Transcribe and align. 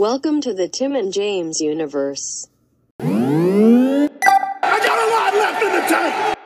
Welcome 0.00 0.40
to 0.40 0.54
the 0.54 0.66
Tim 0.66 0.96
and 0.96 1.12
James 1.12 1.60
universe. 1.60 2.48
I 3.00 4.08
got 4.22 4.98
a 4.98 5.06
lot 5.12 5.34
left 5.34 5.62
in 5.62 5.72
the 5.74 5.82
tank. 5.86 6.38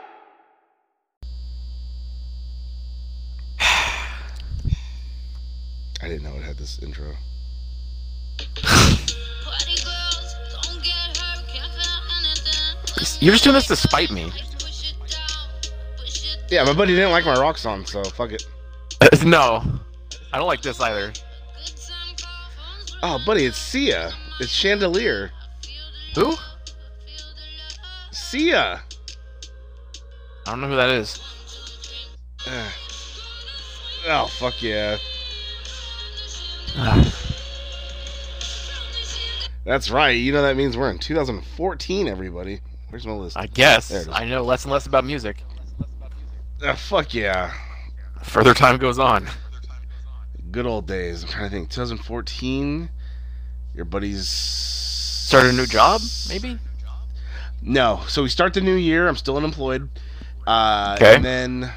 I 6.02 6.08
didn't 6.08 6.24
know 6.24 6.34
it 6.34 6.42
had 6.42 6.56
this 6.56 6.82
intro. 6.82 7.14
Party 8.56 9.76
girls, 9.84 10.34
don't 10.50 10.82
get 10.82 11.16
hurt, 11.16 11.46
can't 11.46 11.72
feel 11.74 12.02
anything. 12.18 12.76
You're 13.20 13.34
just 13.34 13.44
doing 13.44 13.54
this 13.54 13.68
to 13.68 13.76
spite 13.76 14.10
me. 14.10 14.32
Push 14.58 14.90
it 14.90 14.96
down, 15.08 15.48
push 15.96 16.24
it 16.24 16.38
Yeah, 16.50 16.64
my 16.64 16.72
buddy 16.72 16.96
didn't 16.96 17.12
like 17.12 17.24
my 17.24 17.38
rock 17.38 17.58
song, 17.58 17.86
so 17.86 18.02
fuck 18.02 18.32
it. 18.32 18.44
No, 19.24 19.62
I 20.32 20.38
don't 20.38 20.48
like 20.48 20.60
this 20.60 20.80
either. 20.80 21.12
Oh, 23.06 23.18
buddy, 23.18 23.44
it's 23.44 23.58
Sia. 23.58 24.14
It's 24.40 24.50
Chandelier. 24.50 25.30
Who? 26.14 26.36
Sia. 28.10 28.80
I 30.46 30.50
don't 30.50 30.62
know 30.62 30.68
who 30.68 30.76
that 30.76 30.88
is. 30.88 31.20
Ugh. 32.46 32.72
Oh, 34.06 34.26
fuck 34.26 34.62
yeah. 34.62 34.98
That's 39.64 39.90
right. 39.90 40.10
You 40.10 40.30
know 40.32 40.42
that 40.42 40.56
means 40.56 40.76
we're 40.76 40.90
in 40.90 40.98
2014, 40.98 42.06
everybody. 42.06 42.60
Where's 42.90 43.06
my 43.06 43.14
list? 43.14 43.38
I 43.38 43.46
guess 43.46 43.88
There 43.88 44.02
it 44.02 44.08
is. 44.08 44.14
I 44.14 44.26
know 44.26 44.42
less 44.42 44.64
and 44.64 44.72
less 44.72 44.84
about 44.84 45.06
music. 45.06 45.42
Ah, 46.62 46.74
fuck 46.74 47.14
yeah. 47.14 47.52
Further 48.24 48.52
time 48.52 48.76
goes 48.76 48.98
on. 48.98 49.26
Good 50.50 50.66
old 50.66 50.86
days. 50.86 51.24
I'm 51.24 51.30
trying 51.30 51.50
to 51.50 51.56
think. 51.56 51.70
2014. 51.70 52.90
Your 53.74 53.84
buddies 53.84 54.28
Started 54.28 55.54
a 55.54 55.56
new 55.56 55.66
job, 55.66 56.00
maybe. 56.28 56.58
No. 57.62 58.02
So 58.08 58.22
we 58.22 58.28
start 58.28 58.52
the 58.54 58.60
new 58.60 58.74
year. 58.74 59.08
I'm 59.08 59.16
still 59.16 59.36
unemployed. 59.36 59.88
Uh, 60.46 60.96
Okay. 60.98 61.16
And 61.16 61.24
then 61.24 61.72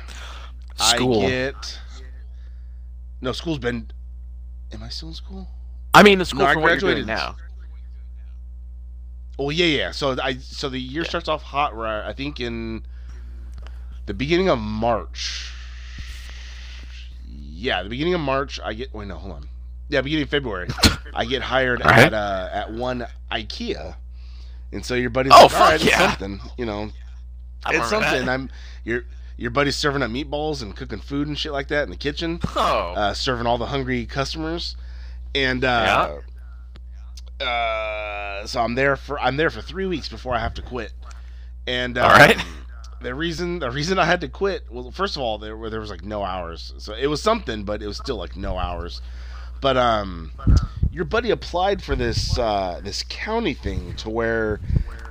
School. 0.75 1.23
I 1.25 1.29
get. 1.29 1.79
No, 3.21 3.31
school's 3.31 3.57
been. 3.57 3.89
Am 4.73 4.83
I 4.83 4.89
still 4.89 5.07
in 5.07 5.13
school? 5.15 5.47
I 5.93 6.03
mean, 6.03 6.19
the 6.19 6.25
school 6.25 6.41
No, 6.41 6.45
I 6.47 6.53
for 6.53 6.59
what 6.59 6.67
you're 6.71 6.79
doing 6.79 7.05
graduated- 7.05 7.07
now. 7.07 7.35
Oh 9.39 9.49
yeah, 9.49 9.65
yeah. 9.65 9.91
So 9.91 10.17
I 10.21 10.37
so 10.37 10.67
the 10.69 10.79
year 10.79 11.05
starts 11.05 11.27
off 11.27 11.41
hot. 11.41 11.75
Right, 11.75 12.05
I 12.07 12.13
think 12.13 12.39
in 12.39 12.85
the 14.07 14.13
beginning 14.13 14.49
of 14.49 14.59
March. 14.59 15.51
Yeah, 17.27 17.81
the 17.83 17.89
beginning 17.89 18.13
of 18.13 18.19
March. 18.21 18.59
I 18.63 18.73
get. 18.73 18.93
Wait, 18.93 19.07
no, 19.07 19.15
hold 19.15 19.33
on. 19.35 19.49
Yeah, 19.89 20.01
beginning 20.01 20.23
of 20.23 20.29
February. 20.29 20.67
I 21.13 21.25
get 21.25 21.41
hired 21.41 21.83
right. 21.83 21.99
at 22.05 22.13
uh, 22.13 22.49
at 22.51 22.71
one 22.73 23.05
IKEA, 23.31 23.95
and 24.73 24.85
so 24.85 24.95
your 24.95 25.09
buddy's 25.09 25.31
Oh, 25.35 25.43
like, 25.43 25.53
"All 25.53 25.59
right, 25.59 25.81
it's 25.83 25.95
something." 25.95 26.39
You 26.57 26.65
know, 26.65 26.89
I 27.65 27.75
it's 27.77 27.89
something. 27.89 28.25
that. 28.25 28.29
I'm 28.29 28.49
your 28.83 29.03
your 29.37 29.51
buddy's 29.51 29.75
serving 29.75 30.01
up 30.03 30.11
meatballs 30.11 30.61
and 30.61 30.75
cooking 30.75 30.99
food 30.99 31.27
and 31.27 31.37
shit 31.37 31.51
like 31.53 31.67
that 31.69 31.83
in 31.83 31.89
the 31.89 31.95
kitchen, 31.97 32.39
Oh, 32.55 32.93
uh, 32.95 33.13
serving 33.13 33.45
all 33.47 33.57
the 33.57 33.67
hungry 33.67 34.05
customers, 34.05 34.75
and 35.33 35.63
uh, 35.63 36.17
uh, 37.39 38.45
so 38.45 38.61
I'm 38.61 38.75
there 38.75 38.95
for 38.95 39.19
I'm 39.19 39.37
there 39.37 39.49
for 39.49 39.61
three 39.61 39.85
weeks 39.85 40.09
before 40.09 40.33
I 40.33 40.39
have 40.39 40.53
to 40.55 40.61
quit. 40.61 40.91
And 41.65 41.97
uh, 41.97 42.03
All 42.03 42.09
right. 42.09 42.37
the 43.01 43.13
reason 43.13 43.59
the 43.59 43.69
reason 43.71 43.99
I 43.99 44.05
had 44.05 44.21
to 44.21 44.27
quit 44.29 44.63
well, 44.71 44.91
first 44.91 45.15
of 45.15 45.21
all, 45.21 45.37
there 45.37 45.55
were 45.55 45.69
there 45.69 45.79
was 45.79 45.89
like 45.89 46.03
no 46.03 46.23
hours, 46.23 46.73
so 46.77 46.93
it 46.93 47.07
was 47.07 47.21
something, 47.21 47.63
but 47.63 47.81
it 47.81 47.87
was 47.87 47.97
still 47.97 48.17
like 48.17 48.35
no 48.35 48.57
hours. 48.57 49.01
But 49.59 49.77
um, 49.77 50.31
your 50.91 51.05
buddy 51.05 51.31
applied 51.31 51.81
for 51.81 51.95
this 51.95 52.37
uh, 52.37 52.79
this 52.83 53.03
county 53.07 53.53
thing 53.53 53.95
to 53.97 54.09
where 54.09 54.59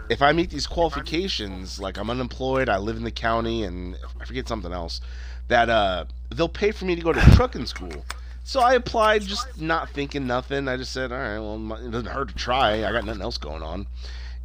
if 0.08 0.22
I 0.22 0.32
meet 0.32 0.50
these 0.50 0.66
qualifications, 0.66 1.80
like 1.80 1.98
I'm 1.98 2.10
unemployed, 2.10 2.68
I 2.68 2.78
live 2.78 2.96
in 2.96 3.04
the 3.04 3.10
county, 3.10 3.64
and 3.64 3.96
I 4.20 4.24
forget 4.24 4.46
something 4.46 4.72
else, 4.72 5.00
that 5.48 5.68
uh, 5.68 6.04
they'll 6.34 6.48
pay 6.48 6.70
for 6.70 6.84
me 6.84 6.94
to 6.94 7.02
go 7.02 7.12
to 7.12 7.20
trucking 7.34 7.66
school. 7.66 8.04
So 8.44 8.60
I 8.60 8.74
applied, 8.74 9.22
just 9.22 9.60
not 9.60 9.90
thinking 9.90 10.26
nothing. 10.26 10.68
I 10.68 10.76
just 10.76 10.92
said, 10.92 11.10
all 11.10 11.18
right, 11.18 11.38
well, 11.40 11.84
it 11.84 11.90
doesn't 11.90 12.06
hurt 12.06 12.28
to 12.28 12.34
try. 12.34 12.84
I 12.86 12.92
got 12.92 13.04
nothing 13.04 13.22
else 13.22 13.38
going 13.38 13.62
on, 13.62 13.88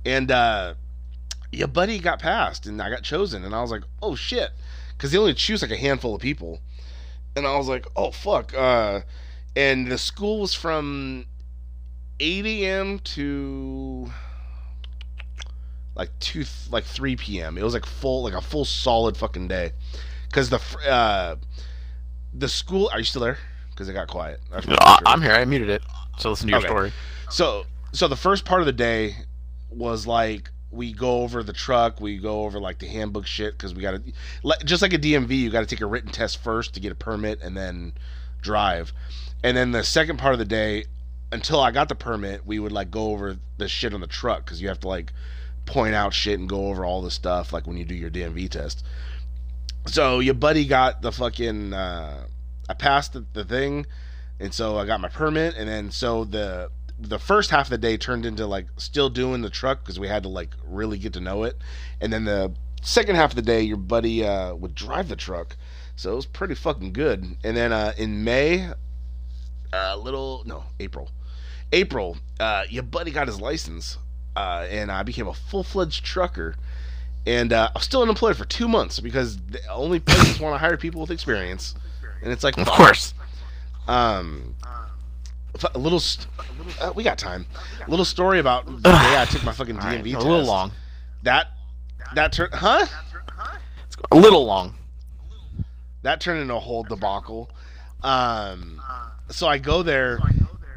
and 0.04 0.32
uh, 0.32 0.74
your 1.52 1.68
buddy 1.68 2.00
got 2.00 2.20
passed, 2.20 2.66
and 2.66 2.82
I 2.82 2.90
got 2.90 3.04
chosen, 3.04 3.44
and 3.44 3.54
I 3.54 3.62
was 3.62 3.72
like, 3.72 3.84
oh 4.02 4.16
shit, 4.16 4.50
because 4.98 5.12
they 5.12 5.18
only 5.18 5.36
choose 5.36 5.62
like 5.62 5.72
a 5.72 5.78
handful 5.78 6.16
of 6.16 6.22
people, 6.22 6.60
and 7.36 7.46
I 7.46 7.56
was 7.58 7.68
like, 7.68 7.86
oh 7.96 8.10
fuck, 8.10 8.54
uh, 8.56 9.02
and 9.56 9.88
the 9.88 9.98
school 9.98 10.40
was 10.40 10.54
from 10.54 11.26
8 12.20 12.46
a.m. 12.46 13.00
to 13.00 14.12
like 15.96 16.10
two 16.20 16.46
like 16.70 16.86
3 16.86 17.16
p.m. 17.16 17.58
It 17.58 17.64
was 17.64 17.74
like 17.74 17.86
full 17.86 18.24
like 18.24 18.34
a 18.34 18.42
full 18.42 18.66
solid 18.66 19.18
fucking 19.18 19.48
day 19.48 19.72
because 20.30 20.50
the 20.50 20.62
uh 20.90 21.36
the 22.34 22.48
school 22.48 22.90
are 22.94 23.00
you 23.00 23.06
still 23.06 23.22
there? 23.22 23.38
Because 23.70 23.90
it 23.90 23.94
got 23.94 24.08
quiet. 24.08 24.40
No, 24.52 24.76
sure. 24.88 25.08
I'm 25.08 25.22
here. 25.22 25.32
I 25.32 25.44
muted 25.46 25.70
it. 25.70 25.84
So 26.18 26.30
listen 26.30 26.48
to 26.48 26.52
your 26.52 26.60
Okay. 26.60 26.68
story. 26.68 26.94
So 27.30 27.66
so 27.94 28.08
the 28.08 28.16
first 28.16 28.46
part 28.46 28.62
of 28.62 28.66
the 28.66 28.74
day 28.74 29.16
was 29.70 30.08
like 30.08 30.50
we 30.72 30.94
go 30.94 31.22
over 31.24 31.44
the 31.44 31.54
truck, 31.54 32.00
we 32.00 32.18
go 32.18 32.44
over 32.44 32.60
like 32.60 32.80
the 32.80 32.88
handbook 32.88 33.28
shit 33.28 33.54
because 33.54 33.76
we 33.76 33.82
got 33.82 33.92
to 33.92 34.14
like 34.44 34.64
just 34.64 34.82
like 34.82 34.94
a 34.94 34.98
DMV, 34.98 35.32
you 35.32 35.50
got 35.50 35.62
to 35.62 35.66
take 35.66 35.82
a 35.82 35.86
written 35.86 36.12
test 36.12 36.42
first 36.42 36.74
to 36.76 36.80
get 36.80 36.92
a 36.92 36.96
permit 36.96 37.42
and 37.42 37.58
then 37.58 37.94
drive. 38.42 38.94
And 39.44 39.56
then 39.56 39.72
the 39.72 39.84
second 39.84 40.18
part 40.18 40.34
of 40.34 40.40
the 40.40 40.46
day 40.46 40.86
until 41.32 41.60
I 41.60 41.72
got 41.72 41.90
the 41.90 41.96
permit, 41.96 42.46
we 42.46 42.60
would 42.60 42.72
like 42.72 42.92
go 42.92 43.12
over 43.12 43.38
the 43.58 43.68
shit 43.68 43.94
on 43.94 44.02
the 44.02 44.08
truck 44.08 44.46
cuz 44.46 44.62
you 44.62 44.68
have 44.68 44.80
to 44.82 44.88
like 44.88 45.14
point 45.66 45.96
out 45.96 46.14
shit 46.14 46.40
and 46.40 46.50
go 46.50 46.68
over 46.68 46.84
all 46.84 47.02
the 47.02 47.12
stuff 47.12 47.54
like 47.54 47.68
when 47.68 47.78
you 47.78 47.86
do 47.86 47.96
your 47.96 48.10
DMV 48.10 48.50
test. 48.50 48.84
So 49.88 50.20
your 50.20 50.34
buddy 50.34 50.66
got 50.66 51.02
the 51.02 51.12
fucking 51.12 51.74
uh 51.74 52.26
I 52.70 52.74
passed 52.74 53.14
the, 53.14 53.26
the 53.34 53.44
thing 53.44 53.86
and 54.42 54.54
so 54.54 54.78
I 54.78 54.86
got 54.86 55.00
my 55.00 55.08
permit, 55.08 55.56
and 55.56 55.70
then 55.70 55.92
so 55.92 56.26
the 56.26 56.72
the 57.00 57.20
first 57.20 57.52
half 57.52 57.68
of 57.68 57.70
the 57.70 57.78
day 57.78 57.96
turned 57.98 58.26
into 58.26 58.46
like 58.48 58.68
still 58.78 59.10
doing 59.10 59.42
the 59.42 59.50
truck 59.50 59.84
because 59.84 60.00
we 60.00 60.08
had 60.08 60.24
to 60.24 60.30
like 60.30 60.50
really 60.66 60.98
get 60.98 61.14
to 61.14 61.22
know 61.22 61.44
it, 61.44 61.58
and 62.02 62.12
then 62.12 62.26
the 62.26 62.52
second 62.82 63.16
half 63.16 63.32
of 63.32 63.36
the 63.36 63.44
day, 63.44 63.62
your 63.62 63.78
buddy 63.78 64.26
uh, 64.26 64.56
would 64.56 64.74
drive 64.74 65.08
the 65.08 65.16
truck, 65.16 65.56
so 66.02 66.14
it 66.14 66.16
was 66.16 66.26
pretty 66.26 66.56
fucking 66.56 66.94
good. 66.94 67.24
And 67.44 67.56
then 67.56 67.72
uh, 67.72 67.94
in 67.96 68.24
May, 68.24 68.72
a 69.72 69.96
little 69.96 70.42
no 70.48 70.64
April, 70.80 71.12
April, 71.72 72.18
uh, 72.40 72.64
your 72.70 72.82
buddy 72.82 73.12
got 73.12 73.28
his 73.28 73.40
license, 73.40 74.00
uh, 74.36 74.66
and 74.68 74.92
I 74.92 75.04
became 75.04 75.28
a 75.28 75.34
full 75.34 75.64
fledged 75.64 76.04
trucker. 76.04 76.56
And 77.28 77.54
uh, 77.54 77.70
I 77.76 77.78
was 77.78 77.84
still 77.84 78.02
unemployed 78.02 78.36
for 78.36 78.46
two 78.46 78.68
months 78.68 79.00
because 79.00 79.38
the 79.38 79.60
only 79.70 80.00
places 80.00 80.40
want 80.40 80.56
to 80.56 80.58
hire 80.58 80.76
people 80.76 81.02
with 81.02 81.12
experience, 81.12 81.76
and 82.24 82.32
it's 82.34 82.44
like 82.44 82.58
Of 82.58 82.66
fuck. 82.66 82.76
course. 82.78 83.14
Um, 83.88 84.56
f- 85.54 85.76
a 85.76 85.78
little, 85.78 86.00
st- 86.00 86.28
uh, 86.82 86.94
we 86.96 87.04
got 87.04 87.20
time. 87.20 87.46
A 87.86 87.90
little 87.92 88.06
story 88.06 88.40
about 88.40 88.66
the 88.66 88.90
day 88.90 89.22
I 89.22 89.26
took 89.30 89.44
my 89.44 89.52
fucking 89.52 89.76
DMV 89.78 90.00
a 90.00 90.14
test. 90.14 90.26
A 90.26 90.30
little 90.30 90.46
long. 90.48 90.72
That 91.22 91.50
that 92.16 92.34
turned, 92.34 92.56
huh? 92.56 92.88
A 94.12 94.16
little 94.16 94.44
long. 94.48 94.74
That 96.04 96.22
turned 96.22 96.42
into 96.42 96.56
a 96.56 96.60
whole 96.60 96.84
debacle. 96.84 97.50
Um, 98.04 98.82
so 99.30 99.48
I 99.48 99.60
go 99.60 99.84
there, 99.84 100.20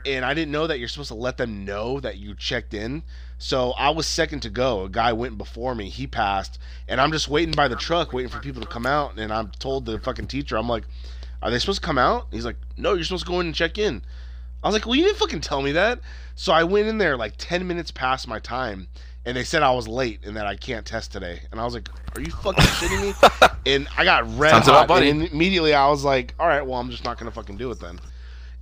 and 0.05 0.25
I 0.25 0.35
didn't 0.35 0.53
know 0.53 0.67
that 0.67 0.79
you're 0.79 0.89
supposed 0.89 1.09
to 1.09 1.15
let 1.15 1.39
them 1.39 1.65
know 1.65 2.01
that 2.01 2.19
you 2.19 2.35
checked 2.35 2.75
in. 2.75 3.03
So 3.39 3.73
I 3.73 3.91
was 3.91 4.07
second 4.07 4.41
to 4.41 4.51
go. 4.51 4.85
A 4.85 4.89
guy 4.89 5.12
went 5.12 5.39
before 5.39 5.75
me. 5.75 5.89
He 5.89 6.07
passed, 6.07 6.59
and 6.89 7.01
I'm 7.01 7.12
just 7.12 7.29
waiting 7.29 7.55
by 7.55 7.69
the 7.69 7.77
truck, 7.77 8.12
waiting 8.12 8.31
for 8.31 8.41
people 8.41 8.62
to 8.62 8.69
come 8.69 8.87
out. 8.87 9.19
And 9.19 9.33
I'm 9.33 9.51
told 9.59 9.87
the 9.87 9.99
fucking 9.99 10.29
teacher, 10.29 10.57
I'm 10.57 10.69
like, 10.69 10.85
"Are 11.43 11.51
they 11.51 11.59
supposed 11.59 11.81
to 11.81 11.87
come 11.87 11.99
out?" 11.99 12.29
He's 12.31 12.45
like, 12.45 12.56
"No, 12.77 12.95
you're 12.95 13.05
supposed 13.05 13.27
to 13.27 13.33
go 13.33 13.41
in 13.41 13.47
and 13.47 13.55
check 13.55 13.79
in." 13.79 14.03
I 14.62 14.69
was 14.69 14.75
like, 14.75 14.87
"Well, 14.87 14.95
you 14.95 15.05
didn't 15.05 15.19
fucking 15.19 15.41
tell 15.41 15.62
me 15.62 15.73
that." 15.73 16.01
So 16.35 16.53
I 16.53 16.65
went 16.65 16.89
in 16.89 16.99
there 16.99 17.17
like 17.17 17.35
ten 17.38 17.67
minutes 17.67 17.91
past 17.91 18.29
my 18.29 18.38
time, 18.38 18.88
and 19.26 19.37
they 19.37 19.44
said 19.44 19.62
I 19.62 19.71
was 19.73 19.88
late 19.88 20.21
and 20.25 20.37
that 20.37 20.47
I 20.47 20.56
can't 20.56 20.85
test 20.85 21.12
today. 21.12 21.41
And 21.50 21.61
I 21.61 21.65
was 21.65 21.75
like, 21.75 21.88
"Are 22.15 22.21
you 22.21 22.31
fucking 22.31 22.65
shitting 22.65 23.03
me?" 23.03 23.49
And 23.73 23.88
I 23.97 24.05
got 24.05 24.25
red 24.37 24.50
Sounds 24.50 24.67
hot. 24.67 24.85
about. 24.85 25.03
And 25.03 25.23
immediately 25.23 25.73
I 25.75 25.88
was 25.88 26.05
like, 26.05 26.35
"All 26.38 26.47
right, 26.47 26.65
well, 26.67 26.79
I'm 26.79 26.91
just 26.91 27.05
not 27.05 27.19
gonna 27.19 27.31
fucking 27.31 27.56
do 27.56 27.71
it 27.71 27.81
then." 27.81 27.99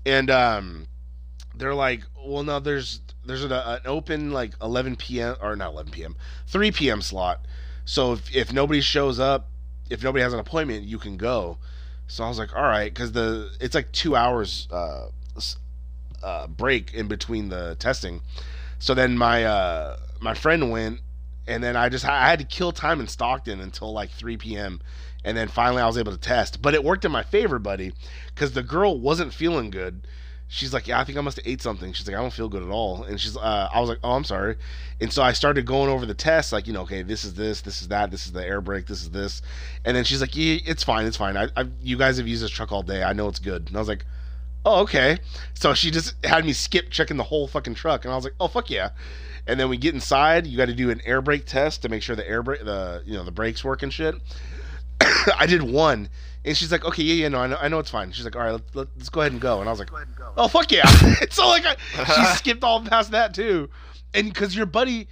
And 0.06 0.30
um, 0.30 0.86
they're 1.56 1.74
like, 1.74 2.02
"Well, 2.24 2.44
no, 2.44 2.60
there's 2.60 3.00
there's 3.24 3.42
an, 3.44 3.52
an 3.52 3.80
open 3.84 4.30
like 4.30 4.52
11 4.62 4.96
p.m. 4.96 5.36
or 5.40 5.56
not 5.56 5.72
11 5.72 5.92
p.m. 5.92 6.16
3 6.48 6.70
p.m. 6.72 7.02
slot. 7.02 7.40
So 7.84 8.12
if 8.12 8.34
if 8.34 8.52
nobody 8.52 8.80
shows 8.80 9.18
up, 9.18 9.48
if 9.90 10.02
nobody 10.04 10.22
has 10.22 10.32
an 10.32 10.38
appointment, 10.38 10.84
you 10.84 10.98
can 10.98 11.16
go." 11.16 11.58
So 12.06 12.22
I 12.22 12.28
was 12.28 12.38
like, 12.38 12.54
"All 12.54 12.62
right," 12.62 12.92
because 12.92 13.10
the 13.12 13.50
it's 13.60 13.74
like 13.74 13.90
two 13.90 14.14
hours 14.14 14.68
uh, 14.70 15.06
uh, 16.22 16.46
break 16.46 16.94
in 16.94 17.08
between 17.08 17.48
the 17.48 17.74
testing. 17.80 18.20
So 18.78 18.94
then 18.94 19.16
my 19.18 19.44
uh, 19.44 19.96
my 20.22 20.34
friend 20.34 20.70
went, 20.70 21.00
and 21.46 21.62
then 21.62 21.76
I 21.76 21.88
just 21.88 22.04
I 22.04 22.28
had 22.28 22.38
to 22.38 22.44
kill 22.44 22.72
time 22.72 23.00
in 23.00 23.08
Stockton 23.08 23.60
until 23.60 23.92
like 23.92 24.10
3 24.10 24.36
p.m. 24.36 24.80
And 25.24 25.36
then 25.36 25.48
finally 25.48 25.82
I 25.82 25.86
was 25.86 25.98
able 25.98 26.12
to 26.12 26.18
test, 26.18 26.62
but 26.62 26.74
it 26.74 26.82
worked 26.82 27.04
in 27.04 27.12
my 27.12 27.22
favor, 27.22 27.58
buddy, 27.58 27.92
because 28.34 28.52
the 28.52 28.62
girl 28.62 28.98
wasn't 28.98 29.32
feeling 29.32 29.70
good. 29.70 30.06
she's 30.52 30.74
like, 30.74 30.86
yeah, 30.86 31.00
I 31.00 31.04
think 31.04 31.16
I 31.16 31.22
must 31.22 31.38
have 31.38 31.46
ate 31.46 31.62
something. 31.62 31.94
She's 31.94 32.06
like, 32.06 32.14
I 32.14 32.20
don't 32.20 32.32
feel 32.32 32.48
good 32.48 32.62
at 32.62 32.68
all. 32.68 33.04
And 33.04 33.18
she's, 33.18 33.38
uh, 33.38 33.68
I 33.72 33.80
was 33.80 33.88
like, 33.88 34.00
oh, 34.04 34.12
I'm 34.12 34.24
sorry. 34.24 34.56
And 35.00 35.10
so 35.10 35.22
I 35.22 35.32
started 35.32 35.64
going 35.64 35.88
over 35.88 36.04
the 36.04 36.14
test, 36.14 36.52
like, 36.52 36.66
you 36.66 36.74
know, 36.74 36.82
okay, 36.82 37.02
this 37.02 37.24
is 37.24 37.34
this, 37.34 37.62
this 37.62 37.80
is 37.80 37.88
that, 37.88 38.10
this 38.10 38.26
is 38.26 38.32
the 38.32 38.44
air 38.44 38.60
brake, 38.60 38.86
this 38.86 39.00
is 39.00 39.10
this. 39.10 39.40
And 39.84 39.96
then 39.96 40.04
she's 40.04 40.20
like, 40.20 40.36
yeah, 40.36 40.58
it's 40.66 40.84
fine, 40.84 41.06
it's 41.06 41.16
fine. 41.16 41.38
I, 41.38 41.48
I, 41.56 41.68
you 41.82 41.96
guys 41.96 42.18
have 42.18 42.28
used 42.28 42.42
this 42.42 42.50
truck 42.50 42.70
all 42.70 42.82
day. 42.82 43.02
I 43.02 43.14
know 43.14 43.28
it's 43.28 43.38
good. 43.38 43.68
And 43.68 43.76
I 43.76 43.78
was 43.78 43.88
like, 43.88 44.04
oh, 44.66 44.82
okay. 44.82 45.18
So 45.54 45.72
she 45.72 45.90
just 45.90 46.14
had 46.24 46.44
me 46.44 46.52
skip 46.52 46.90
checking 46.90 47.16
the 47.16 47.24
whole 47.24 47.48
fucking 47.48 47.74
truck. 47.74 48.04
And 48.04 48.12
I 48.12 48.16
was 48.16 48.24
like, 48.24 48.34
oh, 48.38 48.48
fuck 48.48 48.68
yeah. 48.68 48.90
And 49.46 49.58
then 49.58 49.68
we 49.68 49.76
get 49.76 49.94
inside. 49.94 50.46
You 50.46 50.56
got 50.56 50.66
to 50.66 50.74
do 50.74 50.90
an 50.90 51.00
air 51.04 51.20
brake 51.20 51.46
test 51.46 51.82
to 51.82 51.88
make 51.88 52.02
sure 52.02 52.14
the 52.14 52.28
air 52.28 52.42
brake, 52.42 52.64
the 52.64 53.02
you 53.04 53.14
know, 53.14 53.24
the 53.24 53.32
brakes 53.32 53.64
work 53.64 53.82
and 53.82 53.92
shit. 53.92 54.14
I 55.38 55.46
did 55.46 55.62
one, 55.62 56.08
and 56.44 56.56
she's 56.56 56.70
like, 56.70 56.84
"Okay, 56.84 57.02
yeah, 57.02 57.14
yeah, 57.14 57.28
no, 57.28 57.40
I 57.40 57.46
know, 57.48 57.58
I 57.60 57.68
know 57.68 57.78
it's 57.78 57.90
fine." 57.90 58.12
She's 58.12 58.24
like, 58.24 58.36
"All 58.36 58.42
right, 58.42 58.52
let, 58.52 58.62
let, 58.74 58.88
let's 58.96 59.08
go 59.08 59.20
ahead 59.20 59.32
and 59.32 59.40
go." 59.40 59.60
And 59.60 59.68
I 59.68 59.72
was 59.72 59.80
like, 59.80 59.90
"Oh 60.36 60.48
fuck 60.48 60.70
yeah!" 60.70 60.86
so 61.30 61.48
like, 61.48 61.64
I, 61.66 61.76
she 62.04 62.24
skipped 62.36 62.62
all 62.62 62.80
past 62.82 63.10
that 63.10 63.34
too, 63.34 63.68
and 64.14 64.32
because 64.32 64.54
your 64.54 64.66
buddy, 64.66 65.08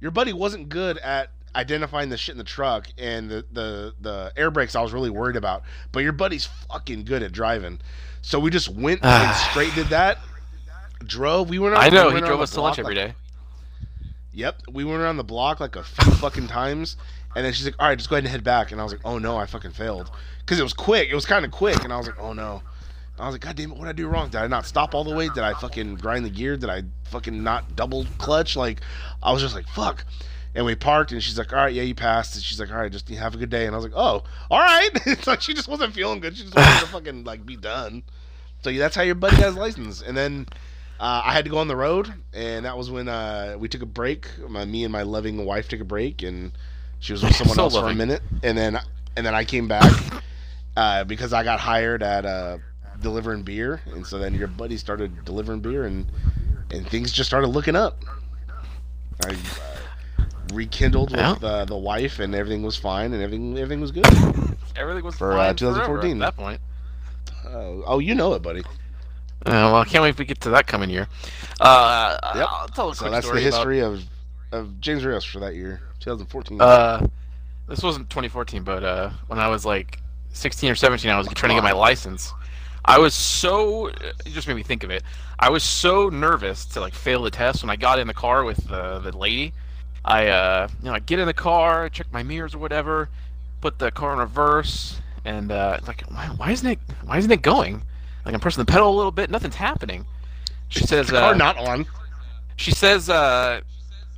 your 0.00 0.10
buddy 0.10 0.32
wasn't 0.32 0.68
good 0.68 0.98
at 0.98 1.30
identifying 1.54 2.10
the 2.10 2.16
shit 2.16 2.34
in 2.34 2.38
the 2.38 2.44
truck 2.44 2.88
and 2.98 3.30
the 3.30 3.44
the 3.52 3.94
the 4.00 4.32
air 4.36 4.50
brakes. 4.50 4.76
I 4.76 4.82
was 4.82 4.92
really 4.92 5.10
worried 5.10 5.36
about, 5.36 5.62
but 5.92 6.00
your 6.00 6.12
buddy's 6.12 6.48
fucking 6.70 7.04
good 7.04 7.22
at 7.22 7.32
driving. 7.32 7.80
So 8.22 8.38
we 8.38 8.50
just 8.50 8.68
went 8.68 9.04
and 9.04 9.36
straight 9.50 9.74
did 9.74 9.88
that. 9.88 10.18
Drove. 11.04 11.48
We 11.50 11.58
went. 11.58 11.76
I 11.76 11.88
know 11.88 12.08
we 12.08 12.16
he 12.16 12.20
drove 12.20 12.40
us 12.40 12.50
to 12.52 12.60
lunch 12.60 12.78
every 12.78 12.94
like, 12.94 13.08
day. 13.08 13.14
Yep, 14.36 14.64
we 14.70 14.84
went 14.84 15.00
around 15.00 15.16
the 15.16 15.24
block 15.24 15.60
like 15.60 15.76
a 15.76 15.82
few 15.82 16.12
fucking 16.12 16.48
times, 16.48 16.98
and 17.34 17.42
then 17.42 17.54
she's 17.54 17.64
like, 17.64 17.74
"All 17.78 17.88
right, 17.88 17.96
just 17.96 18.10
go 18.10 18.16
ahead 18.16 18.24
and 18.24 18.30
head 18.30 18.44
back." 18.44 18.70
And 18.70 18.78
I 18.78 18.84
was 18.84 18.92
like, 18.92 19.00
"Oh 19.02 19.16
no, 19.18 19.38
I 19.38 19.46
fucking 19.46 19.70
failed," 19.70 20.10
because 20.40 20.60
it 20.60 20.62
was 20.62 20.74
quick. 20.74 21.08
It 21.08 21.14
was 21.14 21.24
kind 21.24 21.46
of 21.46 21.50
quick, 21.50 21.82
and 21.82 21.90
I 21.90 21.96
was 21.96 22.06
like, 22.06 22.20
"Oh 22.20 22.34
no." 22.34 22.62
I 23.18 23.24
was 23.24 23.34
like, 23.34 23.40
"God 23.40 23.56
damn 23.56 23.72
it, 23.72 23.78
what 23.78 23.84
did 23.86 23.90
I 23.90 23.92
do 23.94 24.08
wrong? 24.08 24.28
Did 24.28 24.42
I 24.42 24.46
not 24.46 24.66
stop 24.66 24.94
all 24.94 25.04
the 25.04 25.14
way? 25.14 25.30
Did 25.30 25.42
I 25.42 25.54
fucking 25.54 25.94
grind 25.94 26.26
the 26.26 26.30
gear? 26.30 26.58
Did 26.58 26.68
I 26.68 26.82
fucking 27.04 27.42
not 27.42 27.76
double 27.76 28.04
clutch? 28.18 28.56
Like, 28.56 28.82
I 29.22 29.32
was 29.32 29.40
just 29.40 29.54
like, 29.54 29.66
fuck." 29.68 30.04
And 30.54 30.66
we 30.66 30.74
parked, 30.74 31.12
and 31.12 31.22
she's 31.22 31.38
like, 31.38 31.54
"All 31.54 31.58
right, 31.60 31.72
yeah, 31.72 31.84
you 31.84 31.94
passed." 31.94 32.34
And 32.34 32.44
she's 32.44 32.60
like, 32.60 32.70
"All 32.70 32.76
right, 32.76 32.92
just 32.92 33.08
have 33.08 33.34
a 33.34 33.38
good 33.38 33.48
day." 33.48 33.64
And 33.64 33.74
I 33.74 33.78
was 33.78 33.86
like, 33.86 33.96
"Oh, 33.96 34.22
all 34.50 34.60
right." 34.60 34.90
it's 35.06 35.26
like 35.26 35.40
she 35.40 35.54
just 35.54 35.66
wasn't 35.66 35.94
feeling 35.94 36.20
good. 36.20 36.36
She 36.36 36.42
just 36.42 36.54
wanted 36.54 36.80
to 36.80 36.86
fucking 36.92 37.24
like 37.24 37.46
be 37.46 37.56
done. 37.56 38.02
So 38.62 38.68
yeah, 38.68 38.80
that's 38.80 38.96
how 38.96 39.02
your 39.02 39.14
buddy 39.14 39.36
has 39.36 39.56
license. 39.56 40.02
And 40.02 40.14
then 40.14 40.46
uh, 40.98 41.22
I 41.24 41.32
had 41.32 41.44
to 41.44 41.50
go 41.50 41.58
on 41.58 41.68
the 41.68 41.76
road, 41.76 42.12
and 42.32 42.64
that 42.64 42.76
was 42.76 42.90
when 42.90 43.08
uh, 43.08 43.56
we 43.58 43.68
took 43.68 43.82
a 43.82 43.86
break. 43.86 44.28
My, 44.48 44.64
me 44.64 44.84
and 44.84 44.92
my 44.92 45.02
loving 45.02 45.44
wife 45.44 45.68
took 45.68 45.80
a 45.80 45.84
break, 45.84 46.22
and 46.22 46.52
she 47.00 47.12
was 47.12 47.22
with 47.22 47.34
someone 47.36 47.56
So 47.56 47.62
else 47.64 47.76
for 47.76 47.86
a 47.88 47.94
minute, 47.94 48.22
and 48.42 48.56
then 48.56 48.78
and 49.16 49.24
then 49.26 49.34
I 49.34 49.44
came 49.44 49.68
back 49.68 49.92
uh, 50.76 51.04
because 51.04 51.32
I 51.32 51.44
got 51.44 51.60
hired 51.60 52.02
at 52.02 52.24
uh, 52.24 52.58
delivering 53.00 53.42
beer, 53.42 53.80
and 53.86 54.06
so 54.06 54.18
then 54.18 54.34
your 54.34 54.48
buddy 54.48 54.76
started 54.76 55.24
delivering 55.24 55.60
beer, 55.60 55.84
and 55.84 56.06
and 56.70 56.88
things 56.88 57.12
just 57.12 57.28
started 57.28 57.48
looking 57.48 57.76
up. 57.76 58.02
I 59.24 59.30
uh, 59.32 60.24
rekindled 60.52 61.10
with 61.10 61.20
Yeah. 61.20 61.32
uh, 61.42 61.64
the 61.64 61.76
wife, 61.76 62.18
and 62.18 62.34
everything 62.34 62.62
was 62.62 62.76
fine, 62.76 63.12
and 63.12 63.22
everything 63.22 63.56
everything 63.58 63.80
was 63.80 63.90
good. 63.92 64.06
Everything 64.76 65.04
was 65.04 65.16
For, 65.16 65.32
uh, 65.32 65.52
2014. 65.54 66.18
forever 66.18 66.24
at 66.24 66.36
that 66.36 66.36
point. 66.36 66.60
Uh, 67.44 67.82
oh, 67.86 67.98
you 67.98 68.14
know 68.14 68.34
it, 68.34 68.42
buddy. 68.42 68.62
Uh, 69.44 69.50
well, 69.52 69.76
I 69.76 69.84
can't 69.84 70.02
wait 70.02 70.10
if 70.10 70.18
we 70.18 70.24
get 70.24 70.40
to 70.42 70.50
that 70.50 70.66
coming 70.66 70.90
year. 70.90 71.08
Uh, 71.60 72.16
Yep. 72.34 72.48
I'll 72.50 72.68
tell 72.68 72.90
a 72.90 72.94
So 72.94 73.00
quick 73.02 73.12
that's 73.12 73.26
the 73.26 73.28
story 73.28 73.46
about- 73.46 73.56
history 73.58 73.80
of 73.80 74.02
of 74.52 74.80
James 74.80 75.04
Rios 75.04 75.24
for 75.24 75.40
that 75.40 75.54
year, 75.56 75.80
2014. 76.00 76.60
Uh, 76.60 77.06
this 77.68 77.82
wasn't 77.82 78.08
2014, 78.10 78.62
but 78.62 78.84
uh, 78.84 79.10
when 79.26 79.38
I 79.40 79.48
was 79.48 79.66
like 79.66 80.00
16 80.32 80.70
or 80.70 80.74
17, 80.76 81.10
I 81.10 81.18
was 81.18 81.26
trying 81.28 81.50
to 81.50 81.54
get 81.56 81.64
my 81.64 81.72
license. 81.72 82.32
I 82.84 82.98
was 82.98 83.12
so 83.14 83.88
it 83.88 84.14
just 84.26 84.46
made 84.46 84.54
me 84.54 84.62
think 84.62 84.84
of 84.84 84.90
it. 84.90 85.02
I 85.38 85.50
was 85.50 85.64
so 85.64 86.08
nervous 86.08 86.64
to 86.66 86.80
like 86.80 86.94
fail 86.94 87.22
the 87.22 87.30
test 87.30 87.62
when 87.62 87.70
I 87.70 87.76
got 87.76 87.98
in 87.98 88.06
the 88.06 88.14
car 88.14 88.44
with 88.44 88.68
the 88.68 89.00
the 89.00 89.16
lady. 89.16 89.52
I 90.04 90.28
uh, 90.28 90.68
you 90.80 90.86
know, 90.88 90.94
I 90.94 91.00
get 91.00 91.18
in 91.18 91.26
the 91.26 91.34
car, 91.34 91.88
check 91.88 92.06
my 92.12 92.22
mirrors 92.22 92.54
or 92.54 92.58
whatever, 92.58 93.08
put 93.60 93.80
the 93.80 93.90
car 93.90 94.12
in 94.12 94.20
reverse, 94.20 95.00
and 95.24 95.50
uh, 95.50 95.80
like, 95.88 96.02
why, 96.02 96.26
why 96.36 96.52
isn't 96.52 96.68
it 96.70 96.78
why 97.04 97.18
isn't 97.18 97.30
it 97.32 97.42
going? 97.42 97.82
Like 98.26 98.34
I'm 98.34 98.40
pressing 98.40 98.62
the 98.64 98.70
pedal 98.70 98.90
a 98.90 98.96
little 98.96 99.12
bit, 99.12 99.30
nothing's 99.30 99.54
happening. 99.54 100.04
She 100.68 100.80
says, 100.80 101.08
car 101.10 101.32
uh, 101.32 101.36
not 101.36 101.56
on. 101.56 101.86
she 102.56 102.72
says, 102.72 103.08
uh, 103.08 103.60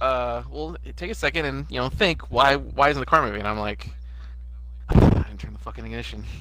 uh, 0.01 0.43
well, 0.51 0.77
take 0.97 1.11
a 1.11 1.15
second 1.15 1.45
and 1.45 1.67
you 1.71 1.79
know 1.79 1.89
think 1.91 2.31
why 2.31 2.57
why 2.57 2.89
isn't 2.89 2.99
the 3.01 3.07
car 3.07 3.23
moving? 3.23 3.41
And 3.41 3.47
I'm 3.49 3.59
like, 3.59 3.91
I 4.89 4.95
didn't 4.99 5.39
turn 5.39 5.53
the 5.53 5.59
fucking 5.61 5.85
ignition. 5.85 6.25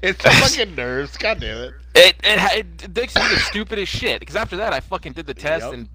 It's 0.00 0.22
the 0.22 0.30
fucking 0.30 0.74
nerves. 0.76 1.16
God 1.16 1.40
damn 1.40 1.58
it. 1.58 1.74
It 1.94 2.14
it, 2.22 2.66
it 2.84 2.94
makes 2.96 3.14
me 3.16 3.22
the 3.22 3.36
stupidest 3.40 3.92
shit. 3.92 4.20
Because 4.20 4.36
after 4.36 4.56
that, 4.58 4.72
I 4.72 4.78
fucking 4.80 5.12
did 5.12 5.26
the 5.26 5.34
test 5.34 5.64
Yep. 5.64 5.74
and 5.74 5.88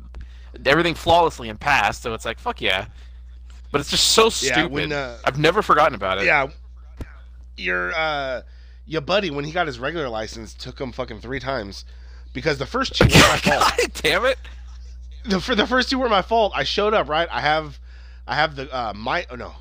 everything 0.67 0.93
flawlessly 0.93 1.47
and 1.49 1.57
passed. 1.59 2.01
So 2.03 2.13
it's 2.13 2.25
like 2.25 2.37
fuck 2.39 2.59
yeah. 2.61 2.87
But 3.71 3.79
it's 3.81 3.89
just 3.89 4.09
so 4.09 4.23
Yeah, 4.25 4.29
stupid. 4.29 4.71
when, 4.71 4.91
uh, 4.91 5.17
I've 5.25 5.37
never 5.39 5.61
forgotten 5.61 5.95
about 5.95 6.17
it. 6.19 6.25
Yeah, 6.25 6.47
your 7.57 7.93
uh, 7.93 8.41
your 8.87 9.01
buddy 9.01 9.29
when 9.29 9.45
he 9.45 9.51
got 9.51 9.67
his 9.67 9.77
regular 9.79 10.09
license 10.09 10.53
took 10.53 10.79
him 10.79 10.91
fucking 10.91 11.19
three 11.19 11.39
times 11.39 11.85
because 12.33 12.57
the 12.57 12.65
first 12.65 12.95
two 12.95 13.05
were 13.13 13.27
my 13.27 13.37
fault. 13.37 13.73
God 13.77 13.91
damn 13.93 14.25
it! 14.25 14.37
The 15.25 15.39
for 15.39 15.53
the 15.55 15.67
first 15.67 15.89
two 15.89 15.99
were 15.99 16.09
my 16.09 16.21
fault. 16.21 16.53
I 16.55 16.63
showed 16.63 16.93
up 16.93 17.07
right. 17.09 17.27
I 17.31 17.41
have, 17.41 17.79
I 18.25 18.35
have 18.35 18.55
the 18.55 18.73
uh 18.73 18.93
my 18.95 19.25
oh 19.29 19.35
no, 19.35 19.53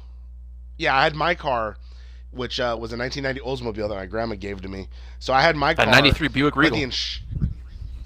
yeah 0.79 0.97
I 0.97 1.05
had 1.05 1.15
my 1.15 1.35
car, 1.35 1.77
which 2.31 2.61
uh, 2.61 2.77
was 2.79 2.93
a 2.93 2.97
1990 2.97 3.41
Oldsmobile 3.41 3.89
that 3.89 3.97
my 3.97 4.07
grandma 4.07 4.37
gave 4.37 4.63
to 4.63 4.69
me. 4.69 4.89
So 5.19 5.35
I 5.35 5.43
had 5.43 5.57
my 5.57 5.75
car. 5.75 5.87
A 5.87 5.91
'93 5.91 6.29
Buick 6.29 6.57
Regal. 6.57 6.79
ins- 6.79 7.21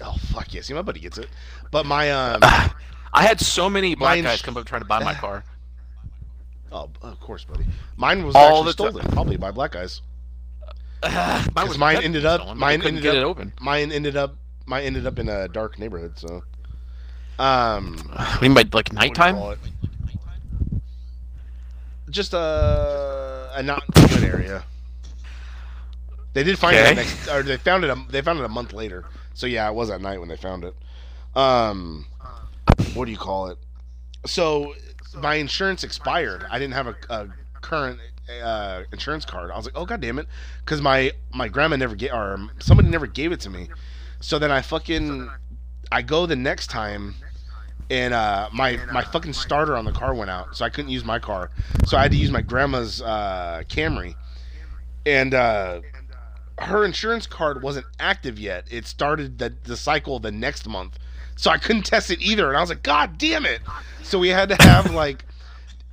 oh 0.01 0.15
fuck 0.33 0.53
yeah! 0.53 0.61
See 0.61 0.73
my 0.73 0.81
buddy 0.81 0.99
gets 0.99 1.17
it, 1.17 1.29
but 1.71 1.85
my 1.85 2.11
um. 2.11 2.39
I 3.13 3.23
had 3.23 3.41
so 3.41 3.69
many 3.69 3.93
black 3.93 4.15
Mine 4.15 4.23
guys 4.23 4.41
come 4.41 4.55
up 4.55 4.65
trying 4.65 4.81
to 4.81 4.87
buy 4.87 5.03
my 5.03 5.13
car. 5.25 5.43
Oh, 6.71 6.89
of 7.01 7.19
course, 7.19 7.43
buddy. 7.43 7.65
Mine 7.97 8.25
was 8.25 8.35
All 8.35 8.59
actually 8.59 8.71
stolen, 8.71 9.05
probably 9.11 9.35
by 9.35 9.51
black 9.51 9.73
guys. 9.73 10.01
Mine 11.03 11.43
Because 11.53 11.77
mine 11.77 12.03
ended 12.03 12.25
up, 12.25 12.45
but 12.45 12.57
mine 12.57 12.81
ended 12.81 13.05
up, 13.05 13.25
open. 13.25 13.53
mine 13.59 13.91
ended 13.91 14.15
up, 14.15 14.35
mine 14.65 14.83
ended 14.83 15.07
up 15.07 15.19
in 15.19 15.29
a 15.29 15.47
dark 15.47 15.79
neighborhood. 15.79 16.17
So, 16.17 16.43
um, 17.39 17.97
you 18.41 18.49
mean 18.49 18.53
by 18.53 18.61
like 18.61 18.73
what 18.73 18.89
do 18.89 18.93
you 18.93 18.99
nighttime? 18.99 19.57
Just 22.09 22.33
a 22.33 23.49
a 23.55 23.63
not 23.63 23.83
good 23.93 24.23
area. 24.23 24.63
They 26.33 26.43
did 26.43 26.57
find 26.57 26.75
it 26.77 26.95
next, 26.95 27.27
or 27.29 27.43
they 27.43 27.57
found 27.57 27.83
it. 27.83 27.89
A, 27.89 27.97
they 28.09 28.21
found 28.21 28.39
it 28.39 28.45
a 28.45 28.49
month 28.49 28.73
later. 28.73 29.05
So 29.33 29.47
yeah, 29.47 29.67
it 29.69 29.73
was 29.73 29.89
at 29.89 30.01
night 30.01 30.19
when 30.19 30.29
they 30.29 30.37
found 30.37 30.63
it. 30.63 30.75
Um, 31.35 32.05
what 32.93 33.05
do 33.05 33.11
you 33.11 33.17
call 33.17 33.47
it? 33.47 33.57
So 34.25 34.75
my 35.19 35.35
insurance 35.35 35.83
expired. 35.83 36.45
I 36.49 36.59
didn't 36.59 36.73
have 36.73 36.87
a, 36.87 36.95
a 37.09 37.27
current 37.61 37.99
uh, 38.39 38.83
insurance 38.91 39.25
card. 39.25 39.51
I 39.51 39.57
was 39.57 39.65
like, 39.65 39.77
oh 39.77 39.85
god 39.85 40.01
damn 40.01 40.19
it, 40.19 40.27
because 40.63 40.81
my 40.81 41.11
my 41.33 41.47
grandma 41.47 41.75
never 41.75 41.95
gave 41.95 42.11
or 42.13 42.39
somebody 42.59 42.89
never 42.89 43.07
gave 43.07 43.31
it 43.31 43.39
to 43.41 43.49
me. 43.49 43.69
So 44.19 44.39
then 44.39 44.51
I 44.51 44.61
fucking 44.61 45.29
I 45.91 46.01
go 46.01 46.25
the 46.25 46.35
next 46.35 46.67
time. 46.67 47.15
And 47.89 48.13
uh, 48.13 48.47
my 48.53 48.79
my 48.93 49.03
fucking 49.03 49.33
starter 49.33 49.75
on 49.75 49.83
the 49.83 49.91
car 49.91 50.13
went 50.13 50.31
out, 50.31 50.55
so 50.55 50.63
I 50.63 50.69
couldn't 50.69 50.91
use 50.91 51.03
my 51.03 51.19
car. 51.19 51.51
So 51.85 51.97
I 51.97 52.03
had 52.03 52.11
to 52.11 52.17
use 52.17 52.31
my 52.31 52.41
grandma's 52.41 53.01
uh, 53.01 53.63
Camry, 53.67 54.15
and 55.05 55.33
uh, 55.33 55.81
her 56.59 56.85
insurance 56.85 57.27
card 57.27 57.61
wasn't 57.61 57.85
active 57.99 58.39
yet. 58.39 58.65
It 58.71 58.85
started 58.85 59.39
the 59.39 59.53
the 59.63 59.75
cycle 59.75 60.19
the 60.19 60.31
next 60.31 60.69
month, 60.69 60.99
so 61.35 61.51
I 61.51 61.57
couldn't 61.57 61.81
test 61.81 62.11
it 62.11 62.21
either. 62.21 62.47
And 62.47 62.55
I 62.55 62.61
was 62.61 62.69
like, 62.69 62.83
God 62.83 63.17
damn 63.17 63.45
it! 63.45 63.59
So 64.03 64.19
we 64.19 64.29
had 64.29 64.47
to 64.49 64.55
have 64.63 64.93
like 64.93 65.25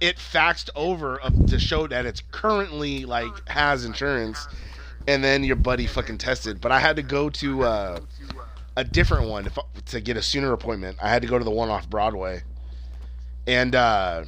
it 0.01 0.17
faxed 0.17 0.71
over 0.75 1.21
to 1.49 1.59
show 1.59 1.87
that 1.87 2.07
it's 2.07 2.23
currently 2.31 3.05
like 3.05 3.49
has 3.49 3.85
insurance, 3.85 4.47
and 5.07 5.23
then 5.23 5.45
your 5.45 5.57
buddy 5.57 5.87
fucking 5.87 6.19
tested. 6.19 6.61
But 6.61 6.73
I 6.73 6.79
had 6.79 6.97
to 6.97 7.03
go 7.03 7.31
to 7.31 7.65
uh, 7.65 8.01
a 8.77 8.85
different 8.85 9.29
one 9.29 9.47
if, 9.47 9.59
to 9.87 10.01
get 10.01 10.17
a 10.17 10.23
sooner 10.23 10.53
appointment. 10.53 10.99
I 11.03 11.09
had 11.09 11.23
to 11.23 11.29
go 11.29 11.39
to 11.39 11.45
the 11.45 11.51
one 11.51 11.69
off 11.69 11.91
Broadway, 11.91 12.43
and 13.47 13.75
uh, 13.75 14.25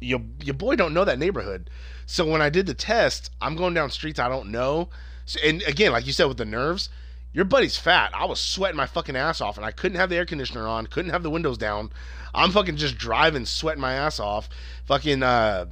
your 0.00 0.20
your 0.42 0.54
boy 0.54 0.76
don't 0.76 0.94
know 0.94 1.04
that 1.04 1.18
neighborhood. 1.18 1.70
So 2.06 2.24
when 2.24 2.40
I 2.40 2.50
did 2.50 2.66
the 2.66 2.74
test, 2.74 3.30
I'm 3.40 3.56
going 3.56 3.74
down 3.74 3.90
streets 3.90 4.20
I 4.20 4.28
don't 4.28 4.50
know. 4.50 4.90
So, 5.24 5.40
and 5.44 5.62
again, 5.62 5.90
like 5.90 6.06
you 6.06 6.12
said 6.12 6.26
with 6.26 6.36
the 6.36 6.44
nerves, 6.44 6.88
your 7.36 7.44
buddy's 7.44 7.76
fat. 7.76 8.12
I 8.14 8.24
was 8.24 8.40
sweating 8.40 8.78
my 8.78 8.86
fucking 8.86 9.14
ass 9.14 9.42
off, 9.42 9.58
and 9.58 9.66
I 9.66 9.70
couldn't 9.70 9.98
have 9.98 10.08
the 10.08 10.16
air 10.16 10.24
conditioner 10.24 10.66
on, 10.66 10.86
couldn't 10.86 11.10
have 11.10 11.22
the 11.22 11.28
windows 11.28 11.58
down. 11.58 11.92
I'm 12.34 12.50
fucking 12.50 12.76
just 12.76 12.96
driving, 12.96 13.44
sweating 13.44 13.82
my 13.82 13.92
ass 13.92 14.18
off. 14.18 14.48
Fucking 14.86 15.22
uh, 15.22 15.66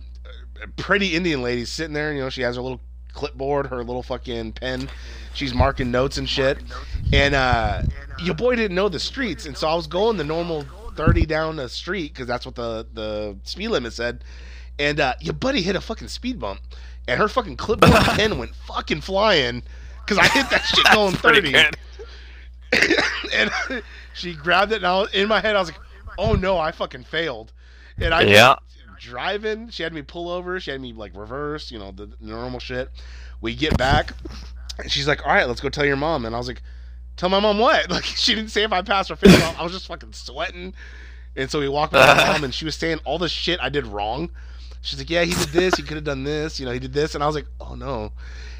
pretty 0.76 1.14
Indian 1.16 1.40
lady 1.40 1.64
sitting 1.64 1.94
there. 1.94 2.12
You 2.12 2.20
know, 2.20 2.28
she 2.28 2.42
has 2.42 2.56
her 2.56 2.62
little 2.62 2.82
clipboard, 3.14 3.68
her 3.68 3.78
little 3.78 4.02
fucking 4.02 4.52
pen. 4.52 4.90
She's 5.32 5.54
marking 5.54 5.90
notes 5.90 6.18
and 6.18 6.28
shit. 6.28 6.58
And 7.14 7.34
uh, 7.34 7.80
your 8.22 8.34
boy 8.34 8.56
didn't 8.56 8.74
know 8.74 8.90
the 8.90 9.00
streets, 9.00 9.46
and 9.46 9.56
so 9.56 9.66
I 9.66 9.74
was 9.74 9.86
going 9.86 10.18
the 10.18 10.24
normal 10.24 10.66
30 10.96 11.24
down 11.24 11.56
the 11.56 11.70
street 11.70 12.12
because 12.12 12.26
that's 12.26 12.44
what 12.44 12.56
the 12.56 12.86
the 12.92 13.38
speed 13.44 13.68
limit 13.68 13.94
said. 13.94 14.22
And 14.78 15.00
uh, 15.00 15.14
your 15.18 15.34
buddy 15.34 15.62
hit 15.62 15.76
a 15.76 15.80
fucking 15.80 16.08
speed 16.08 16.38
bump, 16.38 16.60
and 17.08 17.18
her 17.18 17.26
fucking 17.26 17.56
clipboard 17.56 17.94
pen 18.02 18.36
went 18.36 18.54
fucking 18.54 19.00
flying. 19.00 19.62
Because 20.06 20.18
I 20.18 20.26
hit 20.28 20.50
that 20.50 20.62
shit 20.64 20.84
going 20.92 21.14
30. 21.14 21.54
and 23.34 23.82
she 24.14 24.34
grabbed 24.34 24.72
it, 24.72 24.76
and 24.76 24.86
I 24.86 25.00
was, 25.00 25.12
in 25.14 25.28
my 25.28 25.40
head, 25.40 25.56
I 25.56 25.60
was 25.60 25.70
like, 25.70 25.80
"Oh 26.18 26.34
no, 26.34 26.58
I 26.58 26.72
fucking 26.72 27.04
failed." 27.04 27.52
And 27.98 28.12
I 28.12 28.22
Yeah. 28.22 28.56
driving. 28.98 29.68
She 29.70 29.82
had 29.82 29.92
me 29.92 30.02
pull 30.02 30.28
over. 30.30 30.58
She 30.60 30.70
had 30.70 30.80
me 30.80 30.92
like 30.92 31.16
reverse. 31.16 31.70
You 31.70 31.78
know 31.78 31.92
the, 31.92 32.06
the 32.06 32.16
normal 32.20 32.60
shit. 32.60 32.90
We 33.40 33.54
get 33.54 33.76
back, 33.76 34.12
and 34.78 34.90
she's 34.90 35.06
like, 35.06 35.24
"All 35.26 35.32
right, 35.32 35.46
let's 35.46 35.60
go 35.60 35.68
tell 35.68 35.84
your 35.84 35.96
mom." 35.96 36.24
And 36.26 36.34
I 36.34 36.38
was 36.38 36.48
like, 36.48 36.62
"Tell 37.16 37.28
my 37.28 37.40
mom 37.40 37.58
what?" 37.58 37.90
Like 37.90 38.04
she 38.04 38.34
didn't 38.34 38.50
say 38.50 38.62
if 38.64 38.72
I 38.72 38.82
passed 38.82 39.10
or 39.10 39.16
failed. 39.16 39.54
I 39.58 39.62
was 39.62 39.72
just 39.72 39.86
fucking 39.86 40.12
sweating. 40.12 40.74
And 41.36 41.50
so 41.50 41.58
we 41.60 41.68
walked 41.68 41.92
by 41.92 42.06
my 42.14 42.32
mom, 42.32 42.44
and 42.44 42.54
she 42.54 42.64
was 42.64 42.76
saying 42.76 43.00
all 43.04 43.18
the 43.18 43.28
shit 43.28 43.58
I 43.60 43.68
did 43.68 43.86
wrong. 43.86 44.30
She's 44.80 44.98
like, 44.98 45.10
"Yeah, 45.10 45.22
he 45.24 45.32
did 45.34 45.48
this. 45.48 45.74
He 45.76 45.82
could 45.82 45.96
have 45.96 46.04
done 46.04 46.24
this. 46.24 46.58
You 46.60 46.66
know, 46.66 46.72
he 46.72 46.78
did 46.80 46.92
this." 46.92 47.14
And 47.14 47.22
I 47.22 47.26
was 47.26 47.34
like, 47.36 47.46
"Oh 47.60 47.74
no." 47.74 48.12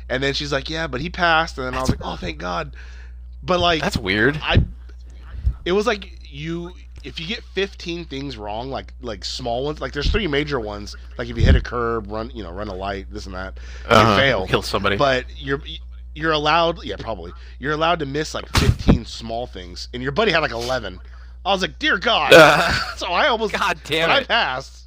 And 0.08 0.22
then 0.22 0.34
she's 0.34 0.52
like, 0.52 0.68
"Yeah, 0.68 0.86
but 0.86 1.00
he 1.00 1.08
passed." 1.10 1.56
And 1.58 1.66
then 1.66 1.74
I 1.74 1.80
was 1.80 1.88
like, 1.90 2.00
"Oh, 2.02 2.16
thank 2.16 2.38
God." 2.38 2.76
But 3.42 3.60
like, 3.60 3.80
That's 3.80 3.96
weird. 3.96 4.38
I 4.42 4.64
it 5.64 5.72
was 5.72 5.86
like 5.86 6.18
you 6.30 6.72
if 7.04 7.20
you 7.20 7.26
get 7.26 7.42
15 7.42 8.06
things 8.06 8.36
wrong 8.38 8.70
like 8.70 8.92
like 9.02 9.24
small 9.26 9.64
ones 9.64 9.78
like 9.80 9.92
there's 9.92 10.10
three 10.10 10.26
major 10.26 10.58
ones 10.58 10.96
like 11.18 11.28
if 11.28 11.36
you 11.36 11.44
hit 11.44 11.54
a 11.54 11.60
curb 11.60 12.10
run 12.10 12.30
you 12.30 12.42
know 12.42 12.50
run 12.50 12.68
a 12.68 12.74
light 12.74 13.06
this 13.10 13.26
and 13.26 13.34
that 13.34 13.58
Uh-huh. 13.86 14.10
you 14.10 14.16
fail 14.16 14.46
Kill 14.46 14.62
somebody. 14.62 14.96
but 14.96 15.26
you're 15.38 15.60
you're 16.14 16.32
allowed 16.32 16.82
yeah 16.82 16.96
probably 16.98 17.32
you're 17.58 17.72
allowed 17.72 17.98
to 17.98 18.06
miss 18.06 18.32
like 18.34 18.48
15 18.56 19.04
small 19.04 19.46
things 19.46 19.88
and 19.92 20.02
your 20.02 20.12
buddy 20.12 20.32
had 20.32 20.38
like 20.40 20.50
11 20.52 20.98
i 21.44 21.52
was 21.52 21.60
like 21.60 21.78
dear 21.78 21.98
god 21.98 22.32
Uh, 22.34 22.72
so 22.96 23.08
i 23.08 23.26
almost 23.28 23.52
God 23.52 23.78
damn 23.84 24.08
but 24.08 24.22
i 24.22 24.24
passed 24.24 24.86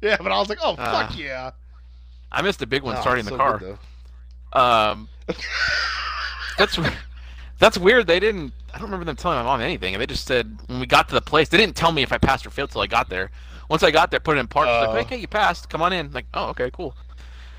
yeah 0.00 0.16
but 0.16 0.32
i 0.32 0.38
was 0.38 0.48
like 0.48 0.58
oh 0.62 0.74
Ah. 0.78 1.06
fuck 1.06 1.18
yeah 1.18 1.50
I 2.32 2.40
missed 2.42 2.60
a 2.62 2.66
big 2.66 2.82
one 2.82 2.96
Oh, 2.96 3.00
starting 3.02 3.24
the 3.24 3.30
so 3.30 3.36
car. 3.38 3.60
Um, 4.52 5.08
that's 6.58 6.78
that's 7.58 7.78
weird. 7.78 8.06
They 8.06 8.20
didn't. 8.20 8.52
I 8.72 8.78
don't 8.78 8.86
remember 8.86 9.04
them 9.04 9.16
telling 9.16 9.38
my 9.38 9.44
mom 9.44 9.60
anything. 9.60 9.94
And 9.94 10.00
they 10.00 10.06
just 10.06 10.26
said 10.26 10.58
when 10.66 10.80
we 10.80 10.86
got 10.86 11.08
to 11.08 11.14
the 11.14 11.20
place, 11.20 11.48
they 11.48 11.58
didn't 11.58 11.76
tell 11.76 11.92
me 11.92 12.02
if 12.02 12.12
I 12.12 12.18
passed 12.18 12.46
or 12.46 12.50
failed 12.50 12.70
till 12.70 12.82
I 12.82 12.86
got 12.86 13.08
there. 13.08 13.30
Once 13.68 13.82
I 13.82 13.90
got 13.90 14.10
there, 14.10 14.20
put 14.20 14.36
it 14.36 14.40
in 14.40 14.46
park. 14.46 14.68
Oh. 14.68 14.92
like, 14.92 15.06
okay, 15.06 15.16
you 15.16 15.28
passed. 15.28 15.68
Come 15.68 15.82
on 15.82 15.92
in. 15.92 16.10
like, 16.12 16.26
oh, 16.34 16.48
okay, 16.48 16.70
cool. 16.72 16.94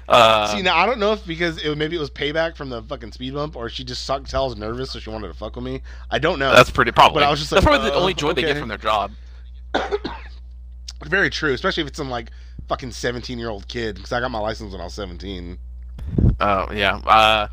Uh, 0.10 0.48
See 0.48 0.64
now 0.64 0.76
I 0.76 0.88
don't 0.88 0.98
know 0.98 1.14
if 1.14 1.24
because 1.28 1.64
it, 1.64 1.78
maybe 1.78 1.96
it 1.96 2.00
was 2.00 2.10
payback 2.10 2.56
from 2.56 2.70
the 2.70 2.82
fucking 2.82 3.12
speed 3.12 3.36
bump 3.36 3.56
or 3.56 3.70
she 3.70 3.84
just 3.84 4.06
sucked 4.06 4.28
tell 4.28 4.48
was 4.48 4.58
nervous 4.58 4.90
so 4.90 5.00
she 5.00 5.12
wanted 5.12 5.28
to 5.28 5.36
fuck 5.36 5.56
with 5.56 5.64
me. 5.64 5.84
I 6.10 6.18
don't 6.18 6.40
know. 6.40 6.52
that's 6.52 6.72
pretty 6.72 6.92
probably. 6.92 7.20
But 7.20 7.28
I 7.28 7.30
was 7.30 7.40
just 7.40 7.52
that's 7.52 7.64
like, 7.64 7.74
probably 7.74 7.92
the 7.92 7.96
uh, 7.96 8.00
only 8.00 8.16
joy 8.16 8.34
they 8.34 8.42
get 8.42 8.58
from 8.58 8.70
their 8.70 8.80
job. 8.80 9.12
Very 11.06 11.30
true, 11.30 11.54
especially 11.54 11.82
if 11.82 11.90
it's 11.90 11.98
some 11.98 12.10
like 12.10 12.32
fucking 12.68 12.92
seventeen 12.92 13.38
year 13.38 13.50
old 13.50 13.68
kid. 13.68 13.96
Because 13.96 14.12
I 14.12 14.20
got 14.20 14.32
my 14.32 14.40
license 14.40 14.72
when 14.72 14.82
I 14.82 14.86
was 14.86 14.96
seventeen. 14.96 15.60
Oh 16.40 16.72
yeah. 16.72 16.96
Uh, 16.98 17.48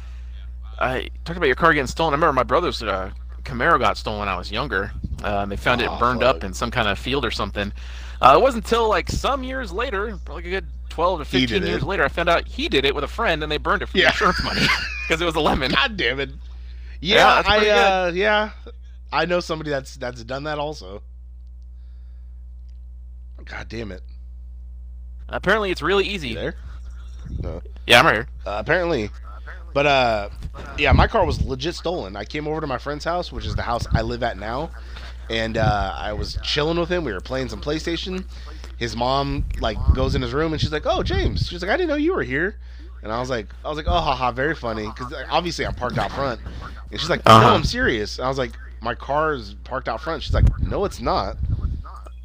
I 0.79 1.09
talked 1.25 1.37
about 1.37 1.47
your 1.47 1.57
car 1.57 1.73
getting 1.73 1.87
stolen. 1.87 2.13
I 2.13 2.17
remember 2.17 2.33
my 2.35 2.43
brother's 2.43 2.83
uh, 2.83 3.11
Camaro 3.43 3.79
got 3.79 3.97
stolen 3.97 4.21
when 4.21 4.29
I 4.29 4.37
was 4.37 4.51
younger. 4.51 4.93
Uh, 5.23 5.47
they 5.47 5.57
found 5.57 5.81
Oh, 5.83 5.95
it 5.95 5.99
burned 5.99 6.21
fuck. 6.21 6.37
up 6.37 6.45
in 6.45 6.53
some 6.53 6.71
kind 6.71 6.87
of 6.89 6.99
field 6.99 7.25
or 7.25 7.31
something. 7.31 7.73
Uh, 8.21 8.35
it 8.39 8.43
wasn't 8.43 8.65
until 8.65 8.89
like 8.89 9.09
some 9.11 9.43
years 9.43 9.73
later, 9.73 10.19
probably 10.25 10.47
a 10.47 10.51
good 10.51 10.67
twelve 10.89 11.19
to 11.19 11.25
fifteen 11.25 11.63
years 11.65 11.83
it. 11.83 11.87
later, 11.87 12.05
I 12.05 12.09
found 12.09 12.29
out 12.29 12.47
he 12.47 12.69
did 12.69 12.85
it 12.85 12.95
with 12.95 13.05
a 13.05 13.09
friend, 13.09 13.43
and 13.43 13.51
they 13.51 13.59
burned 13.59 13.83
it 13.83 13.87
for 13.87 13.99
Yeah. 13.99 14.09
insurance 14.09 14.43
money 14.45 14.67
because 15.09 15.21
it 15.21 15.25
was 15.25 15.35
a 15.37 15.41
lemon. 15.41 15.71
God 15.73 15.97
damn 15.97 16.21
it! 16.21 16.31
Yeah, 17.01 17.41
Yeah, 17.41 17.43
I 17.47 17.69
uh, 18.09 18.13
yeah, 18.15 18.51
I 19.13 19.25
know 19.27 19.41
somebody 19.41 19.71
that's 19.71 19.97
that's 19.97 20.23
done 20.25 20.45
that 20.45 20.59
also. 20.59 21.03
God 23.45 23.69
damn 23.69 23.93
it! 23.93 24.03
Apparently, 25.29 25.71
it's 25.71 25.83
really 25.83 26.05
easy. 26.07 26.31
You 26.31 26.35
there? 26.35 26.55
No. 27.41 27.63
Yeah, 27.87 28.01
I'm 28.01 28.07
right 28.07 28.15
here. 28.15 28.29
Uh, 28.47 28.57
apparently, 28.59 29.11
but 29.75 29.87
uh, 29.87 30.29
yeah, 30.79 30.93
my 30.93 31.07
car 31.07 31.25
was 31.25 31.43
legit 31.43 31.75
stolen. 31.75 32.17
I 32.17 32.25
came 32.25 32.47
over 32.49 32.61
to 32.61 32.67
my 32.67 32.79
friend's 32.79 33.05
house, 33.05 33.31
which 33.33 33.45
is 33.47 33.55
the 33.55 33.63
house 33.63 33.87
I 33.93 34.03
live 34.03 34.23
at 34.23 34.39
now, 34.39 34.71
and 35.31 35.57
uh, 35.57 35.95
I 35.97 36.13
was 36.13 36.39
chilling 36.43 36.79
with 36.79 36.89
him. 36.89 37.05
We 37.05 37.13
were 37.13 37.21
playing 37.21 37.49
some 37.49 37.61
PlayStation. 37.61 38.25
His 38.79 38.95
mom 38.97 39.45
like 39.61 39.79
goes 39.95 40.15
in 40.15 40.23
his 40.23 40.33
room 40.35 40.53
and 40.53 40.61
she's 40.61 40.73
like, 40.73 40.85
"Oh, 40.87 41.03
James," 41.03 41.47
she's 41.49 41.63
like, 41.63 41.71
"I 41.71 41.77
didn't 41.77 41.89
know 41.89 41.95
you 41.97 42.15
were 42.15 42.23
here." 42.23 42.57
And 43.03 43.13
I 43.13 43.21
was 43.21 43.31
like, 43.31 43.47
I 43.65 43.69
was 43.69 43.77
like, 43.77 43.87
"Oh, 43.89 44.01
haha, 44.01 44.33
very 44.33 44.55
funny," 44.55 44.87
because 44.87 45.15
obviously 45.31 45.65
I'm 45.67 45.75
parked 45.75 45.97
out 45.99 46.11
front. 46.13 46.41
And 46.91 47.01
she's 47.01 47.09
like, 47.11 47.25
"No, 47.25 47.33
Uh-huh. 47.33 47.55
I'm 47.55 47.65
serious." 47.65 48.19
And 48.19 48.27
I 48.27 48.29
was 48.29 48.37
like, 48.39 48.53
"My 48.83 48.95
car 48.95 49.33
is 49.35 49.55
parked 49.65 49.89
out 49.89 50.01
front." 50.03 50.23
She's 50.23 50.35
like, 50.35 50.45
"No, 50.61 50.85
it's 50.85 51.01
not." 51.01 51.37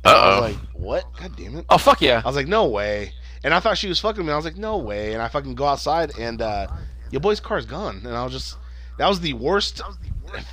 Uh 0.03 0.09
I 0.09 0.39
was 0.39 0.51
like, 0.53 0.61
"What? 0.73 1.05
God 1.19 1.35
damn 1.37 1.57
it!" 1.57 1.65
oh 1.69 1.77
fuck 1.77 2.01
yeah. 2.01 2.21
I 2.23 2.27
was 2.27 2.35
like, 2.35 2.47
no 2.47 2.65
way. 2.65 3.13
And 3.43 3.53
I 3.53 3.59
thought 3.59 3.77
she 3.77 3.87
was 3.87 3.99
fucking 3.99 4.25
me. 4.25 4.31
I 4.31 4.35
was 4.35 4.45
like, 4.45 4.57
no 4.57 4.77
way. 4.77 5.13
And 5.13 5.21
I 5.21 5.27
fucking 5.27 5.55
go 5.55 5.65
outside 5.65 6.11
and 6.19 6.41
uh, 6.41 6.67
your 7.09 7.21
boy's 7.21 7.39
car's 7.39 7.65
gone. 7.65 8.01
And 8.05 8.15
I 8.15 8.23
was 8.23 8.33
just, 8.33 8.57
that 8.97 9.07
was 9.09 9.19
the 9.19 9.33
worst 9.33 9.81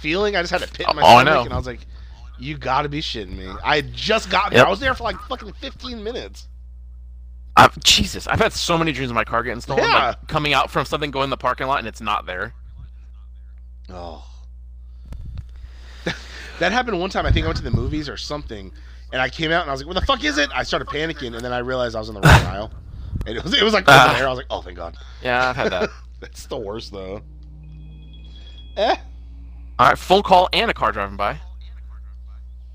feeling. 0.00 0.37
I 0.37 0.40
just 0.42 0.52
had 0.52 0.62
a 0.62 0.66
pit 0.66 0.87
my 0.95 1.02
Oh, 1.02 1.07
I 1.07 1.23
stomach. 1.23 1.35
know. 1.35 1.42
And 1.45 1.52
I 1.52 1.57
was 1.57 1.66
like, 1.66 1.80
you 2.38 2.57
gotta 2.57 2.88
be 2.88 3.00
shitting 3.00 3.37
me. 3.37 3.49
I 3.64 3.80
just 3.83 4.30
got 4.30 4.50
there. 4.50 4.61
Yep. 4.61 4.66
I 4.68 4.71
was 4.71 4.80
there 4.80 4.95
for 4.95 5.04
like 5.04 5.16
fucking 5.28 5.52
15 5.54 6.02
minutes. 6.02 6.49
I've, 7.57 7.78
Jesus, 7.80 8.26
I've 8.28 8.38
had 8.38 8.52
so 8.52 8.78
many 8.78 8.92
dreams 8.92 9.11
of 9.11 9.16
my 9.16 9.25
car 9.25 9.42
getting 9.42 9.61
stolen. 9.61 9.83
Yeah. 9.85 10.09
Like 10.09 10.28
coming 10.28 10.52
out 10.54 10.71
from 10.71 10.85
something, 10.87 11.11
going 11.11 11.25
in 11.25 11.30
the 11.30 11.37
parking 11.37 11.66
lot, 11.66 11.80
and 11.80 11.88
it's 11.88 12.00
not 12.00 12.25
there. 12.25 12.54
Oh. 13.90 14.25
that 16.61 16.73
happened 16.73 17.00
one 17.00 17.11
time. 17.11 17.26
I 17.26 17.33
think 17.33 17.45
I 17.45 17.49
went 17.49 17.59
to 17.59 17.64
the 17.64 17.71
movies 17.73 18.09
or 18.09 18.16
something. 18.16 18.73
And 19.12 19.23
I 19.23 19.29
came 19.31 19.50
out 19.50 19.62
and 19.62 19.71
I 19.71 19.73
was 19.73 19.81
like, 19.81 19.87
where 19.87 20.00
the 20.00 20.07
fuck 20.07 20.23
is 20.25 20.37
it? 20.38 20.50
I 20.55 20.62
started 20.62 20.87
panicking. 20.88 21.35
And 21.35 21.41
then 21.45 21.53
I 21.53 21.59
realized 21.59 21.97
I 21.97 21.99
was 22.00 22.09
in 22.09 22.15
the 22.15 22.21
wrong 22.21 22.31
aisle. 22.47 22.71
And 23.27 23.37
it 23.37 23.43
was, 23.43 23.55
it 23.55 23.62
was 23.62 23.73
like 23.73 23.85
Ah. 23.88 24.15
there. 24.17 24.27
I 24.27 24.31
was 24.31 24.37
like, 24.37 24.47
oh, 24.50 24.61
thank 24.61 24.77
God. 24.77 24.97
Yeah, 25.23 25.49
I've 25.49 25.57
had 25.57 25.73
that. 25.73 25.91
That's 26.21 26.47
the 26.47 26.57
worst, 26.59 26.93
though. 26.93 27.23
Eh. 28.77 28.97
All 29.79 29.88
right, 29.88 29.99
phone 29.99 30.23
call 30.23 30.49
and 30.53 30.71
a 30.71 30.75
car 30.75 30.93
driving 30.93 31.17
by. 31.17 31.38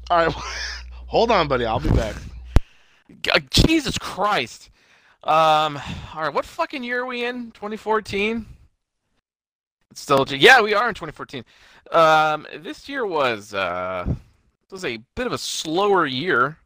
All 0.09 0.25
right, 0.25 0.33
hold 1.07 1.31
on, 1.31 1.47
buddy. 1.47 1.65
I'll 1.65 1.79
be 1.79 1.89
back. 1.89 2.15
Uh, 3.31 3.39
Jesus 3.49 3.97
Christ. 3.97 4.69
Um. 5.23 5.79
All 6.13 6.21
right, 6.23 6.33
what 6.33 6.45
fucking 6.45 6.83
year 6.83 7.01
are 7.01 7.05
we 7.05 7.23
in? 7.25 7.51
2014. 7.51 8.45
It's 9.91 10.01
still. 10.01 10.25
Yeah, 10.27 10.61
we 10.61 10.73
are 10.73 10.87
in 10.89 10.95
2014. 10.95 11.45
Um, 11.91 12.47
this 12.59 12.89
year 12.89 13.05
was 13.05 13.53
uh, 13.53 14.05
was 14.73 14.83
a 14.83 14.99
bit 15.15 15.27
of 15.27 15.33
a 15.33 15.37
slower 15.37 16.05
year 16.05 16.57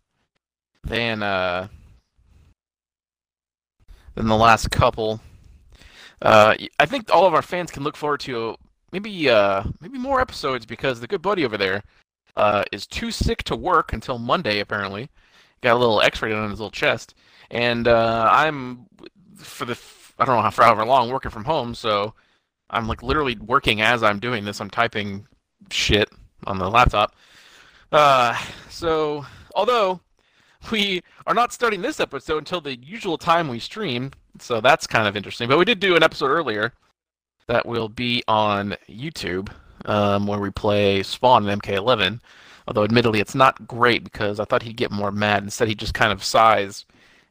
than 0.86 1.22
uh 1.22 1.68
than 4.16 4.28
the 4.28 4.36
last 4.36 4.72
couple. 4.72 5.20
Uh, 6.22 6.56
I 6.80 6.86
think 6.88 7.14
all 7.14 7.28
of 7.28 7.36
our 7.36 7.44
fans 7.44 7.70
can 7.70 7.84
look 7.84 7.98
forward 7.98 8.22
to 8.22 8.56
maybe 8.94 9.30
uh 9.30 9.64
maybe 9.82 10.00
more 10.00 10.22
episodes 10.22 10.66
because 10.66 11.00
the 11.00 11.08
good 11.08 11.22
buddy 11.22 11.44
over 11.44 11.58
there 11.58 11.84
uh 12.38 12.64
is 12.72 12.88
too 12.88 13.12
sick 13.12 13.44
to 13.44 13.56
work 13.58 13.92
until 13.92 14.18
Monday 14.18 14.62
apparently. 14.62 15.10
Got 15.62 15.76
a 15.76 15.80
little 15.80 16.02
X-ray 16.02 16.32
on 16.32 16.50
his 16.50 16.60
little 16.60 16.72
chest, 16.72 17.14
and 17.52 17.88
uh, 17.88 18.30
I'm 18.32 18.86
for 19.36 19.66
the 19.66 19.78
I 20.18 20.26
don't 20.26 20.36
know 20.36 20.42
how 20.42 20.52
for 20.52 20.64
however 20.64 20.86
long 20.86 21.10
working 21.10 21.32
from 21.32 21.44
home, 21.44 21.76
so 21.76 22.14
I'm 22.70 22.88
like 22.88 23.04
literally 23.04 23.36
working 23.36 23.82
as 23.82 24.02
I'm 24.02 24.20
doing 24.20 24.46
this. 24.46 24.62
I'm 24.62 24.70
typing 24.70 25.28
shit 25.72 26.10
on 26.46 26.60
the 26.60 26.70
laptop. 26.70 27.16
Uh, 27.92 28.38
so 28.70 29.26
although 29.56 30.00
we 30.72 31.02
are 31.26 31.34
not 31.34 31.54
starting 31.54 31.82
this 31.82 32.00
episode 32.00 32.40
until 32.40 32.62
the 32.62 32.76
usual 32.78 33.18
time 33.18 33.48
we 33.48 33.60
stream, 33.60 34.12
so 34.40 34.62
that's 34.62 34.88
kind 34.88 35.08
of 35.08 35.16
interesting. 35.16 35.48
But 35.48 35.58
we 35.58 35.66
did 35.66 35.80
do 35.80 35.96
an 35.96 36.04
episode 36.04 36.28
earlier 36.28 36.74
that 37.48 37.66
will 37.66 37.90
be 37.90 38.24
on 38.28 38.76
YouTube, 38.90 39.50
um, 39.86 40.28
where 40.28 40.40
we 40.40 40.52
play 40.52 41.02
Spawn 41.04 41.48
and 41.48 41.62
MK11. 41.62 42.20
Although 42.68 42.84
admittedly 42.84 43.22
it's 43.22 43.36
not 43.36 43.68
great 43.68 44.04
because 44.04 44.40
I 44.40 44.46
thought 44.46 44.64
he'd 44.64 44.76
get 44.76 44.92
more 44.92 45.12
mad. 45.12 45.44
Instead 45.44 45.70
he 45.70 45.76
just 45.76 45.94
kind 45.94 46.12
of 46.12 46.24
sighs 46.24 46.86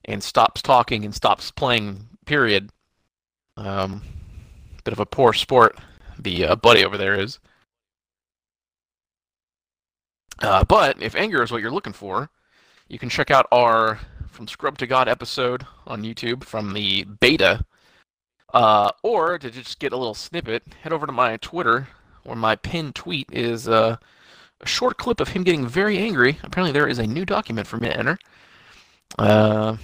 and 0.06 0.22
stops 0.22 0.62
talking 0.62 1.04
and 1.04 1.14
stops 1.14 1.50
playing. 1.50 2.08
Period. 2.24 2.70
Um, 3.56 4.02
bit 4.84 4.92
of 4.92 5.00
a 5.00 5.06
poor 5.06 5.32
sport. 5.32 5.78
The 6.18 6.46
uh, 6.46 6.56
buddy 6.56 6.84
over 6.84 6.96
there 6.96 7.20
is. 7.20 7.38
Uh, 10.40 10.64
but 10.64 11.00
if 11.02 11.14
anger 11.14 11.42
is 11.42 11.50
what 11.50 11.62
you're 11.62 11.70
looking 11.70 11.92
for, 11.92 12.28
you 12.88 12.98
can 12.98 13.08
check 13.08 13.30
out 13.30 13.46
our 13.52 13.98
From 14.28 14.46
Scrub 14.46 14.78
to 14.78 14.86
God 14.86 15.08
episode 15.08 15.66
on 15.86 16.02
YouTube 16.02 16.44
from 16.44 16.72
the 16.72 17.04
beta. 17.04 17.64
Uh, 18.54 18.90
or 19.02 19.38
to 19.38 19.50
just 19.50 19.78
get 19.78 19.92
a 19.92 19.96
little 19.96 20.14
snippet, 20.14 20.62
head 20.82 20.92
over 20.92 21.06
to 21.06 21.12
my 21.12 21.36
Twitter, 21.38 21.88
where 22.24 22.36
my 22.36 22.56
pinned 22.56 22.94
tweet 22.94 23.28
is 23.32 23.68
uh, 23.68 23.96
a 24.60 24.66
short 24.66 24.98
clip 24.98 25.20
of 25.20 25.28
him 25.28 25.42
getting 25.42 25.66
very 25.66 25.98
angry. 25.98 26.38
Apparently, 26.42 26.72
there 26.72 26.88
is 26.88 26.98
a 26.98 27.06
new 27.06 27.24
document 27.24 27.66
for 27.66 27.76
me 27.76 27.88
to 27.88 27.96
enter. 27.96 28.18
Uh, 29.18 29.76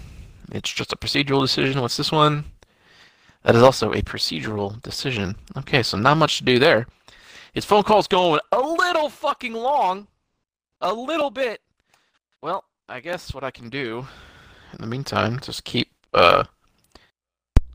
it's 0.53 0.73
just 0.73 0.93
a 0.93 0.97
procedural 0.97 1.41
decision. 1.41 1.81
What's 1.81 1.97
this 1.97 2.13
one? 2.13 2.45
That 3.43 3.57
is 3.57 3.63
also 3.63 3.93
a 3.93 4.03
procedural 4.03 4.81
decision. 4.83 5.35
Okay, 5.57 5.83
so 5.83 5.99
not 5.99 6.17
much 6.17 6.39
to 6.39 6.45
do 6.45 6.59
there. 6.59 6.87
His 7.53 7.65
phone 7.65 7.83
call's 7.83 8.07
going 8.07 8.41
a 8.53 8.61
little 8.61 9.09
fucking 9.09 9.53
long. 9.53 10.07
A 10.83 10.93
little 10.93 11.31
bit. 11.31 11.61
Well, 12.43 12.65
I 12.89 13.01
guess 13.01 13.33
what 13.33 13.45
I 13.45 13.51
can 13.51 13.69
do 13.71 14.07
in 14.73 14.79
the 14.81 14.87
meantime, 14.87 15.39
just 15.41 15.65
keep 15.65 15.91
uh 16.15 16.45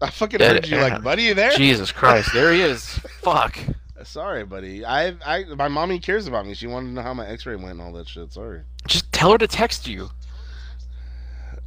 I 0.01 0.09
fucking 0.11 0.39
heard 0.39 0.67
you 0.67 0.77
like, 0.77 1.01
buddy, 1.01 1.23
you 1.23 1.33
there? 1.33 1.51
Jesus 1.51 1.91
Christ, 1.91 2.29
there 2.33 2.53
he 2.53 2.61
is. 2.61 2.85
Fuck. 3.21 3.57
Sorry, 4.03 4.45
buddy. 4.45 4.85
I, 4.85 5.15
I, 5.25 5.43
my 5.55 5.67
mommy 5.67 5.97
cares 5.99 6.27
about 6.27 6.45
me. 6.45 6.53
She 6.53 6.67
wanted 6.67 6.87
to 6.89 6.93
know 6.93 7.01
how 7.01 7.15
my 7.15 7.25
X-ray 7.27 7.55
went 7.55 7.71
and 7.71 7.81
all 7.81 7.91
that 7.93 8.07
shit. 8.07 8.31
Sorry, 8.31 8.61
Just 8.87 9.11
tell 9.11 9.31
her 9.31 9.39
to 9.39 9.47
text 9.47 9.87
you. 9.87 10.09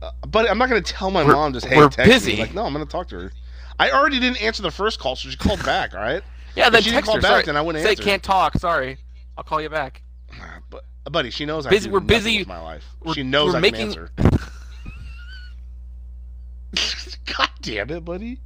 uh, 0.00 0.10
but 0.28 0.48
I'm 0.48 0.56
not 0.58 0.68
gonna 0.68 0.80
tell 0.80 1.10
my 1.10 1.22
We're- 1.24 1.34
mom 1.34 1.52
just 1.52 1.66
hey, 1.66 1.76
we're 1.76 1.88
text 1.88 2.06
me. 2.08 2.14
busy. 2.14 2.36
Like, 2.36 2.54
no, 2.54 2.64
I'm 2.64 2.72
gonna 2.72 2.86
talk 2.86 3.08
to 3.08 3.16
her. 3.18 3.32
I 3.80 3.90
already 3.90 4.20
didn't 4.20 4.40
answer 4.42 4.62
the 4.62 4.70
first 4.70 5.00
call, 5.00 5.16
so 5.16 5.28
she 5.28 5.36
called 5.36 5.64
back. 5.64 5.92
All 5.94 6.00
right, 6.00 6.22
Yeah, 6.54 6.70
then 6.70 6.82
she 6.82 6.90
didn't 6.90 7.06
call 7.06 7.16
her. 7.16 7.20
back, 7.20 7.30
sorry. 7.30 7.42
then 7.46 7.56
I 7.56 7.62
wouldn't 7.62 7.82
Say 7.84 7.90
answer. 7.92 8.02
can't 8.04 8.22
talk. 8.22 8.54
Sorry. 8.58 8.98
I'll 9.36 9.44
call 9.44 9.60
you 9.60 9.68
back. 9.70 10.02
but 10.70 10.84
buddy, 11.04 11.30
she 11.30 11.46
knows 11.46 11.66
I 11.66 11.70
Busy- 11.70 11.88
do 11.88 11.92
we're 11.94 12.00
busy- 12.00 12.38
with 12.40 12.48
my 12.48 12.60
life. 12.60 12.84
she 13.14 13.22
knows 13.22 13.54
I 13.54 13.60
making- 13.60 13.92
can 13.92 14.02
answer. 14.02 14.10
God 17.36 17.48
damn 17.62 17.90
it, 17.90 18.04
buddy. 18.04 18.38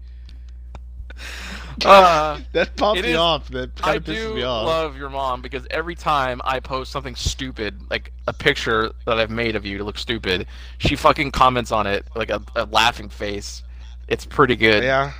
Uh, 1.84 2.40
That 2.52 2.76
popped 2.76 3.02
me 3.02 3.10
is- 3.10 3.16
off. 3.16 3.48
That 3.48 3.70
I 3.78 3.82
kind 3.82 3.96
of 3.96 4.04
pisses 4.04 4.14
do 4.28 4.34
me 4.36 4.42
off. 4.42 4.66
love 4.66 4.96
your 4.96 5.10
mom 5.10 5.42
because 5.42 5.66
every 5.70 5.94
time 5.94 6.40
I 6.44 6.60
post 6.60 6.92
something 6.92 7.14
stupid, 7.16 7.78
like 7.90 8.12
a 8.26 8.32
picture 8.32 8.92
that 9.06 9.18
I've 9.18 9.30
made 9.30 9.56
of 9.56 9.66
you 9.66 9.78
to 9.78 9.84
look 9.84 9.98
stupid, 9.98 10.46
she 10.78 10.96
fucking 10.96 11.32
comments 11.32 11.72
on 11.72 11.86
it 11.86 12.06
like 12.14 12.30
a, 12.30 12.42
a 12.56 12.64
laughing 12.66 13.08
face. 13.08 13.62
It's 14.08 14.24
pretty 14.26 14.56
good. 14.56 14.82
yeah. 14.84 15.12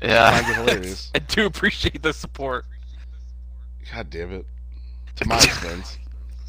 yeah. 0.00 0.24
I 0.26 0.40
find 0.42 0.50
it 0.50 0.56
hilarious. 0.72 1.10
I 1.14 1.18
do 1.20 1.46
appreciate 1.46 2.02
the 2.02 2.12
support. 2.12 2.64
God 3.92 4.10
damn 4.10 4.32
it. 4.32 4.46
To 5.16 5.28
my 5.28 5.36
expense. 5.36 5.98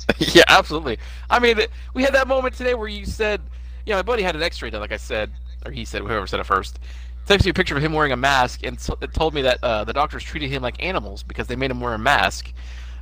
yeah, 0.17 0.43
absolutely. 0.47 0.99
I 1.29 1.39
mean, 1.39 1.59
we 1.93 2.03
had 2.03 2.13
that 2.13 2.27
moment 2.27 2.55
today 2.55 2.73
where 2.73 2.87
you 2.87 3.05
said, 3.05 3.41
yeah, 3.85 3.95
my 3.95 4.01
buddy 4.01 4.23
had 4.23 4.35
an 4.35 4.43
X-ray 4.43 4.69
done, 4.69 4.81
like 4.81 4.91
I 4.91 4.97
said, 4.97 5.31
or 5.65 5.71
he 5.71 5.85
said, 5.85 6.01
whoever 6.01 6.27
said 6.27 6.39
it 6.39 6.45
first. 6.45 6.79
Texted 7.27 7.45
me 7.45 7.51
a 7.51 7.53
picture 7.53 7.77
of 7.77 7.83
him 7.83 7.93
wearing 7.93 8.11
a 8.11 8.17
mask, 8.17 8.61
and 8.63 8.77
it 9.01 9.13
told 9.13 9.33
me 9.33 9.41
that 9.43 9.63
uh, 9.63 9.83
the 9.85 9.93
doctors 9.93 10.23
treated 10.23 10.49
him 10.49 10.61
like 10.61 10.83
animals 10.83 11.23
because 11.23 11.47
they 11.47 11.55
made 11.55 11.71
him 11.71 11.79
wear 11.79 11.93
a 11.93 11.99
mask. 11.99 12.51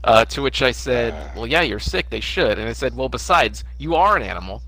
Uh, 0.03 0.25
to 0.25 0.41
which 0.41 0.63
I 0.63 0.71
said, 0.71 1.13
"Well, 1.35 1.45
yeah, 1.45 1.61
you're 1.61 1.77
sick. 1.77 2.09
They 2.09 2.21
should." 2.21 2.57
And 2.57 2.67
I 2.67 2.73
said, 2.73 2.95
"Well, 2.95 3.07
besides, 3.07 3.63
you 3.77 3.93
are 3.93 4.17
an 4.17 4.23
animal." 4.23 4.63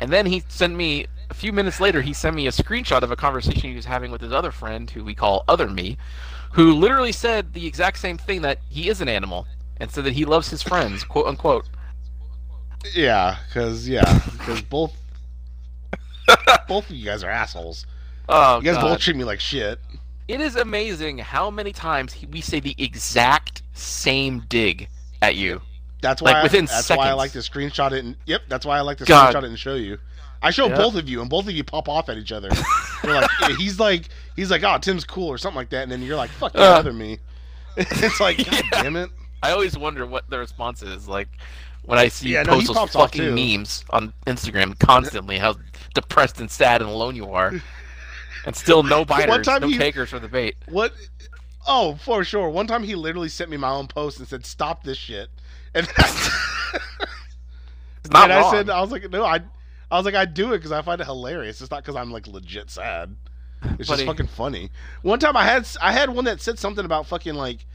And 0.00 0.10
then 0.12 0.26
he 0.26 0.42
sent 0.48 0.74
me 0.74 1.06
a 1.30 1.34
few 1.34 1.52
minutes 1.52 1.78
later. 1.78 2.02
He 2.02 2.12
sent 2.12 2.34
me 2.34 2.48
a 2.48 2.50
screenshot 2.50 3.02
of 3.02 3.12
a 3.12 3.16
conversation 3.16 3.70
he 3.70 3.76
was 3.76 3.84
having 3.84 4.10
with 4.10 4.20
his 4.20 4.32
other 4.32 4.50
friend, 4.50 4.90
who 4.90 5.04
we 5.04 5.14
call 5.14 5.44
Other 5.46 5.68
Me, 5.68 5.98
who 6.52 6.72
literally 6.74 7.12
said 7.12 7.54
the 7.54 7.64
exact 7.64 7.98
same 7.98 8.18
thing 8.18 8.42
that 8.42 8.58
he 8.70 8.88
is 8.88 9.00
an 9.00 9.08
animal 9.08 9.46
and 9.82 9.90
said 9.90 10.04
that 10.04 10.12
he 10.12 10.24
loves 10.24 10.48
his 10.48 10.62
friends, 10.62 11.02
quote 11.04 11.26
unquote. 11.26 11.66
Yeah, 12.94 13.36
because 13.48 13.88
yeah, 13.88 14.20
because 14.38 14.62
both 14.62 14.94
both 16.68 16.88
of 16.88 16.96
you 16.96 17.04
guys 17.04 17.22
are 17.24 17.30
assholes. 17.30 17.86
Oh, 18.28 18.58
You 18.58 18.64
guys 18.64 18.76
God. 18.76 18.82
both 18.82 19.00
treat 19.00 19.16
me 19.16 19.24
like 19.24 19.40
shit. 19.40 19.78
It 20.28 20.40
is 20.40 20.56
amazing 20.56 21.18
how 21.18 21.50
many 21.50 21.72
times 21.72 22.12
he, 22.12 22.26
we 22.26 22.40
say 22.40 22.60
the 22.60 22.74
exact 22.78 23.62
same 23.74 24.40
dig 24.48 24.88
at 25.20 25.34
you. 25.36 25.60
That's 26.00 26.22
why. 26.22 26.32
Like, 26.32 26.42
within 26.44 26.66
that's 26.66 26.88
why 26.90 27.08
I 27.08 27.12
like 27.12 27.32
to 27.32 27.38
screenshot 27.38 27.92
it. 27.92 28.04
And 28.04 28.16
yep, 28.26 28.42
that's 28.48 28.64
why 28.64 28.78
I 28.78 28.80
like 28.82 28.98
to 28.98 29.04
God. 29.04 29.34
screenshot 29.34 29.42
it 29.44 29.48
and 29.48 29.58
show 29.58 29.74
you. 29.74 29.98
I 30.40 30.50
show 30.50 30.68
Yeah. 30.68 30.76
both 30.76 30.94
of 30.96 31.08
you, 31.08 31.20
and 31.20 31.30
both 31.30 31.46
of 31.46 31.52
you 31.52 31.62
pop 31.62 31.88
off 31.88 32.08
at 32.08 32.16
each 32.18 32.32
other. 32.32 32.48
you're 33.04 33.14
like, 33.14 33.30
he's 33.58 33.78
like, 33.78 34.08
he's 34.34 34.50
like, 34.50 34.62
oh, 34.64 34.78
Tim's 34.78 35.04
cool 35.04 35.28
or 35.28 35.38
something 35.38 35.56
like 35.56 35.70
that, 35.70 35.82
and 35.84 35.92
then 35.92 36.02
you're 36.02 36.16
like, 36.16 36.30
fuck 36.30 36.52
Uh. 36.56 36.60
other 36.62 36.92
me. 36.92 37.18
it's 37.76 38.18
like, 38.20 38.38
god 38.50 38.62
Yeah. 38.72 38.82
damn 38.82 38.96
it. 38.96 39.10
I 39.42 39.50
always 39.52 39.76
wonder 39.76 40.06
what 40.06 40.28
the 40.30 40.38
response 40.38 40.82
is 40.82 41.08
like 41.08 41.28
when 41.84 41.98
I 41.98 42.08
see 42.08 42.30
Yeah, 42.30 42.40
you 42.40 42.46
no, 42.46 42.58
he 42.60 42.66
post 42.66 42.78
those 42.78 42.92
fucking 42.92 43.34
memes 43.34 43.84
on 43.90 44.12
Instagram 44.26 44.78
constantly. 44.78 45.38
How 45.38 45.56
depressed 45.94 46.40
and 46.40 46.50
sad 46.50 46.80
and 46.80 46.90
alone 46.90 47.16
you 47.16 47.30
are, 47.32 47.52
and 48.46 48.54
still 48.54 48.82
no 48.82 49.04
biters, 49.06 49.46
no 49.46 49.66
he- 49.66 49.76
takers 49.78 50.10
for 50.10 50.18
the 50.18 50.28
bait. 50.28 50.56
What? 50.68 50.92
Oh, 51.66 51.94
for 51.96 52.24
sure. 52.24 52.48
One 52.50 52.66
time 52.66 52.82
he 52.82 52.94
literally 52.94 53.28
sent 53.28 53.50
me 53.50 53.56
my 53.56 53.70
own 53.70 53.86
post 53.88 54.18
and 54.18 54.28
said, 54.28 54.44
"Stop 54.46 54.84
this 54.84 54.98
shit," 54.98 55.28
and 55.74 55.88
I, 55.96 56.30
It's 58.04 58.10
not 58.12 58.30
and 58.30 58.32
I 58.32 58.50
said, 58.50 58.70
"I 58.70 58.80
was 58.80 58.90
like, 58.90 59.10
no, 59.10 59.24
I." 59.24 59.40
I 59.90 59.96
was 59.96 60.06
like, 60.06 60.14
I 60.14 60.24
do 60.24 60.54
it 60.54 60.56
because 60.56 60.72
I 60.72 60.80
find 60.80 61.02
it 61.02 61.04
hilarious. 61.04 61.60
It's 61.60 61.70
not 61.70 61.82
because 61.82 61.96
I'm 61.96 62.10
like 62.10 62.26
legit 62.26 62.70
sad. 62.70 63.14
It's 63.78 63.90
Buddy. 63.90 64.04
just 64.04 64.06
fucking 64.06 64.26
funny. 64.28 64.70
One 65.02 65.18
time 65.18 65.36
I 65.36 65.44
had 65.44 65.68
I 65.82 65.92
had 65.92 66.08
one 66.08 66.24
that 66.24 66.40
said 66.40 66.58
something 66.58 66.82
about 66.86 67.06
fucking 67.06 67.34
like 67.34 67.66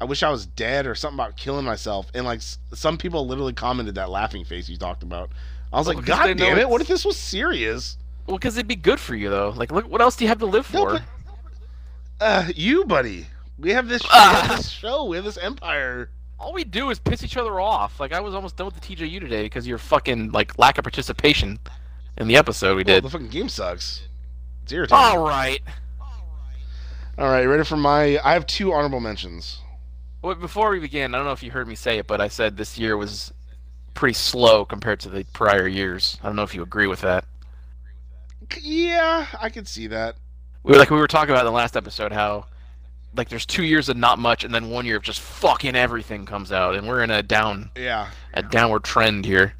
I 0.00 0.04
wish 0.04 0.22
I 0.22 0.30
was 0.30 0.44
dead 0.46 0.86
or 0.86 0.94
something 0.94 1.16
about 1.18 1.36
killing 1.36 1.64
myself, 1.64 2.10
and 2.14 2.24
like 2.26 2.38
s- 2.40 2.58
some 2.74 2.98
people 2.98 3.26
literally 3.26 3.52
commented 3.54 3.94
that 3.94 4.10
laughing 4.10 4.44
face 4.44 4.68
you 4.68 4.76
talked 4.76 5.02
about. 5.02 5.30
I 5.72 5.78
was 5.78 5.86
Well, 5.86 5.96
like, 5.96 6.04
because 6.04 6.18
they 6.24 6.34
God 6.34 6.38
know 6.38 6.44
damn 6.46 6.52
it! 6.58 6.60
it's- 6.60 6.70
What 6.70 6.80
if 6.82 6.88
this 6.88 7.04
was 7.04 7.16
serious? 7.16 7.96
well, 8.26 8.36
because 8.36 8.56
it'd 8.56 8.68
be 8.68 8.76
good 8.76 9.00
for 9.00 9.14
you 9.14 9.30
though. 9.30 9.50
Like, 9.56 9.72
look, 9.72 9.88
what 9.88 10.00
else 10.00 10.16
do 10.16 10.24
you 10.24 10.28
have 10.28 10.38
to 10.40 10.46
live 10.46 10.70
No, 10.72 10.80
for? 10.84 10.92
but 10.92 11.02
uh, 12.20 12.48
you, 12.54 12.84
buddy, 12.84 13.26
we 13.58 13.70
have 13.70 13.88
this, 13.88 14.02
we 14.02 14.08
Ah. 14.12 14.46
have 14.48 14.56
this 14.58 14.68
show, 14.82 15.04
we 15.04 15.16
have 15.16 15.24
this 15.24 15.38
empire. 15.38 16.10
All 16.38 16.52
we 16.52 16.64
do 16.64 16.90
is 16.90 16.98
piss 16.98 17.22
each 17.24 17.38
other 17.38 17.58
off. 17.60 17.98
Like 17.98 18.12
I 18.12 18.20
was 18.20 18.34
almost 18.34 18.56
done 18.56 18.66
with 18.66 18.74
the 18.74 18.80
TJU 18.80 19.20
today 19.20 19.44
because 19.44 19.64
of 19.64 19.68
your 19.68 19.78
fucking 19.78 20.32
like 20.32 20.58
lack 20.58 20.76
of 20.76 20.84
participation 20.84 21.58
in 22.18 22.28
the 22.28 22.36
episode 22.36 22.76
we 22.76 22.84
Well, 22.84 22.96
did. 22.96 23.04
the 23.04 23.10
fucking 23.10 23.28
game 23.28 23.48
sucks. 23.48 24.02
It's 24.64 24.72
irritating. 24.72 24.98
All 25.02 25.26
right. 25.26 25.60
All 27.18 27.28
right, 27.30 27.46
ready 27.46 27.64
for 27.64 27.78
my? 27.78 28.18
I 28.22 28.34
have 28.34 28.46
two 28.46 28.72
honorable 28.74 29.00
mentions. 29.00 29.60
Well, 30.26 30.34
before 30.34 30.70
we 30.70 30.80
begin, 30.80 31.14
I 31.14 31.18
don't 31.18 31.24
know 31.24 31.30
if 31.30 31.44
you 31.44 31.52
heard 31.52 31.68
me 31.68 31.76
say 31.76 31.98
it, 31.98 32.08
but 32.08 32.20
I 32.20 32.26
said 32.26 32.56
this 32.56 32.76
year 32.76 32.96
was 32.96 33.32
pretty 33.94 34.14
slow 34.14 34.64
compared 34.64 34.98
to 35.00 35.08
the 35.08 35.22
prior 35.32 35.68
years. 35.68 36.18
I 36.20 36.26
don't 36.26 36.34
know 36.34 36.42
if 36.42 36.52
you 36.52 36.64
agree 36.64 36.88
with 36.88 37.02
that. 37.02 37.24
Yeah, 38.60 39.28
I 39.40 39.50
can 39.50 39.66
see 39.66 39.86
that. 39.86 40.16
We 40.64 40.72
were 40.72 40.80
like 40.80 40.90
we 40.90 40.96
were 40.96 41.06
talking 41.06 41.30
about 41.30 41.42
in 41.42 41.52
the 41.52 41.56
last 41.56 41.76
episode 41.76 42.10
how 42.10 42.46
like 43.14 43.28
there's 43.28 43.46
two 43.46 43.62
years 43.62 43.88
of 43.88 43.96
not 43.96 44.18
much 44.18 44.42
and 44.42 44.52
then 44.52 44.68
one 44.68 44.84
year 44.84 44.96
of 44.96 45.04
just 45.04 45.20
fucking 45.20 45.76
everything 45.76 46.26
comes 46.26 46.50
out 46.50 46.74
and 46.74 46.88
we're 46.88 47.04
in 47.04 47.12
a 47.12 47.22
down 47.22 47.70
Yeah, 47.76 48.10
a 48.34 48.42
downward 48.42 48.82
trend 48.82 49.26
here. 49.26 49.54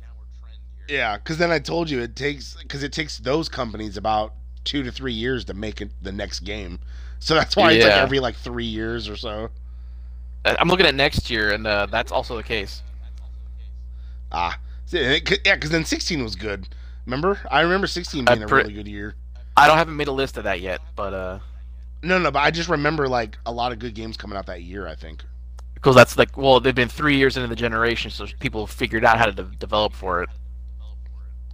yeah. 0.88 1.16
Because 1.16 1.38
then 1.38 1.52
I 1.52 1.60
told 1.60 1.88
you 1.90 2.00
it 2.00 2.16
takes 2.16 2.56
because 2.60 2.82
it 2.82 2.92
takes 2.92 3.18
those 3.18 3.48
companies 3.48 3.96
about 3.96 4.34
two 4.64 4.82
to 4.82 4.90
three 4.90 5.12
years 5.14 5.44
to 5.44 5.54
make 5.54 5.80
it 5.80 5.92
the 6.02 6.10
next 6.10 6.40
game. 6.40 6.80
So 7.20 7.36
that's 7.36 7.54
why 7.54 7.74
it's 7.74 7.84
like 7.84 7.94
every 7.94 8.18
like 8.18 8.34
three 8.34 8.64
years 8.64 9.08
or 9.08 9.14
so. 9.14 9.50
I- 10.46 10.56
I'm 10.60 10.68
looking 10.68 10.86
at 10.86 10.94
next 10.94 11.28
year 11.30 11.52
and 11.52 11.66
uh, 11.66 11.86
that's 11.86 12.12
also 12.12 12.36
the 12.36 12.42
case. 12.42 12.82
Ah, 14.32 14.58
See, 14.86 14.98
and 15.02 15.12
it- 15.12 15.40
yeah. 15.44 15.54
Because 15.54 15.70
then 15.70 15.84
16 15.84 16.22
was 16.22 16.34
good. 16.36 16.68
Remember? 17.04 17.38
I 17.50 17.60
remember 17.60 17.86
16 17.86 18.28
I 18.28 18.34
being 18.34 18.42
a 18.50 18.54
really 18.54 18.72
good 18.72 18.88
year. 18.88 19.14
I 19.56 19.66
don't 19.66 19.78
haven't 19.78 19.96
made 19.96 20.08
a 20.08 20.12
list 20.12 20.36
of 20.36 20.44
that 20.44 20.60
yet, 20.60 20.80
but 20.96 21.14
uh 21.14 21.38
No, 22.02 22.18
no, 22.18 22.30
but 22.30 22.40
I 22.40 22.50
just 22.50 22.68
remember 22.68 23.08
like 23.08 23.38
a 23.46 23.52
lot 23.52 23.72
of 23.72 23.78
good 23.78 23.94
games 23.94 24.16
coming 24.16 24.36
out 24.36 24.46
that 24.46 24.62
year. 24.62 24.86
I 24.86 24.94
think. 24.94 25.24
because 25.74 25.94
that's 25.94 26.18
like 26.18 26.36
well 26.36 26.60
they've 26.60 26.74
been 26.74 26.88
three 26.88 27.16
years 27.16 27.36
into 27.36 27.48
the 27.48 27.56
generation, 27.56 28.10
so 28.10 28.26
people 28.40 28.66
figured 28.66 29.04
out 29.04 29.18
how 29.18 29.26
to 29.26 29.32
de- 29.32 29.56
develop 29.58 29.92
for 29.92 30.22
it. 30.22 30.28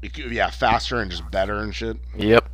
It 0.02 0.16
Yeah, 0.18 0.50
faster 0.50 0.98
and 1.00 1.10
just 1.10 1.30
better 1.30 1.58
and 1.58 1.74
shit. 1.74 1.96
Yep. 2.16 2.48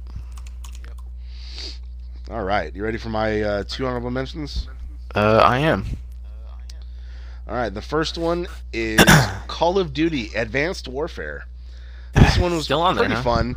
All 2.31 2.45
right, 2.45 2.75
you 2.75 2.85
ready 2.85 2.99
for 2.99 3.09
my 3.09 3.41
uh, 3.41 3.65
two 3.67 3.87
honorable 3.87 4.11
mentions? 4.11 4.69
Uh, 5.15 5.41
I 5.43 5.61
am. 5.61 5.87
All 7.49 7.55
right, 7.55 7.73
the 7.73 7.83
first 7.83 8.19
one 8.19 8.47
is 8.73 9.01
Call 9.47 9.79
of 9.79 9.93
Duty: 9.95 10.33
Advanced 10.35 10.87
Warfare. 10.89 11.47
This 12.15 12.37
one 12.39 12.55
was 12.55 12.65
Still 12.65 12.83
on 12.83 12.95
there, 12.97 13.05
pretty 13.05 13.15
huh? 13.17 13.23
fun. 13.23 13.57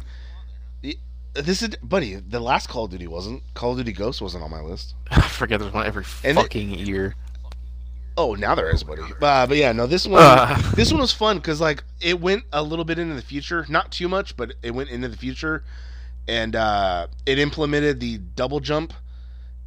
This 1.33 1.61
is, 1.61 1.69
buddy. 1.81 2.15
The 2.15 2.41
last 2.41 2.67
Call 2.67 2.85
of 2.85 2.91
Duty 2.91 3.07
wasn't. 3.07 3.41
Call 3.53 3.71
of 3.71 3.77
Duty 3.77 3.93
Ghost 3.93 4.21
wasn't 4.21 4.43
on 4.43 4.51
my 4.51 4.59
list. 4.61 4.95
I 5.11 5.21
forget 5.21 5.59
there's 5.61 5.73
one 5.73 5.85
every 5.85 6.03
And 6.23 6.37
it- 6.37 6.41
fucking 6.41 6.71
year. 6.71 7.15
Oh, 8.17 8.35
now 8.35 8.55
there 8.55 8.69
is, 8.69 8.83
buddy. 8.83 9.01
Uh, 9.03 9.47
but 9.47 9.55
yeah, 9.55 9.71
no, 9.71 9.87
this 9.87 10.05
one, 10.05 10.21
Uh. 10.21 10.61
this 10.75 10.91
one 10.91 10.99
was 10.99 11.13
fun 11.13 11.37
because 11.37 11.61
like 11.61 11.83
it 12.01 12.19
went 12.19 12.43
a 12.51 12.61
little 12.61 12.83
bit 12.83 12.99
into 12.99 13.15
the 13.15 13.21
future, 13.21 13.65
not 13.69 13.91
too 13.91 14.09
much, 14.09 14.35
but 14.35 14.53
it 14.61 14.71
went 14.71 14.89
into 14.89 15.07
the 15.07 15.15
future, 15.15 15.63
and 16.27 16.53
uh, 16.55 17.07
it 17.25 17.39
implemented 17.39 18.01
the 18.01 18.17
double 18.17 18.59
jump, 18.59 18.93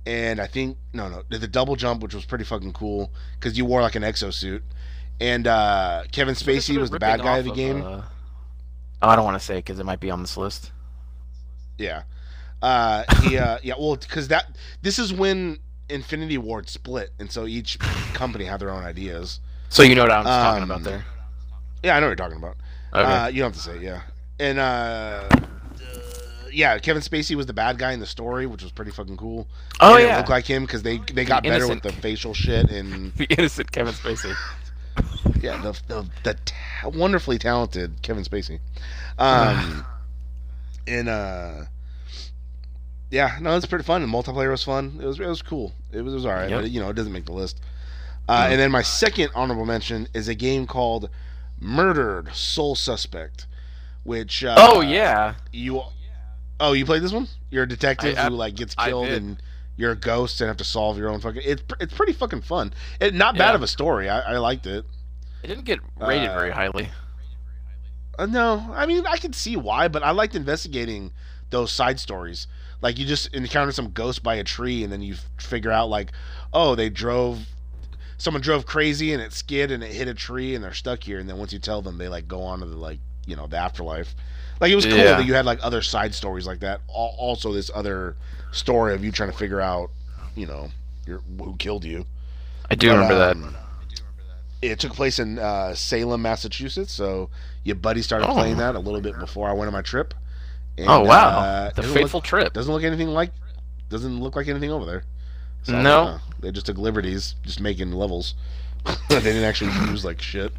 and 0.06 0.40
I 0.40 0.46
think 0.46 0.76
no, 0.92 1.08
no, 1.08 1.22
the 1.30 1.46
double 1.48 1.76
jump, 1.76 2.02
which 2.02 2.14
was 2.14 2.24
pretty 2.24 2.44
fucking 2.44 2.72
cool 2.72 3.10
because 3.38 3.56
you 3.56 3.64
wore 3.64 3.80
like 3.82 3.94
an 3.94 4.02
exosuit, 4.02 4.62
and 5.20 5.46
uh, 5.46 6.02
Kevin 6.12 6.34
Spacey 6.34 6.76
was 6.78 6.90
the 6.90 6.98
bad 6.98 7.20
guy 7.22 7.38
of 7.38 7.44
the 7.44 7.52
game. 7.52 7.82
uh, 7.82 8.02
oh, 9.02 9.08
I 9.08 9.16
don't 9.16 9.24
want 9.24 9.38
to 9.38 9.44
say 9.44 9.56
because 9.56 9.78
it 9.78 9.84
might 9.84 10.00
be 10.00 10.10
on 10.10 10.20
this 10.20 10.36
list. 10.36 10.72
Yeah. 11.78 12.02
Uh, 12.62 13.04
he, 13.22 13.36
uh, 13.36 13.58
yeah, 13.62 13.74
well, 13.78 13.96
because 13.96 14.28
that 14.28 14.56
this 14.82 14.98
is 14.98 15.12
when 15.12 15.58
Infinity 15.88 16.38
Ward 16.38 16.68
split, 16.68 17.10
and 17.18 17.30
so 17.30 17.46
each 17.46 17.78
company 18.14 18.44
had 18.44 18.60
their 18.60 18.70
own 18.70 18.84
ideas. 18.84 19.40
So 19.68 19.82
you 19.82 19.94
know 19.94 20.02
what 20.02 20.12
I'm 20.12 20.24
talking 20.24 20.62
Um, 20.62 20.70
about 20.70 20.82
there. 20.84 21.04
Yeah, 21.82 21.96
I 21.96 22.00
know 22.00 22.06
what 22.06 22.10
you're 22.18 22.28
talking 22.28 22.38
about. 22.38 22.56
Okay. 22.94 23.02
Uh, 23.02 23.26
you 23.26 23.40
don't 23.42 23.52
have 23.54 23.62
to 23.62 23.70
say, 23.70 23.84
yeah. 23.84 24.02
And 24.38 24.58
uh, 24.58 25.28
yeah, 26.54 26.78
Kevin 26.78 27.02
Spacey 27.02 27.34
was 27.34 27.46
the 27.46 27.52
bad 27.52 27.78
guy 27.78 27.92
in 27.92 28.00
the 28.00 28.06
story, 28.06 28.46
which 28.46 28.62
was 28.62 28.72
pretty 28.72 28.90
fucking 28.90 29.16
cool. 29.16 29.46
oh 29.80 29.96
didn't 29.96 30.08
yeah, 30.10 30.18
look 30.18 30.28
like 30.28 30.46
him 30.46 30.64
because 30.64 30.82
they 30.82 30.98
they 31.12 31.24
got 31.24 31.42
better 31.42 31.66
with 31.68 31.82
the 31.82 31.92
facial 31.92 32.32
shit 32.34 32.70
and 32.70 33.12
the 33.16 33.24
innocent 33.26 33.70
Kevin 33.72 33.92
Spacey. 33.94 34.34
yeah, 35.42 35.60
the 35.60 35.72
the, 35.88 36.06
the 36.22 36.34
ta- 36.44 36.88
wonderfully 36.88 37.38
talented 37.38 38.00
Kevin 38.02 38.24
Spacey. 38.24 38.60
Um, 39.18 39.84
and 40.86 41.08
uh, 41.08 41.62
yeah, 43.10 43.38
no, 43.40 43.56
it's 43.56 43.66
pretty 43.66 43.84
fun. 43.84 44.02
The 44.02 44.08
multiplayer 44.08 44.50
was 44.50 44.64
fun. 44.64 44.98
It 45.02 45.06
was 45.06 45.20
it 45.20 45.26
was 45.26 45.42
cool. 45.42 45.72
It 45.92 46.02
was, 46.02 46.12
it 46.12 46.16
was 46.16 46.26
all 46.26 46.32
right, 46.32 46.50
Yep. 46.50 46.62
but 46.62 46.70
you 46.70 46.80
know, 46.80 46.88
it 46.90 46.94
doesn't 46.94 47.12
make 47.12 47.26
the 47.26 47.32
list. 47.32 47.60
Uh, 48.28 48.48
And 48.50 48.58
then 48.58 48.70
my 48.70 48.82
second 48.82 49.30
honorable 49.34 49.66
mention 49.66 50.08
is 50.14 50.28
a 50.28 50.34
game 50.34 50.66
called 50.66 51.10
Murdered 51.60 52.34
Soul 52.34 52.74
Suspect, 52.74 53.46
which 54.02 54.42
uh, 54.44 54.54
oh 54.58 54.80
yeah, 54.80 55.34
you 55.52 55.82
oh 56.60 56.72
you 56.72 56.84
played 56.86 57.02
this 57.02 57.12
one? 57.12 57.28
You're 57.50 57.64
a 57.64 57.68
detective 57.68 58.16
I- 58.18 58.22
I- 58.26 58.28
who 58.30 58.36
like 58.36 58.54
gets 58.56 58.74
killed 58.74 59.08
and 59.08 59.42
you're 59.76 59.92
a 59.92 59.96
ghost 59.96 60.40
and 60.40 60.48
have 60.48 60.56
to 60.58 60.64
solve 60.64 60.98
your 60.98 61.08
own 61.08 61.20
fucking. 61.20 61.42
It's 61.44 61.62
it's 61.80 61.92
pretty 61.94 62.12
fucking 62.12 62.42
fun. 62.42 62.72
It 63.00 63.14
not 63.14 63.36
bad 63.36 63.50
Yeah. 63.50 63.54
of 63.56 63.62
a 63.62 63.66
story. 63.66 64.08
I, 64.08 64.34
I 64.34 64.38
liked 64.38 64.66
it. 64.66 64.84
it 65.42 65.48
didn't 65.48 65.64
get 65.64 65.80
rated 66.00 66.28
Uh, 66.30 66.34
very 66.38 66.50
highly. 66.52 66.88
Uh, 68.18 68.26
no, 68.26 68.70
I 68.72 68.86
mean 68.86 69.04
I 69.06 69.16
can 69.16 69.32
see 69.32 69.56
why, 69.56 69.88
but 69.88 70.02
I 70.02 70.10
liked 70.12 70.34
investigating 70.34 71.12
those 71.50 71.72
side 71.72 71.98
stories. 71.98 72.46
Like 72.80 72.98
you 72.98 73.06
just 73.06 73.34
encounter 73.34 73.72
some 73.72 73.90
ghost 73.92 74.22
by 74.22 74.36
a 74.36 74.44
tree, 74.44 74.84
and 74.84 74.92
then 74.92 75.02
you 75.02 75.16
figure 75.38 75.72
out 75.72 75.88
like, 75.88 76.12
oh, 76.52 76.74
they 76.74 76.90
drove, 76.90 77.44
someone 78.18 78.42
drove 78.42 78.66
crazy 78.66 79.12
and 79.12 79.22
it 79.22 79.32
skid 79.32 79.70
and 79.72 79.82
it 79.82 79.90
hit 79.92 80.06
a 80.06 80.14
tree 80.14 80.54
and 80.54 80.62
they're 80.62 80.74
stuck 80.74 81.02
here. 81.02 81.18
And 81.18 81.28
then 81.28 81.38
once 81.38 81.52
you 81.52 81.58
tell 81.58 81.82
them, 81.82 81.98
they 81.98 82.08
like 82.08 82.28
go 82.28 82.42
on 82.42 82.60
to 82.60 82.66
the 82.66 82.76
like 82.76 83.00
you 83.26 83.36
know 83.36 83.46
the 83.46 83.56
afterlife. 83.56 84.14
Like 84.60 84.70
it 84.70 84.76
was 84.76 84.86
cool 84.86 84.96
Yeah. 84.96 85.16
that 85.16 85.26
you 85.26 85.34
had 85.34 85.44
like 85.44 85.58
other 85.62 85.82
side 85.82 86.14
stories 86.14 86.46
like 86.46 86.60
that. 86.60 86.80
Also, 86.88 87.52
this 87.52 87.70
other 87.74 88.16
story 88.52 88.94
of 88.94 89.04
you 89.04 89.10
trying 89.12 89.30
to 89.30 89.36
figure 89.36 89.60
out, 89.60 89.90
you 90.36 90.46
know, 90.46 90.70
your 91.06 91.20
who 91.38 91.56
killed 91.56 91.84
you. 91.84 92.06
I 92.70 92.74
do 92.76 92.88
But, 92.88 92.92
remember 92.94 93.14
that. 93.16 93.36
um, 93.36 93.56
It 94.62 94.78
took 94.78 94.94
place 94.94 95.18
in 95.18 95.38
uh, 95.38 95.74
Salem, 95.74 96.22
Massachusetts. 96.22 96.92
So 96.92 97.28
your 97.64 97.76
buddy 97.76 98.00
started 98.00 98.28
Oh. 98.28 98.32
playing 98.34 98.56
that 98.58 98.74
a 98.74 98.78
little 98.78 99.00
bit 99.00 99.18
before 99.18 99.48
I 99.48 99.52
went 99.52 99.66
on 99.66 99.72
my 99.72 99.82
trip. 99.82 100.14
And, 100.78 100.88
oh 100.88 101.00
wow, 101.04 101.38
uh, 101.40 101.70
the 101.72 101.82
fateful 101.82 102.18
look, 102.18 102.24
trip. 102.24 102.52
doesn't 102.52 102.72
look 102.72 102.82
anything 102.82 103.08
like 103.08 103.30
doesn't 103.90 104.20
look 104.20 104.34
like 104.34 104.48
anything 104.48 104.70
over 104.72 104.84
there. 104.86 105.04
So, 105.62 105.80
No. 105.80 106.00
uh, 106.02 106.18
they 106.40 106.50
just 106.50 106.66
took 106.66 106.78
liberties, 106.78 107.34
just 107.44 107.60
making 107.60 107.92
levels. 107.92 108.34
they 109.08 109.20
didn't 109.20 109.44
actually 109.44 109.70
use 109.90 110.04
like 110.04 110.20
shit. 110.20 110.52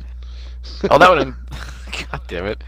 Oh, 0.90 0.98
that 0.98 1.10
would 1.10 1.20
have. 1.20 1.36
God 2.12 2.22
damn 2.28 2.46
it. 2.46 2.64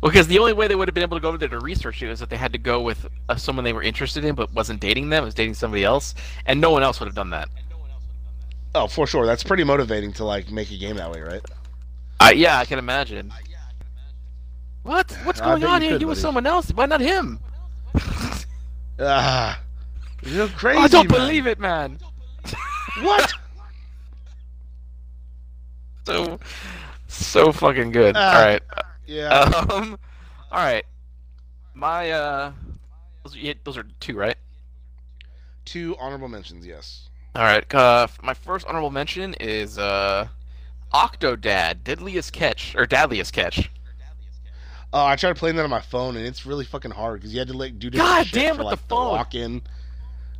Well, 0.00 0.10
because 0.10 0.28
the 0.28 0.38
only 0.38 0.54
way 0.54 0.66
they 0.66 0.74
would 0.74 0.88
have 0.88 0.94
been 0.94 1.02
able 1.02 1.18
to 1.18 1.20
go 1.20 1.28
over 1.28 1.38
there 1.38 1.48
to 1.48 1.60
research 1.60 2.02
it 2.02 2.08
is 2.08 2.20
that 2.20 2.30
they 2.30 2.36
had 2.36 2.52
to 2.52 2.58
go 2.58 2.80
with 2.80 3.06
uh, 3.28 3.36
someone 3.36 3.64
they 3.64 3.74
were 3.74 3.82
interested 3.82 4.24
in, 4.24 4.34
but 4.34 4.52
wasn't 4.54 4.80
dating 4.80 5.10
them, 5.10 5.24
was 5.24 5.34
dating 5.34 5.54
somebody 5.54 5.84
else, 5.84 6.14
and 6.46 6.60
no 6.60 6.70
one 6.70 6.82
else 6.82 7.00
would 7.00 7.06
have 7.06 7.14
done 7.14 7.30
that. 7.30 7.48
Oh, 8.74 8.86
for 8.86 9.06
sure. 9.06 9.26
That's 9.26 9.42
pretty 9.42 9.64
motivating 9.64 10.12
to 10.14 10.24
like 10.24 10.50
make 10.50 10.70
a 10.70 10.78
game 10.78 10.96
that 10.96 11.10
way, 11.10 11.20
right? 11.20 11.42
I 12.18 12.32
yeah, 12.32 12.58
I 12.58 12.64
can 12.64 12.78
imagine. 12.78 13.32
What? 14.82 15.10
What's 15.24 15.40
going 15.40 15.64
on 15.64 15.82
you 15.82 15.88
here? 15.88 15.94
could, 15.96 16.00
you 16.00 16.06
with 16.06 16.18
someone 16.18 16.46
else? 16.46 16.70
Why 16.70 16.86
not 16.86 17.00
him? 17.00 17.40
Ah, 18.98 19.60
you're 20.22 20.48
crazy. 20.48 20.78
I 20.82 20.88
don't 20.88 21.10
man. 21.10 21.20
believe 21.20 21.46
it, 21.46 21.58
man. 21.58 21.98
What? 23.02 23.32
So, 26.06 26.40
so 27.26 27.52
fucking 27.52 27.92
good. 27.92 28.14
Ah. 28.16 28.36
all 28.38 28.44
right. 28.44 28.62
Yeah. 29.06 29.28
Um. 29.70 29.98
All 30.52 30.58
right. 30.58 30.84
My 31.74 32.10
uh, 32.10 32.52
those 33.24 33.36
are, 33.36 33.54
those 33.64 33.76
are 33.76 33.84
two, 34.00 34.16
right? 34.16 34.36
Two 35.64 35.96
honorable 35.98 36.28
mentions. 36.28 36.66
Yes. 36.66 37.08
All 37.34 37.42
right. 37.42 37.72
Uh, 37.74 38.06
my 38.22 38.34
first 38.34 38.66
honorable 38.66 38.90
mention 38.90 39.34
is 39.40 39.78
uh, 39.78 40.28
Octodad, 40.92 41.84
Deadliest 41.84 42.32
Catch 42.32 42.74
or 42.76 42.86
Dadliest 42.86 43.32
Catch. 43.32 43.70
Oh, 44.92 45.04
I 45.06 45.14
tried 45.14 45.36
playing 45.36 45.54
that 45.56 45.62
on 45.62 45.70
my 45.70 45.80
phone, 45.80 46.16
and 46.16 46.26
it's 46.26 46.44
really 46.44 46.64
fucking 46.64 46.90
hard 46.90 47.20
because 47.20 47.32
you 47.32 47.38
had 47.38 47.48
to 47.48 47.56
like 47.56 47.78
do 47.78 47.90
different 47.90 48.10
God 48.10 48.26
shit 48.26 48.34
damn 48.40 48.56
for, 48.56 48.62
the 48.62 48.70
like, 48.70 48.88
phone. 48.88 49.12
walk 49.12 49.34
in. 49.36 49.62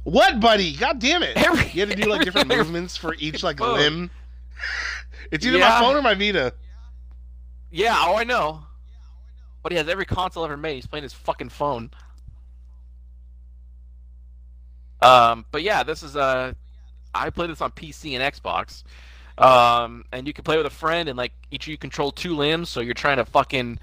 What, 0.02 0.40
buddy? 0.40 0.74
God 0.74 0.98
damn 0.98 1.22
it! 1.22 1.36
Every- 1.36 1.70
you 1.70 1.86
had 1.86 1.90
to 1.90 2.02
do 2.02 2.10
like 2.10 2.22
different 2.24 2.48
movements 2.48 2.96
for 2.96 3.14
each 3.18 3.42
like 3.44 3.58
phone. 3.60 3.78
limb. 3.78 4.10
It's 5.30 5.46
either 5.46 5.58
Yeah. 5.58 5.68
my 5.68 5.78
phone 5.80 5.94
or 5.96 6.02
my 6.02 6.14
Vita. 6.14 6.52
Yeah. 7.70 7.96
Oh, 7.98 8.16
I 8.16 8.24
know. 8.24 8.62
But 9.62 9.72
he 9.72 9.78
has 9.78 9.88
every 9.88 10.06
console 10.06 10.44
ever 10.44 10.56
made. 10.56 10.74
He's 10.76 10.86
playing 10.86 11.02
his 11.02 11.12
fucking 11.12 11.50
phone. 11.50 11.90
Um. 15.02 15.44
But 15.50 15.62
yeah, 15.62 15.82
this 15.82 16.02
is 16.02 16.16
uh, 16.16 16.52
I 17.14 17.30
played 17.30 17.50
this 17.50 17.60
on 17.60 17.70
PC 17.72 18.18
and 18.18 18.34
Xbox. 18.34 18.82
Um, 19.38 20.04
and 20.12 20.26
you 20.26 20.34
can 20.34 20.44
play 20.44 20.58
with 20.58 20.66
a 20.66 20.70
friend, 20.70 21.08
and 21.08 21.16
like 21.16 21.32
each 21.50 21.64
of 21.66 21.68
you 21.70 21.78
control 21.78 22.12
two 22.12 22.36
limbs, 22.36 22.68
so 22.68 22.80
you're 22.80 22.92
trying 22.92 23.16
to 23.16 23.24
fucking 23.24 23.78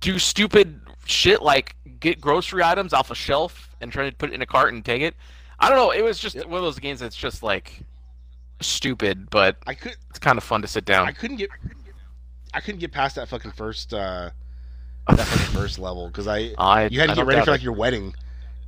do 0.00 0.18
stupid 0.18 0.80
shit 1.06 1.42
like 1.42 1.74
get 2.00 2.20
grocery 2.20 2.62
items 2.62 2.92
off 2.92 3.10
a 3.10 3.14
shelf 3.14 3.74
and 3.80 3.90
try 3.90 4.08
to 4.08 4.14
put 4.16 4.30
it 4.30 4.34
in 4.34 4.42
a 4.42 4.46
cart 4.46 4.74
and 4.74 4.84
take 4.84 5.00
it. 5.02 5.14
I 5.58 5.68
don't 5.68 5.78
know. 5.78 5.90
It 5.90 6.02
was 6.02 6.18
just 6.18 6.36
Yep. 6.36 6.46
one 6.46 6.58
of 6.58 6.64
those 6.64 6.78
games 6.78 7.00
that's 7.00 7.16
just 7.16 7.42
like 7.42 7.80
stupid, 8.60 9.30
but 9.30 9.56
I 9.66 9.72
could. 9.74 9.96
it's 10.10 10.18
kind 10.18 10.36
of 10.36 10.44
fun 10.44 10.60
to 10.62 10.68
sit 10.68 10.84
down. 10.84 11.08
I 11.08 11.12
couldn't 11.12 11.36
get. 11.38 11.48
I 12.52 12.60
couldn't 12.60 12.80
get 12.80 12.92
past 12.92 13.16
that 13.16 13.28
fucking 13.28 13.52
first. 13.52 13.92
uh 13.94 14.30
That 15.08 15.18
fucking 15.26 15.54
first 15.60 15.78
level 15.78 16.08
because 16.08 16.26
I. 16.26 16.52
I 16.58 16.86
You 16.86 17.00
had 17.00 17.06
to 17.06 17.12
I 17.12 17.16
get 17.16 17.26
ready 17.26 17.40
for 17.42 17.50
it. 17.50 17.52
like 17.52 17.62
your 17.62 17.72
wedding, 17.74 18.14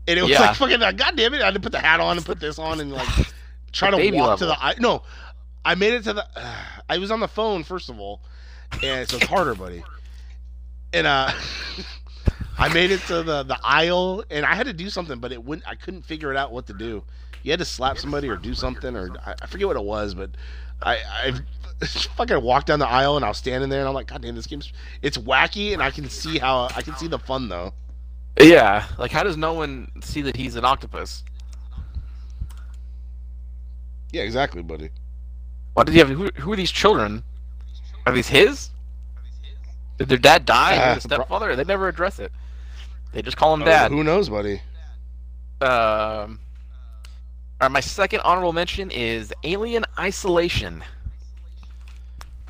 and 0.08 0.18
it 0.18 0.22
was 0.22 0.30
Yeah. 0.30 0.40
like 0.40 0.56
fucking. 0.56 0.82
Uh, 0.82 0.92
God 0.92 1.16
damn 1.16 1.34
it! 1.34 1.42
I 1.42 1.46
had 1.46 1.54
to 1.54 1.60
put 1.60 1.72
the 1.72 1.78
hat 1.80 2.00
on 2.00 2.16
and 2.16 2.24
put 2.26 2.40
this 2.40 2.58
on 2.58 2.80
and 2.80 2.92
like 2.92 3.08
try 3.72 3.90
to 3.90 4.10
walk 4.16 4.38
to 4.38 4.46
the. 4.46 4.56
I, 4.64 4.74
no, 4.78 5.02
I 5.64 5.74
made 5.74 5.94
it 5.94 6.04
to 6.04 6.12
the. 6.12 6.26
I 6.88 6.98
was 6.98 7.10
on 7.10 7.20
the 7.20 7.28
phone 7.28 7.64
first 7.64 7.88
of 7.88 7.98
all, 7.98 8.20
and 8.82 9.08
so 9.08 9.16
it's 9.16 9.26
harder, 9.26 9.54
buddy. 9.54 9.82
And 10.92 11.06
uh, 11.06 11.32
I 12.58 12.72
made 12.72 12.90
it 12.90 13.00
to 13.02 13.22
the 13.22 13.42
the 13.44 13.58
aisle, 13.64 14.24
and 14.30 14.44
I 14.44 14.54
had 14.54 14.66
to 14.66 14.72
do 14.72 14.90
something, 14.90 15.18
but 15.18 15.32
it 15.32 15.42
wouldn't. 15.42 15.66
I 15.66 15.74
couldn't 15.74 16.02
figure 16.02 16.30
it 16.30 16.36
out 16.36 16.52
what 16.52 16.66
to 16.66 16.74
do. 16.74 17.02
You 17.42 17.50
had 17.50 17.58
to 17.58 17.64
slap 17.64 17.98
somebody 17.98 18.28
or 18.28 18.36
do 18.36 18.54
something, 18.54 18.94
or 18.96 19.10
I, 19.26 19.34
I 19.42 19.46
forget 19.46 19.66
what 19.66 19.76
it 19.76 19.82
was, 19.82 20.14
but 20.14 20.30
I 20.84 20.98
I 21.24 21.32
fucking 22.16 22.42
walked 22.42 22.66
down 22.66 22.78
the 22.78 22.88
aisle 22.88 23.16
and 23.16 23.24
I 23.24 23.28
was 23.28 23.38
standing 23.38 23.68
there, 23.70 23.80
and 23.80 23.88
I'm 23.88 23.94
like, 23.94 24.06
God 24.08 24.22
damn, 24.22 24.34
this 24.34 24.46
game's 24.46 24.72
it's 25.02 25.18
wacky, 25.18 25.72
and 25.72 25.82
I 25.82 25.90
can 25.90 26.08
see 26.08 26.38
how 26.38 26.68
I 26.76 26.82
can 26.82 26.96
see 26.96 27.08
the 27.08 27.18
fun 27.18 27.48
though. 27.48 27.72
Yeah, 28.40 28.86
like 28.98 29.10
how 29.10 29.22
does 29.22 29.36
no 29.36 29.52
one 29.52 29.90
see 30.02 30.22
that 30.22 30.36
he's 30.36 30.56
an 30.56 30.64
octopus? 30.64 31.22
Yeah, 34.12 34.22
exactly, 34.22 34.62
buddy. 34.62 34.90
Why 35.74 35.84
did 35.84 35.92
he 35.92 35.98
have? 35.98 36.08
Who, 36.08 36.28
who 36.36 36.52
are 36.52 36.56
these 36.56 36.70
children? 36.70 37.22
Are 38.06 38.12
these 38.12 38.28
his? 38.28 38.70
Did 39.98 40.08
their 40.08 40.18
dad 40.18 40.44
die? 40.44 40.76
Uh, 40.76 40.92
or 40.92 40.94
the 40.96 41.00
stepfather? 41.02 41.56
They 41.56 41.64
never 41.64 41.88
address 41.88 42.18
it. 42.18 42.32
They 43.12 43.22
just 43.22 43.36
call 43.36 43.54
him 43.54 43.62
Oh, 43.62 43.66
dad. 43.66 43.90
who 43.90 44.02
knows, 44.04 44.28
buddy? 44.28 44.60
Um. 45.60 46.40
All 47.62 47.68
right, 47.68 47.74
my 47.74 47.80
second 47.80 48.22
honorable 48.24 48.52
mention 48.52 48.90
is 48.90 49.32
Alien 49.44 49.84
Isolation. 49.96 50.82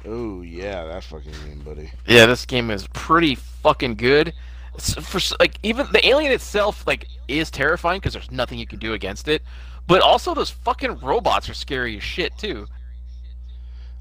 Oh 0.07 0.40
yeah, 0.40 0.87
that 0.87 1.05
fucking 1.05 1.35
game, 1.44 1.61
buddy. 1.62 1.92
Yeah, 2.07 2.25
this 2.25 2.46
game 2.46 2.70
is 2.70 2.87
pretty 2.94 3.35
fucking 3.35 3.96
good. 3.96 4.33
It's 4.75 4.94
for 4.94 5.20
like 5.38 5.57
even 5.62 5.87
the 5.92 6.09
alien 6.09 6.33
itself 6.33 6.87
like 6.87 7.09
is 7.29 7.51
terrifying 7.51 8.01
because 8.01 8.14
there's 8.14 8.31
nothing 8.31 8.59
you 8.59 8.66
can 8.66 8.79
do 8.79 8.94
against 8.94 9.29
it, 9.29 9.42
but 9.87 10.01
also 10.01 10.33
those 10.33 10.48
fucking 10.48 11.01
robots 11.01 11.46
are 11.51 11.55
scary 11.55 11.98
as 11.98 12.03
shit 12.03 12.33
too. 12.38 12.66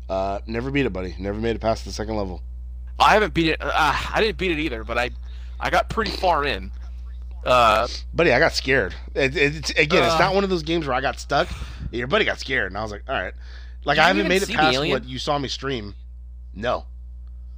Uh, 0.08 0.40
never 0.48 0.72
beat 0.72 0.86
it, 0.86 0.94
buddy. 0.94 1.14
Never 1.20 1.38
made 1.38 1.58
it 1.58 1.60
past 1.60 1.84
the 1.84 1.92
second 1.92 2.16
level. 2.16 2.42
I 2.98 3.16
haven't 3.16 3.34
beat 3.34 3.50
it. 3.50 3.58
Uh, 3.60 3.70
I 4.14 4.22
didn't 4.22 4.38
beat 4.38 4.52
it 4.52 4.60
either, 4.60 4.86
but 4.86 4.98
I 4.98 5.10
I 5.60 5.72
got 5.72 5.90
pretty 5.90 6.12
far 6.12 6.46
in. 6.46 6.72
Uh, 7.46 7.88
Buddy, 8.14 8.32
I 8.34 8.40
got 8.40 8.54
scared. 8.54 8.94
It, 9.16 9.36
it, 9.36 9.56
it's 9.56 9.70
again, 9.72 10.04
it's 10.04 10.14
Uh. 10.16 10.20
not 10.20 10.36
one 10.36 10.44
of 10.44 10.50
those 10.50 10.64
games 10.64 10.86
where 10.86 10.96
I 10.96 11.02
got 11.02 11.20
stuck. 11.20 11.48
Your 11.92 12.08
buddy 12.08 12.24
got 12.26 12.40
scared, 12.40 12.72
and 12.72 12.78
I 12.78 12.84
was 12.84 12.92
like, 12.92 13.04
all 13.08 13.16
right. 13.16 13.34
Like 13.84 13.98
I 13.98 14.08
haven't 14.08 14.28
made 14.28 14.44
it 14.44 14.50
past 14.50 14.78
what 14.78 15.06
you 15.06 15.18
saw 15.18 15.38
me 15.40 15.48
stream. 15.48 15.96
No. 16.54 16.86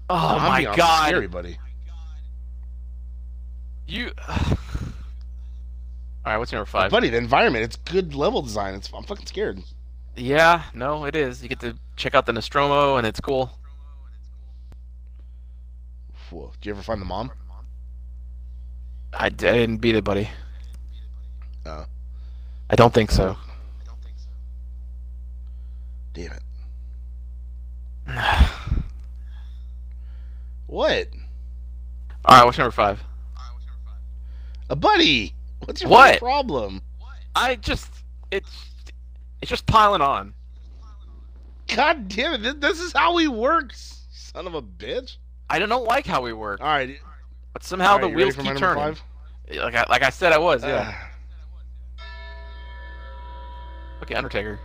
oh 0.10 0.36
The 0.36 0.40
my 0.40 0.60
is 0.62 0.76
god, 0.78 1.08
scary, 1.08 1.28
buddy. 1.28 1.58
you. 3.88 4.12
All 6.26 6.32
right, 6.32 6.38
what's 6.38 6.54
number 6.54 6.66
five? 6.66 6.90
Buddy, 6.90 7.10
the 7.10 7.18
environment, 7.18 7.66
it's 7.66 7.76
good 7.76 8.16
level 8.16 8.42
design. 8.42 8.76
It's 8.76 8.90
I'm 8.94 9.04
fucking 9.04 9.26
scared. 9.26 9.62
Yeah, 10.16 10.64
no, 10.74 11.04
it 11.04 11.18
is. 11.18 11.44
You 11.44 11.50
get 11.50 11.60
to 11.60 11.76
check 11.98 12.16
out 12.16 12.26
the 12.26 12.32
Nostromo, 12.32 12.96
and 12.96 13.06
it's 13.06 13.20
cool. 13.20 13.52
Whoa. 16.30 16.52
Did 16.62 16.68
you 16.68 16.72
ever 16.74 16.82
find 16.82 17.02
the 17.02 17.06
mom? 17.06 17.32
I, 19.18 19.26
I 19.26 19.30
didn't 19.30 19.78
beat 19.78 19.96
it, 19.96 20.04
buddy. 20.04 20.30
Oh. 21.66 21.86
I 22.70 22.76
don't 22.76 22.94
think 22.94 23.12
so. 23.12 23.24
I 23.24 23.86
don't 23.86 24.02
think 24.04 24.16
so. 24.18 24.30
Damn 26.14 26.32
it. 26.34 26.44
What? 30.74 31.08
All 32.26 32.36
right, 32.36 32.46
what's 32.46 32.58
number 32.58 32.72
five? 32.72 33.04
A 34.72 34.76
buddy. 34.76 35.36
What's 35.66 35.84
your 35.84 35.92
What? 35.92 36.18
problem? 36.18 36.82
I 37.36 37.58
just 37.58 37.92
it's 38.32 38.50
it's 39.40 39.52
just 39.52 39.68
piling 39.68 40.02
on. 40.02 40.34
God 41.76 42.08
damn 42.08 42.44
it! 42.44 42.60
This, 42.60 42.80
is 42.80 42.92
how 42.92 43.18
he 43.18 43.28
works. 43.28 44.06
Son 44.10 44.48
of 44.48 44.56
a 44.56 44.64
bitch. 44.64 45.18
I 45.48 45.60
don't 45.60 45.84
like 45.86 46.08
how 46.08 46.24
we 46.24 46.34
work, 46.34 46.60
All 46.60 46.66
right. 46.66 46.98
But 47.54 47.64
somehow 47.64 47.94
right, 47.94 48.02
the 48.02 48.10
wheels 48.10 48.36
keep 48.36 48.58
turning. 48.58 48.76
five? 48.76 49.02
Like 49.56 49.76
I, 49.76 49.86
like 49.90 50.04
I 50.04 50.10
said, 50.10 50.34
I 50.34 50.38
was. 50.38 50.64
Yeah. 50.64 50.94
Ah. 50.94 51.10
Okay, 54.04 54.16
Undertaker. 54.16 54.60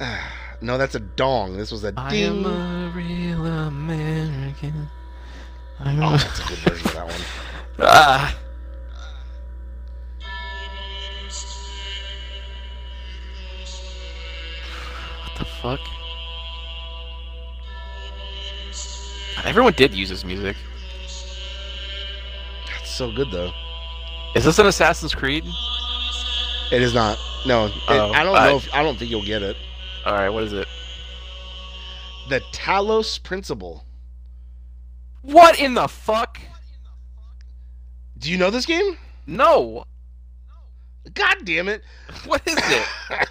no, 0.62 0.78
that's 0.78 0.94
a 0.94 1.00
dong. 1.00 1.56
This 1.56 1.70
was 1.70 1.84
a 1.84 1.92
I 1.96 2.10
ding. 2.10 2.44
am 2.44 2.46
a 2.46 2.92
real 2.94 3.46
American. 3.46 4.88
I'm 5.80 6.02
Oh, 6.02 6.16
that's 6.16 6.40
a 6.40 6.48
good 6.48 6.58
version 6.58 6.86
of 6.88 6.94
that 6.94 7.06
one. 7.06 7.20
Ah. 7.82 8.36
What 15.24 15.38
the 15.38 15.44
fuck? 15.44 15.80
Everyone 19.44 19.72
did 19.72 19.94
use 19.94 20.08
this 20.08 20.24
music. 20.24 20.56
That's 22.66 22.90
so 22.90 23.10
good 23.12 23.30
though. 23.30 23.52
Is 24.34 24.44
this 24.44 24.58
an 24.58 24.66
Assassin's 24.66 25.14
Creed? 25.14 25.44
It 26.72 26.82
is 26.82 26.94
not. 26.94 27.18
No, 27.46 27.66
it- 27.66 27.72
Oh, 27.88 28.12
I 28.12 28.22
don't 28.22 28.36
I- 28.36 28.50
know. 28.50 28.56
If, 28.56 28.72
I 28.74 28.82
don't 28.82 28.98
think 28.98 29.10
you'll 29.10 29.24
get 29.24 29.42
it. 29.42 29.56
All 30.06 30.14
right, 30.14 30.28
what 30.28 30.44
is 30.44 30.52
it? 30.52 30.68
The 32.28 32.40
Talos 32.52 33.20
Principle. 33.22 33.84
What 35.22 35.58
in 35.58 35.74
the 35.74 35.88
fuck? 35.88 36.38
Do 38.18 38.30
you 38.30 38.36
know 38.38 38.50
this 38.50 38.66
game? 38.66 38.96
No. 39.26 39.84
God 41.14 41.38
damn 41.44 41.68
it! 41.68 41.82
What 42.26 42.42
is 42.46 42.56
it? 42.58 42.86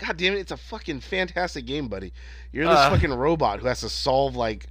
God 0.00 0.16
damn 0.16 0.34
it! 0.34 0.38
It's 0.38 0.52
a 0.52 0.56
fucking 0.56 1.00
fantastic 1.00 1.66
game, 1.66 1.88
buddy. 1.88 2.12
You're 2.52 2.66
this 2.66 2.76
Uh. 2.76 2.90
fucking 2.90 3.12
robot 3.12 3.58
who 3.60 3.66
has 3.66 3.80
to 3.80 3.88
solve 3.88 4.36
like 4.36 4.66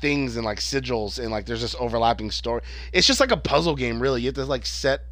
things 0.00 0.36
and 0.36 0.44
like 0.44 0.58
sigils 0.58 1.18
and 1.18 1.30
like 1.30 1.46
there's 1.46 1.62
this 1.62 1.74
overlapping 1.78 2.30
story. 2.30 2.62
It's 2.92 3.06
just 3.06 3.20
like 3.20 3.32
a 3.32 3.36
puzzle 3.36 3.74
game, 3.74 4.00
really. 4.00 4.22
You 4.22 4.28
have 4.28 4.34
to 4.36 4.44
like 4.44 4.66
set 4.66 5.02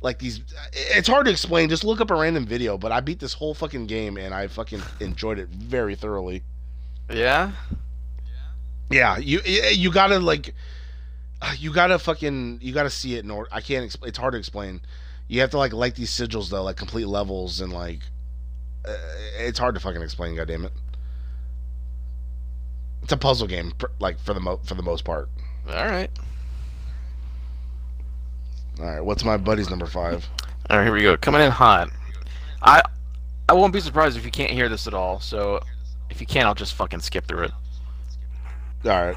like 0.00 0.18
these. 0.18 0.40
It's 0.72 1.08
hard 1.08 1.26
to 1.26 1.32
explain. 1.32 1.68
Just 1.68 1.84
look 1.84 2.00
up 2.00 2.10
a 2.10 2.14
random 2.14 2.46
video. 2.46 2.78
But 2.78 2.92
I 2.92 3.00
beat 3.00 3.18
this 3.18 3.32
whole 3.34 3.54
fucking 3.54 3.86
game 3.86 4.16
and 4.16 4.34
I 4.34 4.46
fucking 4.46 4.82
enjoyed 5.00 5.38
it 5.38 5.48
very 5.48 5.94
thoroughly. 5.94 6.42
yeah. 7.10 7.52
Yeah, 8.90 9.16
you 9.16 9.40
you 9.40 9.90
gotta 9.90 10.18
like, 10.18 10.54
you 11.56 11.72
gotta 11.72 11.98
fucking 11.98 12.58
you 12.60 12.72
gotta 12.74 12.90
see 12.90 13.16
it 13.16 13.24
in 13.24 13.30
order. 13.30 13.48
I 13.50 13.60
can't. 13.62 13.84
Explain. 13.84 14.08
It's 14.10 14.18
hard 14.18 14.32
to 14.32 14.38
explain. 14.38 14.82
You 15.26 15.40
have 15.40 15.50
to 15.50 15.58
like 15.58 15.72
like 15.72 15.94
these 15.94 16.10
sigils 16.10 16.50
though, 16.50 16.62
like 16.62 16.76
complete 16.76 17.06
levels 17.06 17.62
and 17.62 17.72
like, 17.72 18.00
uh, 18.86 18.94
it's 19.38 19.58
hard 19.58 19.74
to 19.74 19.80
fucking 19.80 20.02
explain. 20.02 20.36
God 20.36 20.48
damn 20.48 20.66
it. 20.66 20.72
It's 23.04 23.12
a 23.12 23.18
puzzle 23.18 23.46
game, 23.46 23.74
like 23.98 24.18
for 24.18 24.32
the 24.32 24.40
mo- 24.40 24.60
for 24.64 24.74
the 24.74 24.82
most 24.82 25.04
part. 25.04 25.28
All 25.68 25.74
right. 25.86 26.10
All 28.80 28.86
right, 28.86 29.00
what's 29.04 29.22
my 29.24 29.36
buddy's 29.36 29.68
number 29.68 29.84
five? 29.84 30.26
All 30.70 30.78
right, 30.78 30.84
here 30.84 30.92
we 30.94 31.02
go. 31.02 31.14
Coming 31.18 31.42
in 31.42 31.50
hot. 31.50 31.90
I 32.62 32.82
I 33.46 33.52
won't 33.52 33.74
be 33.74 33.80
surprised 33.80 34.16
if 34.16 34.24
you 34.24 34.30
can't 34.30 34.50
hear 34.50 34.70
this 34.70 34.86
at 34.86 34.94
all. 34.94 35.20
So 35.20 35.60
if 36.08 36.18
you 36.18 36.26
can't, 36.26 36.46
I'll 36.46 36.54
just 36.54 36.72
fucking 36.72 37.00
skip 37.00 37.26
through 37.28 37.44
it. 37.44 37.52
All 38.86 38.90
right. 38.90 39.16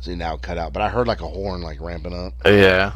See 0.00 0.16
now 0.16 0.36
cut 0.36 0.58
out, 0.58 0.72
but 0.72 0.82
I 0.82 0.88
heard 0.88 1.06
like 1.06 1.20
a 1.20 1.28
horn 1.28 1.60
like 1.62 1.80
ramping 1.80 2.14
up. 2.14 2.34
Yeah. 2.44 2.92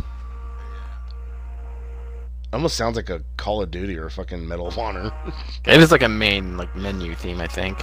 Almost 2.54 2.76
sounds 2.76 2.94
like 2.94 3.10
a 3.10 3.20
Call 3.36 3.62
of 3.62 3.72
Duty 3.72 3.98
or 3.98 4.06
a 4.06 4.10
fucking 4.12 4.46
Medal 4.46 4.68
of 4.68 4.78
Honor. 4.78 5.10
It 5.66 5.80
is 5.80 5.90
like 5.90 6.02
a 6.02 6.08
main 6.08 6.56
like 6.56 6.74
menu 6.76 7.16
theme, 7.16 7.40
I 7.40 7.48
think. 7.48 7.80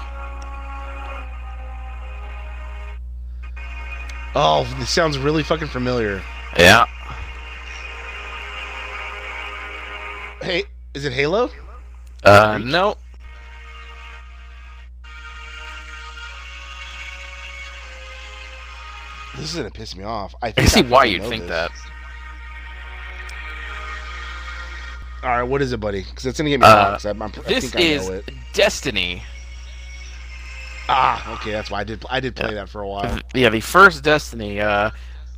Oh, 4.34 4.64
this 4.80 4.90
sounds 4.90 5.18
really 5.18 5.44
fucking 5.44 5.68
familiar. 5.68 6.22
Yeah. 6.58 6.86
Hey, 10.42 10.64
is 10.94 11.04
it 11.04 11.12
Halo? 11.12 11.50
Uh, 12.24 12.58
no. 12.64 12.96
This 19.36 19.52
is 19.52 19.58
gonna 19.58 19.70
piss 19.70 19.98
me 19.98 20.06
off. 20.06 20.34
I, 20.42 20.54
I 20.56 20.64
see 20.66 20.84
why 20.84 21.04
you'd 21.06 21.24
think 21.24 21.44
this. 21.44 21.50
that. 21.50 21.72
All 25.24 25.30
right, 25.30 25.44
what 25.44 25.62
is 25.62 25.72
it, 25.72 25.80
buddy? 25.80 26.04
Because 26.04 26.26
it's 26.26 26.38
gonna 26.38 26.50
get 26.50 26.60
me 26.60 26.66
Uh, 26.66 26.98
I'm, 27.06 27.22
I'm, 27.22 27.32
I 27.46 27.50
This 27.50 27.72
think 27.72 27.76
I 27.76 27.88
is 27.88 28.10
know 28.10 28.16
it. 28.16 28.32
Destiny. 28.54 29.24
Ah, 30.90 31.36
okay, 31.36 31.52
that's 31.52 31.70
why 31.70 31.82
I 31.82 31.84
did. 31.84 32.04
I 32.10 32.20
did 32.20 32.36
play 32.36 32.54
that 32.54 32.68
for 32.70 32.82
a 32.82 32.88
while. 32.88 33.20
Yeah, 33.34 33.50
the 33.50 33.62
first 33.62 34.04
Destiny. 34.04 34.60
Uh, 34.60 34.92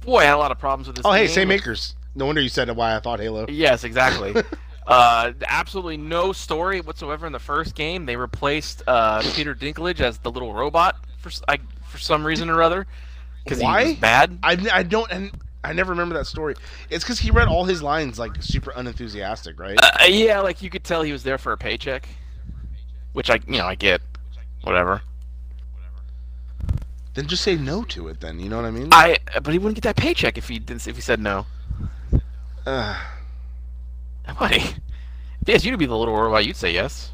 boy, 0.05 0.19
I 0.19 0.23
had 0.25 0.35
a 0.35 0.37
lot 0.37 0.51
of 0.51 0.59
problems 0.59 0.87
with 0.87 0.95
this. 0.95 1.05
Oh, 1.05 1.11
hey, 1.11 1.27
same 1.27 1.49
makers. 1.49 1.95
No 2.15 2.25
wonder 2.25 2.41
you 2.41 2.49
said 2.49 2.69
why 2.75 2.95
I 2.95 2.99
thought 2.99 3.19
Halo. 3.19 3.45
Yes, 3.49 3.83
exactly. 3.83 4.35
uh, 4.87 5.33
absolutely 5.47 5.97
no 5.97 6.31
story 6.31 6.79
whatsoever 6.81 7.25
in 7.25 7.33
the 7.33 7.39
first 7.39 7.75
game. 7.75 8.05
They 8.05 8.15
replaced 8.15 8.83
uh, 8.87 9.21
Peter 9.33 9.53
Dinklage 9.53 9.99
as 9.99 10.17
the 10.19 10.31
little 10.31 10.53
robot 10.53 10.95
for 11.19 11.31
I, 11.47 11.57
for 11.87 11.97
some 11.97 12.25
reason 12.25 12.49
or 12.49 12.61
other 12.61 12.87
because 13.43 13.59
he 13.59 13.63
Why? 13.63 13.83
was 13.83 13.95
bad. 13.95 14.39
I, 14.43 14.57
I 14.71 14.83
don't 14.83 15.11
and 15.11 15.31
I 15.63 15.73
never 15.73 15.91
remember 15.91 16.15
that 16.15 16.25
story. 16.27 16.55
It's 16.89 17.03
because 17.03 17.19
he 17.19 17.31
read 17.31 17.47
all 17.47 17.65
his 17.65 17.81
lines 17.81 18.19
like 18.19 18.41
super 18.41 18.71
unenthusiastic, 18.75 19.59
right? 19.59 19.77
Uh, 19.81 20.05
yeah, 20.05 20.39
like 20.41 20.61
you 20.61 20.69
could 20.69 20.83
tell 20.83 21.01
he 21.03 21.11
was 21.11 21.23
there 21.23 21.37
for 21.37 21.53
a 21.53 21.57
paycheck, 21.57 22.07
which 23.13 23.29
I 23.29 23.39
you 23.47 23.57
know 23.59 23.65
I 23.65 23.75
get, 23.75 24.01
whatever. 24.63 25.01
then 27.13 27.27
just 27.27 27.43
say 27.43 27.55
no 27.55 27.83
to 27.83 28.07
it. 28.07 28.19
Then 28.19 28.39
you 28.39 28.49
know 28.49 28.57
what 28.57 28.65
I 28.65 28.71
mean? 28.71 28.89
I 28.91 29.17
but 29.41 29.53
he 29.53 29.59
wouldn't 29.59 29.75
get 29.75 29.83
that 29.83 29.95
paycheck 29.95 30.37
if 30.37 30.49
he 30.49 30.59
didn't 30.59 30.87
if 30.87 30.95
he 30.95 31.01
said 31.01 31.19
no. 31.19 31.45
Uh, 32.65 32.97
Buddy, 34.39 34.55
if 34.61 35.47
yes, 35.47 35.65
you 35.65 35.71
to 35.71 35.77
be 35.77 35.85
the 35.85 35.97
little 35.97 36.15
robot, 36.15 36.45
you'd 36.45 36.55
say 36.55 36.71
yes. 36.71 37.11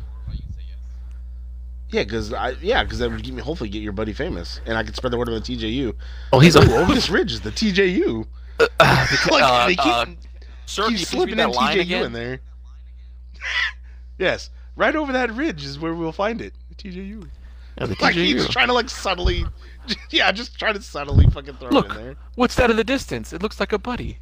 yeah, 1.89 2.03
because 2.03 2.31
I 2.33 2.51
yeah, 2.61 2.83
because 2.83 2.99
that 2.99 3.09
would 3.09 3.23
get 3.23 3.33
me 3.33 3.41
hopefully 3.41 3.69
get 3.69 3.81
your 3.81 3.93
buddy 3.93 4.13
famous, 4.13 4.61
and 4.65 4.77
I 4.77 4.83
could 4.83 4.95
spread 4.95 5.11
the 5.11 5.17
word 5.17 5.27
about 5.27 5.43
the 5.45 5.55
TJU. 5.57 5.95
Oh, 6.31 6.39
he's 6.39 6.55
Ooh, 6.55 6.75
over 6.75 6.93
this 6.93 7.09
ridge 7.09 7.31
is 7.31 7.41
the 7.41 7.51
TJU. 7.51 8.27
Like 8.59 9.43
uh, 9.43 9.67
they 9.67 9.75
keep, 9.75 9.85
uh, 9.85 10.05
Sir, 10.65 10.83
can 10.87 10.95
keep 10.95 11.07
slipping 11.07 11.37
read 11.37 11.49
that 11.49 11.55
line 11.55 11.77
TJU 11.77 11.81
again? 11.81 12.05
in 12.05 12.13
there. 12.13 12.39
yes, 14.19 14.49
right 14.75 14.95
over 14.95 15.11
that 15.13 15.31
ridge 15.31 15.65
is 15.65 15.79
where 15.79 15.93
we'll 15.93 16.11
find 16.11 16.41
it. 16.41 16.53
TJU. 16.77 17.27
Yeah, 17.77 17.85
the 17.85 17.95
Like 18.01 18.15
he's 18.15 18.47
trying 18.49 18.67
to 18.67 18.73
like 18.73 18.89
subtly, 18.89 19.45
yeah, 20.09 20.31
just 20.31 20.57
trying 20.59 20.73
to 20.75 20.81
subtly 20.81 21.27
fucking 21.27 21.55
throw 21.55 21.69
Look. 21.69 21.87
it 21.91 21.97
in 21.97 22.03
there. 22.03 22.15
What's 22.35 22.55
that 22.55 22.69
in 22.69 22.77
the 22.77 22.83
distance? 22.83 23.31
It 23.33 23.41
looks 23.41 23.59
like 23.59 23.71
a 23.73 23.79
buddy. 23.79 24.17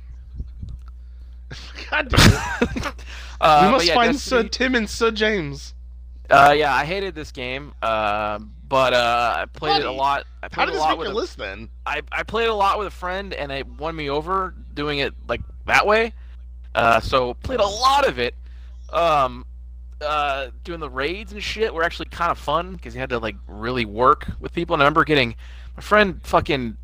God 1.89 2.09
damn 2.09 2.31
it. 2.75 2.93
uh, 3.41 3.61
we 3.65 3.71
must 3.71 3.85
yeah, 3.87 3.93
find 3.93 4.13
Destiny- 4.13 4.43
Sir 4.43 4.49
Tim 4.49 4.75
and 4.75 4.89
Sir 4.89 5.11
James. 5.11 5.73
Uh, 6.29 6.53
yeah, 6.57 6.73
I 6.73 6.83
hated 6.83 7.15
this 7.15 7.31
game, 7.31 7.73
uh, 7.81 8.39
but 8.69 8.93
uh, 8.93 9.35
I 9.37 9.45
played 9.45 9.81
it 9.81 9.85
a 9.85 9.91
lot. 9.91 10.25
I 10.43 10.47
How 10.51 10.65
played 10.65 10.65
did 10.65 10.71
a 10.71 10.73
this 10.73 10.81
lot 10.81 10.89
make 10.91 10.99
with 10.99 11.07
your 11.07 11.13
a, 11.13 11.17
list 11.17 11.37
then? 11.37 11.69
I, 11.85 12.01
I 12.11 12.23
played 12.23 12.49
a 12.49 12.53
lot 12.53 12.77
with 12.77 12.87
a 12.87 12.91
friend, 12.91 13.33
and 13.33 13.51
it 13.51 13.67
won 13.67 13.95
me 13.95 14.09
over 14.09 14.53
doing 14.73 14.99
it 14.99 15.13
like 15.27 15.41
that 15.65 15.85
way. 15.85 16.13
Uh, 16.75 16.99
so 16.99 17.33
played 17.35 17.59
a 17.59 17.65
lot 17.65 18.07
of 18.07 18.19
it. 18.19 18.35
Um, 18.91 19.45
uh, 20.01 20.49
doing 20.63 20.79
the 20.79 20.89
raids 20.89 21.31
and 21.31 21.41
shit 21.41 21.73
were 21.73 21.83
actually 21.83 22.07
kind 22.09 22.31
of 22.31 22.37
fun 22.37 22.73
because 22.73 22.93
you 22.93 22.99
had 22.99 23.09
to 23.09 23.19
like 23.19 23.35
really 23.47 23.85
work 23.85 24.27
with 24.39 24.53
people. 24.53 24.73
And 24.73 24.83
I 24.83 24.85
remember 24.85 25.03
getting 25.03 25.35
my 25.75 25.81
friend 25.81 26.19
fucking. 26.23 26.77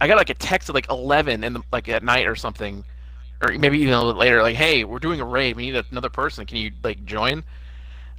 I 0.00 0.08
got 0.08 0.16
like 0.16 0.30
a 0.30 0.34
text 0.34 0.68
at 0.68 0.74
like 0.74 0.90
eleven 0.90 1.42
in 1.42 1.54
the 1.54 1.62
like 1.72 1.88
at 1.88 2.02
night 2.02 2.26
or 2.26 2.36
something, 2.36 2.84
or 3.42 3.52
maybe 3.58 3.78
even 3.78 3.94
a 3.94 4.02
little 4.02 4.18
later. 4.20 4.42
Like, 4.42 4.56
hey, 4.56 4.84
we're 4.84 4.98
doing 4.98 5.20
a 5.20 5.24
raid. 5.24 5.56
We 5.56 5.70
need 5.70 5.84
another 5.90 6.10
person. 6.10 6.46
Can 6.46 6.58
you 6.58 6.70
like 6.82 7.04
join? 7.04 7.44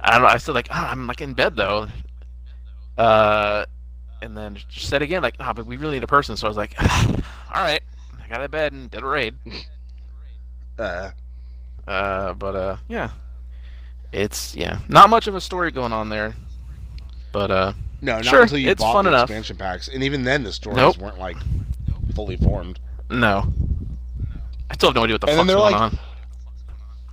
I 0.00 0.12
don't 0.12 0.22
know. 0.22 0.28
I 0.28 0.36
said 0.36 0.54
like, 0.54 0.68
oh, 0.70 0.86
I'm 0.90 1.06
like 1.06 1.20
in 1.20 1.34
bed 1.34 1.56
though. 1.56 1.88
Uh, 2.98 3.64
and 4.20 4.36
then 4.36 4.56
just 4.68 4.88
said 4.88 5.00
again 5.02 5.22
like, 5.22 5.36
ah, 5.40 5.52
but 5.52 5.64
we 5.66 5.76
really 5.76 5.94
need 5.94 6.02
a 6.04 6.08
person. 6.08 6.36
So 6.36 6.46
I 6.46 6.50
was 6.50 6.56
like, 6.56 6.74
all 6.82 7.62
right, 7.62 7.80
I 8.22 8.28
got 8.28 8.38
out 8.40 8.44
of 8.46 8.50
bed 8.50 8.72
and 8.72 8.90
did 8.90 9.02
a 9.02 9.06
raid. 9.06 9.34
Uh, 10.78 11.10
Uh, 11.86 12.34
but 12.34 12.54
uh, 12.56 12.76
yeah, 12.88 13.10
it's 14.12 14.54
yeah, 14.54 14.80
not 14.88 15.08
much 15.08 15.26
of 15.26 15.34
a 15.34 15.40
story 15.40 15.70
going 15.70 15.92
on 15.92 16.08
there. 16.10 16.34
But 17.32 17.50
uh, 17.50 17.72
no, 18.02 18.16
not 18.16 18.24
Sure, 18.24 18.42
until 18.42 18.58
you 18.58 18.70
it's 18.70 18.82
bought 18.82 18.92
fun 18.92 19.04
the 19.04 19.10
enough. 19.12 19.24
expansion 19.30 19.56
packs, 19.56 19.88
and 19.88 20.02
even 20.02 20.22
then 20.24 20.42
the 20.42 20.52
stories 20.52 20.76
Nope. 20.76 20.98
weren't 20.98 21.18
like 21.18 21.36
fully 22.14 22.36
formed. 22.36 22.78
no, 23.10 23.50
I 24.70 24.74
still 24.74 24.90
have 24.90 24.96
no 24.96 25.04
idea 25.04 25.14
what 25.14 25.20
the 25.22 25.28
And 25.28 25.36
fuck's 25.38 25.50
going 25.50 25.72
like- 25.72 25.80
on. 25.80 25.98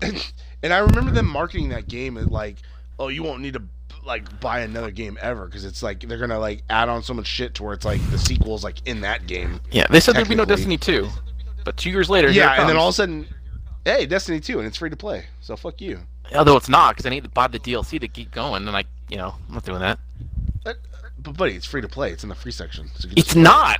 and 0.63 0.73
I 0.73 0.79
remember 0.79 1.11
them 1.11 1.25
marketing 1.27 1.69
that 1.69 1.87
game 1.87 2.17
as 2.17 2.27
like, 2.27 2.57
oh, 2.99 3.07
you 3.07 3.23
won't 3.23 3.41
need 3.41 3.53
to 3.53 3.61
like 4.05 4.39
buy 4.39 4.61
another 4.61 4.91
game 4.91 5.17
ever 5.21 5.45
because 5.45 5.65
it's 5.65 5.81
like 5.81 6.01
they're 6.01 6.17
gonna 6.17 6.39
like 6.39 6.63
add 6.69 6.89
on 6.89 7.03
so 7.03 7.13
much 7.13 7.27
shit 7.27 7.55
to 7.55 7.63
where 7.63 7.73
it's 7.73 7.85
like 7.85 8.01
the 8.11 8.17
sequels 8.17 8.63
like 8.63 8.85
in 8.87 9.01
that 9.01 9.27
game. 9.27 9.59
Yeah, 9.71 9.87
they 9.89 9.99
said 9.99 10.15
there'd 10.15 10.29
be 10.29 10.35
no 10.35 10.45
Destiny 10.45 10.77
2, 10.77 11.07
but 11.63 11.77
two 11.77 11.89
years 11.89 12.09
later, 12.09 12.29
yeah, 12.29 12.59
and 12.59 12.69
then 12.69 12.77
all 12.77 12.89
of 12.89 12.93
a 12.93 12.95
sudden, 12.95 13.27
hey, 13.83 14.05
Destiny 14.05 14.39
two, 14.39 14.59
and 14.59 14.67
it's 14.67 14.77
free 14.77 14.89
to 14.89 14.95
play. 14.95 15.25
So 15.41 15.55
fuck 15.55 15.81
you. 15.81 15.99
although 16.35 16.57
it's 16.57 16.69
not 16.69 16.95
because 16.95 17.05
I 17.05 17.09
need 17.09 17.23
to 17.23 17.29
buy 17.29 17.47
the 17.47 17.59
DLC 17.59 17.99
to 17.99 18.07
keep 18.07 18.31
going, 18.31 18.67
and 18.67 18.75
I, 18.75 18.83
you 19.09 19.17
know, 19.17 19.35
I'm 19.47 19.53
not 19.55 19.63
doing 19.65 19.79
that. 19.79 19.99
But, 20.63 20.77
but 21.19 21.37
buddy, 21.37 21.53
it's 21.55 21.65
free 21.65 21.81
to 21.81 21.87
play. 21.87 22.11
It's 22.11 22.23
in 22.23 22.29
the 22.29 22.35
free 22.35 22.51
section. 22.51 22.89
So 22.95 23.07
It's 23.15 23.35
not. 23.35 23.79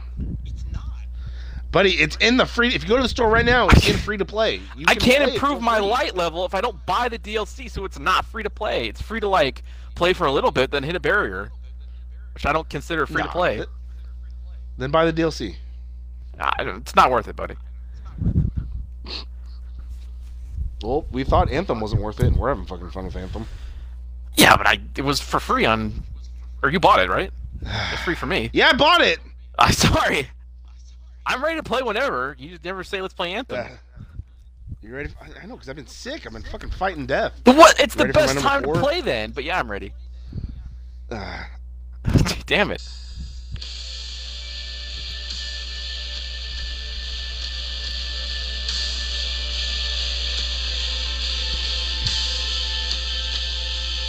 Buddy. 1.76 1.92
It's 1.92 2.16
in 2.22 2.38
the 2.38 2.46
free. 2.46 2.70
If 2.74 2.84
you 2.84 2.90
go 2.90 2.96
to 2.96 3.04
the 3.04 3.10
store 3.10 3.30
right 3.30 3.44
now, 3.46 3.68
it's 3.68 3.88
in 3.88 3.98
free 3.98 4.18
to 4.18 4.24
play. 4.26 4.62
You 4.78 4.86
I 4.88 4.96
can 4.96 5.02
can't 5.12 5.24
play 5.26 5.34
improve 5.34 5.62
my 5.62 5.78
free. 5.80 5.88
light 5.88 6.16
level 6.16 6.46
if 6.46 6.56
I 6.56 6.62
don't 6.62 6.84
buy 6.86 7.10
the 7.10 7.20
DLC, 7.20 7.70
so 7.70 7.84
it's 7.84 8.00
not 8.00 8.26
free 8.26 8.44
to 8.44 8.50
play. 8.50 8.88
It's 8.88 9.02
free 9.02 9.20
to 9.20 9.28
like 9.28 9.62
play 9.94 10.14
for 10.14 10.26
a 10.26 10.32
little 10.32 10.52
bit, 10.52 10.72
then 10.72 10.84
hit 10.84 10.96
a 10.96 11.00
barrier, 11.02 11.52
which 12.34 12.46
I 12.46 12.54
don't 12.54 12.70
consider 12.70 13.06
free 13.06 13.18
Nah, 13.22 13.26
to 13.28 13.32
play. 13.32 13.56
th- 13.58 13.68
Then 14.78 14.90
buy 14.90 15.06
the 15.10 15.14
DLC. 15.14 15.58
Don't- 16.58 16.78
It's 16.82 16.96
not 16.96 17.12
worth 17.12 17.28
it, 17.28 17.36
buddy. 17.36 17.56
Well, 20.82 21.06
we 21.12 21.24
thought 21.24 21.50
Anthem 21.52 21.80
wasn't 21.80 22.02
worth 22.02 22.20
it, 22.20 22.28
and 22.28 22.38
we're 22.38 22.50
having 22.50 22.66
fucking 22.66 22.92
fun 22.92 23.06
with 23.06 23.16
Anthem. 23.16 23.48
Yeah, 24.36 24.56
but 24.58 24.68
I 24.68 24.80
it 24.96 25.02
was 25.04 25.20
for 25.20 25.40
free 25.40 25.66
on, 25.66 26.04
or 26.64 26.70
you 26.70 26.80
bought 26.80 27.00
it, 27.00 27.10
right? 27.10 27.32
It's 27.62 28.02
free 28.04 28.16
for 28.16 28.26
me. 28.28 28.50
Yeah, 28.54 28.70
I 28.70 28.74
bought 28.74 29.02
it. 29.02 29.20
I'm 29.60 29.72
sorry. 29.74 30.28
I'm 31.26 31.44
ready 31.44 31.58
to 31.58 31.64
play 31.64 31.82
whenever. 31.82 32.36
You 32.38 32.50
just 32.50 32.64
never 32.64 32.84
say 32.84 33.02
let's 33.02 33.14
play 33.14 33.34
Anthem. 33.34 33.68
You 34.82 34.96
ready? 34.96 35.10
For, 35.10 35.18
I- 35.42 35.46
know, 35.46 35.56
because 35.56 35.70
I've 35.70 35.76
been 35.76 35.88
sick. 35.88 36.28
I've 36.28 36.34
been 36.34 36.44
fucking 36.44 36.70
fighting 36.72 37.06
death. 37.06 37.34
But 37.44 37.56
what? 37.58 37.80
It's 37.80 37.96
the 37.96 38.04
Ready 38.06 38.14
for 38.14 38.20
my 38.20 38.26
best 38.34 38.40
time 38.40 38.64
to 38.64 38.74
play 38.74 39.02
then. 39.02 39.32
But 39.32 39.44
yeah, 39.44 39.60
I'm 39.60 39.70
ready. 39.70 39.94
Uh, 41.12 41.44
Damn 42.48 42.72
it. 42.72 42.82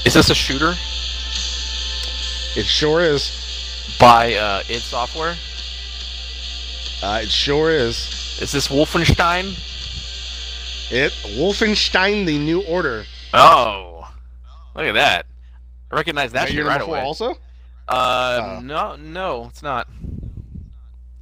Is 0.07 0.15
this 0.15 0.31
a 0.31 0.35
shooter 0.35 0.73
it 2.57 2.65
sure 2.65 3.03
is. 3.03 3.31
by 4.01 4.35
uh, 4.35 4.63
id 4.71 4.81
Software? 4.81 5.37
Uh, 7.03 7.21
it 7.23 7.31
sure 7.31 7.71
is. 7.71 8.39
Is 8.41 8.53
this 8.53 8.69
Wolfenstein? 8.69 9.53
It 10.93 11.13
Wolfenstein: 11.39 12.27
The 12.27 12.39
New 12.39 12.63
Order. 12.63 13.05
Oh, 13.35 14.09
look 14.75 14.85
at 14.87 14.95
that! 14.95 15.27
I 15.91 15.97
recognize 15.97 16.33
that 16.33 16.49
shit 16.49 16.65
right 16.65 16.79
number 16.79 16.85
four 16.87 16.95
away. 16.97 17.05
Also. 17.05 17.37
Uh, 17.89 18.57
Oh. 18.57 18.61
no, 18.61 18.97
no, 18.97 19.47
it's 19.47 19.63
not. 19.63 19.89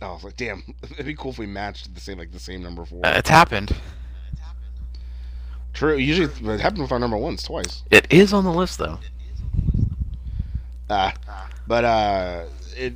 Oh, 0.01 0.07
I 0.07 0.13
was 0.13 0.25
like, 0.25 0.37
damn, 0.37 0.63
it'd 0.93 1.07
be 1.07 1.15
cool 1.15 1.31
if 1.33 1.39
we 1.39 1.47
matched 1.47 1.95
the 1.95 2.01
same, 2.01 2.19
like 2.19 2.31
the 2.33 2.39
same 2.39 2.63
number 2.63 2.85
four. 2.85 3.05
Uh, 3.05 3.13
it's 3.17 3.29
happened. 3.29 3.75
True. 5.73 5.97
Usually, 5.97 6.29
it 6.55 6.61
happened 6.61 6.83
with 6.83 6.93
our 6.93 6.99
number 6.99 7.17
ones 7.17 7.43
twice. 7.43 7.83
It 7.91 8.07
is 8.13 8.33
on 8.33 8.45
the 8.45 8.53
list 8.53 8.79
though. 8.79 8.99
Uh, 10.89 11.11
but 11.67 11.85
uh, 11.85 12.45
it 12.77 12.95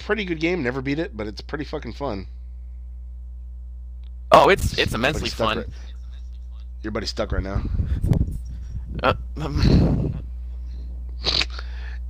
pretty 0.00 0.24
good 0.24 0.40
game. 0.40 0.62
Never 0.62 0.80
beat 0.82 0.98
it, 0.98 1.16
but 1.16 1.26
it's 1.26 1.40
pretty 1.40 1.64
fucking 1.64 1.92
fun. 1.94 2.26
Oh, 4.32 4.48
it's 4.48 4.76
it's 4.78 4.94
immensely 4.94 5.28
fun. 5.30 5.58
right- 5.58 5.66
Your 6.82 6.90
buddy's 6.90 7.10
stuck 7.10 7.32
right 7.32 7.42
now. 7.42 7.62
Uh, 9.02 9.14
um, 9.40 10.14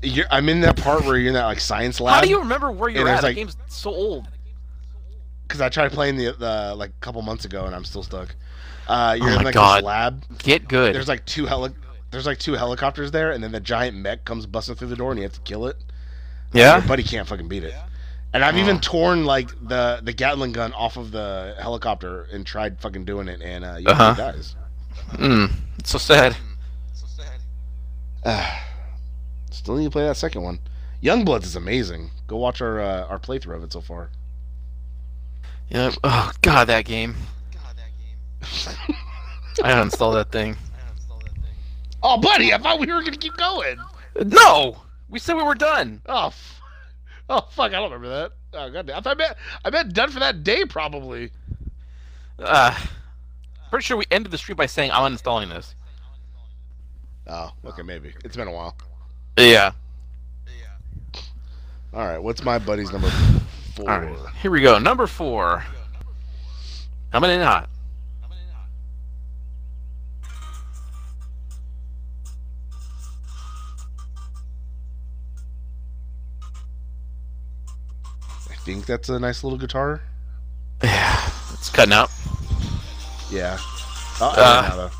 You're, 0.02 0.26
I'm 0.30 0.48
in 0.48 0.60
that 0.60 0.76
part 0.76 1.04
where 1.04 1.16
you're 1.16 1.28
in 1.28 1.34
that 1.34 1.46
like 1.46 1.60
science 1.60 2.00
lab. 2.00 2.14
how 2.16 2.20
do 2.20 2.28
you 2.28 2.38
remember 2.38 2.70
where 2.70 2.88
you're 2.88 3.00
at? 3.02 3.04
there's, 3.06 3.20
The 3.22 3.26
like- 3.28 3.36
game's 3.36 3.56
so 3.68 3.90
old. 3.90 4.28
Because 5.46 5.60
I 5.60 5.68
tried 5.68 5.92
playing 5.92 6.16
the 6.16 6.32
the 6.32 6.74
like 6.76 6.90
a 6.90 7.00
couple 7.00 7.22
months 7.22 7.44
ago 7.44 7.64
and 7.66 7.74
I'm 7.74 7.84
still 7.84 8.02
stuck. 8.02 8.34
Uh, 8.88 9.16
you're 9.18 9.30
Oh 9.30 9.38
in 9.38 9.44
like 9.44 9.54
God. 9.54 9.78
this 9.78 9.84
lab. 9.86 10.24
Get 10.38 10.68
good. 10.68 10.94
There's 10.94 11.08
like 11.08 11.24
two 11.26 11.46
heli- 11.46 11.74
There's 12.10 12.26
like 12.26 12.38
two 12.38 12.52
helicopters 12.54 13.10
there, 13.10 13.32
and 13.32 13.42
then 13.42 13.50
the 13.52 13.60
giant 13.60 13.96
mech 13.96 14.24
comes 14.24 14.46
busting 14.46 14.76
through 14.76 14.88
the 14.88 14.96
door, 14.96 15.10
and 15.10 15.18
you 15.18 15.24
have 15.24 15.32
to 15.32 15.40
kill 15.40 15.66
it. 15.66 15.76
Yeah. 16.56 16.78
Your 16.78 16.86
buddy 16.88 17.02
can't 17.02 17.26
fucking 17.28 17.48
beat 17.48 17.64
it. 17.64 17.74
And 18.32 18.44
I've 18.44 18.56
Oh. 18.56 18.58
even 18.58 18.80
torn 18.80 19.24
like 19.24 19.48
the 19.68 20.00
the 20.02 20.12
Gatling 20.12 20.52
gun 20.52 20.72
off 20.74 20.96
of 20.96 21.10
the 21.12 21.54
helicopter 21.60 22.24
and 22.32 22.44
tried 22.44 22.78
fucking 22.80 23.04
doing 23.04 23.28
it, 23.28 23.40
and 23.40 23.64
uh, 23.64 23.76
you 23.78 23.86
Uh-huh. 23.88 24.14
dies. 24.14 24.54
Mm, 25.12 25.52
it's 25.78 25.90
so 25.90 25.98
sad. 25.98 26.36
Uh, 28.24 28.58
still 29.50 29.76
need 29.76 29.84
to 29.84 29.90
play 29.90 30.04
that 30.04 30.16
second 30.16 30.42
one. 30.42 30.58
Youngbloods 31.02 31.44
is 31.44 31.56
amazing. 31.56 32.10
Go 32.26 32.36
watch 32.36 32.60
our 32.60 32.80
uh, 32.80 33.06
our 33.06 33.18
playthrough 33.18 33.56
of 33.56 33.62
it 33.64 33.72
so 33.72 33.80
far. 33.80 34.10
Yeah. 35.68 35.92
Oh 36.04 36.32
god, 36.42 36.66
that 36.66 36.84
game. 36.84 37.14
God, 37.52 37.76
that 37.76 38.86
game. 38.86 38.96
I 39.64 39.72
uninstalled 39.72 40.14
that 40.14 40.30
thing. 40.32 40.56
Oh, 42.02 42.18
buddy, 42.18 42.52
I 42.52 42.58
thought 42.58 42.78
we 42.78 42.86
were 42.86 43.02
gonna 43.02 43.16
keep 43.16 43.36
going. 43.36 43.78
No, 44.24 44.76
we 45.08 45.18
said 45.18 45.36
we 45.36 45.42
were 45.42 45.54
done. 45.54 46.02
Oh, 46.06 46.28
f- 46.28 46.60
oh 47.28 47.46
fuck, 47.50 47.72
I 47.72 47.76
don't 47.76 47.90
remember 47.92 48.08
that. 48.08 48.32
Oh 48.54 48.70
god, 48.70 48.90
I 48.90 49.00
thought 49.00 49.16
I 49.16 49.18
meant 49.18 49.36
I 49.64 49.70
meant 49.70 49.94
done 49.94 50.10
for 50.10 50.20
that 50.20 50.42
day 50.44 50.64
probably. 50.64 51.30
Uh, 52.38 52.76
pretty 53.70 53.84
sure 53.84 53.96
we 53.96 54.04
ended 54.10 54.30
the 54.30 54.38
stream 54.38 54.56
by 54.56 54.66
saying 54.66 54.90
I'm 54.92 55.12
uninstalling 55.12 55.48
this. 55.48 55.74
Oh, 57.26 57.50
okay, 57.64 57.82
maybe 57.82 58.14
it's 58.24 58.36
been 58.36 58.48
a 58.48 58.52
while. 58.52 58.76
Yeah. 59.38 59.72
Yeah. 60.46 61.20
All 61.92 62.06
right, 62.06 62.18
what's 62.18 62.44
my 62.44 62.58
buddy's 62.58 62.92
number 62.92 63.10
four? 63.74 63.90
All 63.90 64.00
right. 64.00 64.34
Here 64.40 64.50
we 64.50 64.60
go. 64.60 64.78
Number 64.78 65.06
four. 65.06 65.64
Coming 67.12 67.30
in 67.30 67.40
hot. 67.40 67.68
Think 78.66 78.84
that's 78.84 79.08
a 79.08 79.18
nice 79.20 79.44
little 79.44 79.58
guitar. 79.58 80.02
Yeah. 80.82 81.30
It's 81.52 81.70
cutting 81.70 81.92
out. 81.94 82.10
Yeah. 83.30 83.56
Oh, 84.20 84.34
Uh. 84.36 84.88
uh. 84.88 84.90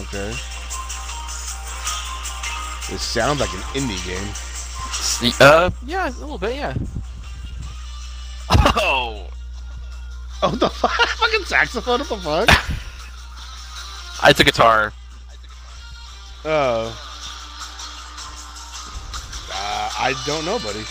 Okay. 0.00 0.30
It 2.94 2.98
sounds 2.98 3.40
like 3.40 3.52
an 3.52 3.60
indie 3.74 4.00
game. 4.06 5.34
Uh, 5.38 5.70
yeah, 5.84 6.08
a 6.08 6.16
little 6.18 6.38
bit, 6.38 6.56
yeah. 6.56 6.74
Oh, 8.50 9.26
Oh, 10.42 10.50
the 10.50 10.70
fuck? 10.70 10.90
fucking 11.18 11.44
saxophone? 11.44 12.00
What 12.00 12.08
the 12.08 12.16
fuck? 12.16 12.48
it's 14.30 14.40
a 14.40 14.44
guitar. 14.44 14.92
Oh. 16.46 16.88
Uh, 19.52 19.90
I 19.98 20.14
don't 20.26 20.44
know, 20.46 20.58
buddy. 20.58 20.84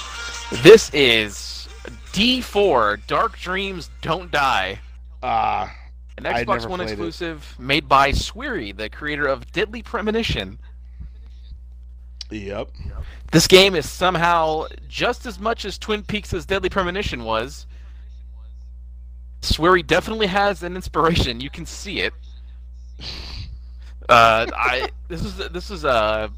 This 0.52 0.90
is 0.94 1.68
D4 2.14 3.06
Dark 3.08 3.38
Dreams 3.40 3.90
Don't 4.02 4.32
Die, 4.32 4.80
Ah, 5.24 5.76
an 6.18 6.26
I'd 6.26 6.46
Xbox 6.46 6.68
One 6.68 6.78
played 6.80 6.90
it. 6.90 6.92
exclusive 6.94 7.56
made 7.60 7.88
by 7.90 8.12
Swery, 8.12 8.72
the 8.76 8.90
creator 8.90 9.28
of 9.28 9.52
Deadly 9.52 9.82
Premonition. 9.82 10.60
yep. 12.30 12.70
This 13.32 13.48
game 13.48 13.76
is 13.76 13.90
somehow 13.90 14.66
just 14.88 15.26
as 15.26 15.40
much 15.40 15.66
as 15.66 15.78
Twin 15.78 16.04
Peaks' 16.04 16.34
as 16.34 16.46
Deadly 16.46 16.70
Premonition 16.70 17.24
was. 17.24 17.66
Swery 19.42 19.84
definitely 19.84 20.28
has 20.28 20.64
an 20.64 20.76
inspiration. 20.76 21.42
You 21.42 21.50
can 21.50 21.66
see 21.66 22.00
it. 22.02 22.14
Uh, 24.08 24.46
I 24.56 24.90
this 25.08 25.24
is 25.24 25.36
this 25.50 25.70
is 25.72 25.84
a 25.84 26.32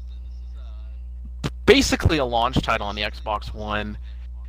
basically 1.68 2.18
a 2.18 2.24
launch 2.24 2.60
title 2.62 2.86
on 2.86 2.96
the 2.96 3.02
Xbox 3.02 3.54
One. 3.54 3.98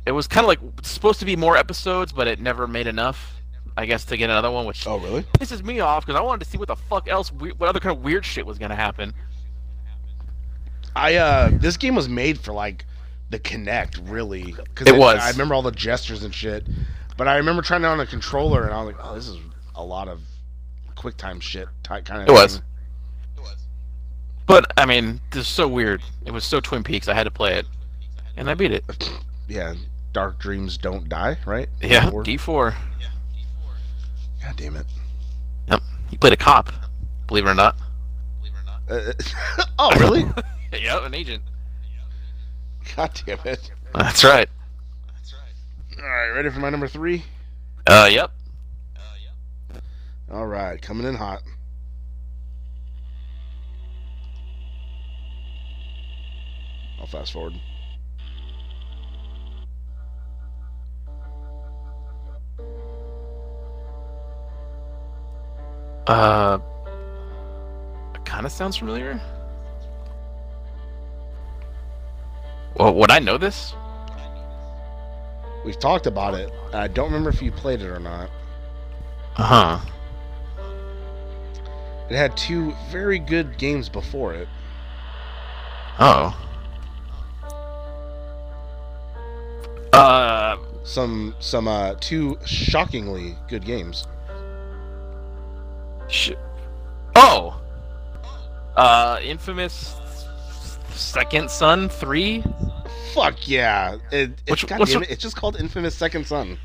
It 0.06 0.12
was 0.12 0.26
kind 0.26 0.44
of 0.44 0.48
like 0.48 0.58
supposed 0.82 1.20
to 1.20 1.26
be 1.26 1.36
more 1.36 1.56
episodes, 1.56 2.10
but 2.12 2.26
it 2.26 2.40
never 2.40 2.66
made 2.66 2.86
enough. 2.86 3.36
I 3.76 3.86
guess 3.86 4.04
to 4.06 4.16
get 4.16 4.30
another 4.30 4.50
one, 4.50 4.66
which 4.66 4.84
Oh, 4.86 4.98
really? 4.98 5.22
pisses 5.38 5.62
me 5.62 5.78
off 5.80 6.04
because 6.04 6.18
I 6.18 6.22
wanted 6.22 6.44
to 6.44 6.50
see 6.50 6.58
what 6.58 6.68
the 6.68 6.76
fuck 6.76 7.08
else, 7.08 7.30
what 7.30 7.68
other 7.68 7.78
kind 7.78 7.96
of 7.96 8.02
weird 8.02 8.24
shit 8.24 8.44
was 8.44 8.58
gonna 8.58 8.74
happen. 8.74 9.14
I 10.96 11.14
uh, 11.16 11.50
this 11.52 11.76
game 11.76 11.94
was 11.94 12.08
made 12.08 12.40
for 12.40 12.52
like 12.52 12.84
the 13.28 13.38
Kinect, 13.38 14.10
really. 14.10 14.52
Cause 14.74 14.88
It 14.88 14.96
was. 14.96 15.20
I 15.20 15.30
remember 15.30 15.54
all 15.54 15.62
the 15.62 15.70
gestures 15.70 16.24
and 16.24 16.34
shit, 16.34 16.66
but 17.16 17.28
I 17.28 17.36
remember 17.36 17.62
trying 17.62 17.82
it 17.82 17.86
on 17.86 18.00
a 18.00 18.06
controller, 18.06 18.64
and 18.64 18.72
I 18.74 18.82
was 18.82 18.94
like, 18.94 19.04
oh, 19.04 19.14
this 19.14 19.28
is 19.28 19.36
a 19.76 19.84
lot 19.84 20.08
of 20.08 20.20
QuickTime 20.96 21.40
shit, 21.40 21.68
kind 21.84 22.08
of. 22.10 22.28
It 22.28 22.32
was. 22.32 22.60
But 24.50 24.72
I 24.76 24.84
mean, 24.84 25.20
this 25.30 25.42
is 25.42 25.48
so 25.48 25.68
weird. 25.68 26.02
It 26.24 26.32
was 26.32 26.44
so 26.44 26.60
Twin 26.60 26.82
Peaks. 26.82 27.08
I 27.08 27.14
had 27.14 27.24
to 27.24 27.30
play 27.30 27.54
it, 27.54 27.66
and 28.36 28.50
I 28.50 28.54
beat 28.54 28.72
it. 28.72 28.84
Yeah. 29.48 29.74
Dark 30.12 30.38
dreams 30.38 30.78
don't 30.78 31.08
die, 31.08 31.36
right? 31.44 31.68
Yeah, 31.82 32.08
D 32.22 32.36
four. 32.36 32.76
God 34.40 34.56
damn 34.56 34.76
it. 34.76 34.86
Yep. 35.68 35.82
you 36.10 36.18
played 36.18 36.32
a 36.32 36.36
cop. 36.36 36.72
Believe 37.26 37.46
it 37.46 37.50
or 37.50 37.54
not. 37.54 37.76
Believe 38.38 38.52
it 38.54 38.92
or 38.92 38.98
not. 39.02 39.58
Uh, 39.58 39.62
oh, 39.78 39.98
really? 39.98 40.24
yeah, 40.72 41.04
an 41.04 41.14
agent. 41.14 41.42
God 42.96 43.10
damn 43.26 43.38
it. 43.44 43.70
That's 43.92 44.22
right. 44.24 44.48
That's 45.14 45.32
right. 45.32 46.02
All 46.02 46.08
right, 46.08 46.30
ready 46.30 46.50
for 46.50 46.60
my 46.60 46.70
number 46.70 46.88
three? 46.88 47.24
Uh, 47.86 48.08
yep. 48.10 48.30
Uh, 48.96 49.00
yep. 49.74 49.82
All 50.32 50.46
right, 50.46 50.80
coming 50.80 51.06
in 51.06 51.14
hot. 51.16 51.42
I'll 57.00 57.06
fast 57.06 57.32
forward. 57.32 57.54
Uh, 66.06 66.58
it 68.14 68.24
kind 68.24 68.44
of 68.44 68.52
sounds 68.52 68.76
familiar. 68.76 69.20
Well, 72.76 72.94
would 72.94 73.10
I 73.10 73.18
know 73.18 73.38
this? 73.38 73.74
We've 75.64 75.78
talked 75.78 76.06
about 76.06 76.34
it. 76.34 76.50
I 76.72 76.88
don't 76.88 77.06
remember 77.06 77.30
if 77.30 77.42
you 77.42 77.52
played 77.52 77.80
it 77.82 77.88
or 77.88 78.00
not. 78.00 78.30
Uh 79.36 79.78
huh. 79.78 79.80
It 82.08 82.16
had 82.16 82.36
two 82.36 82.74
very 82.90 83.18
good 83.18 83.56
games 83.56 83.88
before 83.88 84.34
it. 84.34 84.48
Oh. 85.98 86.36
Uh, 89.92 90.56
Some 90.84 91.34
some 91.40 91.68
uh 91.68 91.94
two 92.00 92.38
shockingly 92.46 93.36
good 93.48 93.64
games. 93.64 94.06
sh- 96.08 96.32
oh. 97.16 97.60
Uh, 98.76 99.18
infamous 99.22 99.96
Second 100.90 101.50
Son 101.50 101.88
three. 101.88 102.44
Fuck 103.14 103.48
yeah! 103.48 103.96
It, 104.12 104.30
it's, 104.46 104.50
Which- 104.50 104.66
God 104.68 104.78
what's 104.78 104.92
damn 104.92 105.00
the- 105.00 105.08
it, 105.08 105.12
it's 105.14 105.22
just 105.22 105.36
called 105.36 105.56
Infamous 105.58 105.94
Second 105.96 106.26
Son. 106.26 106.56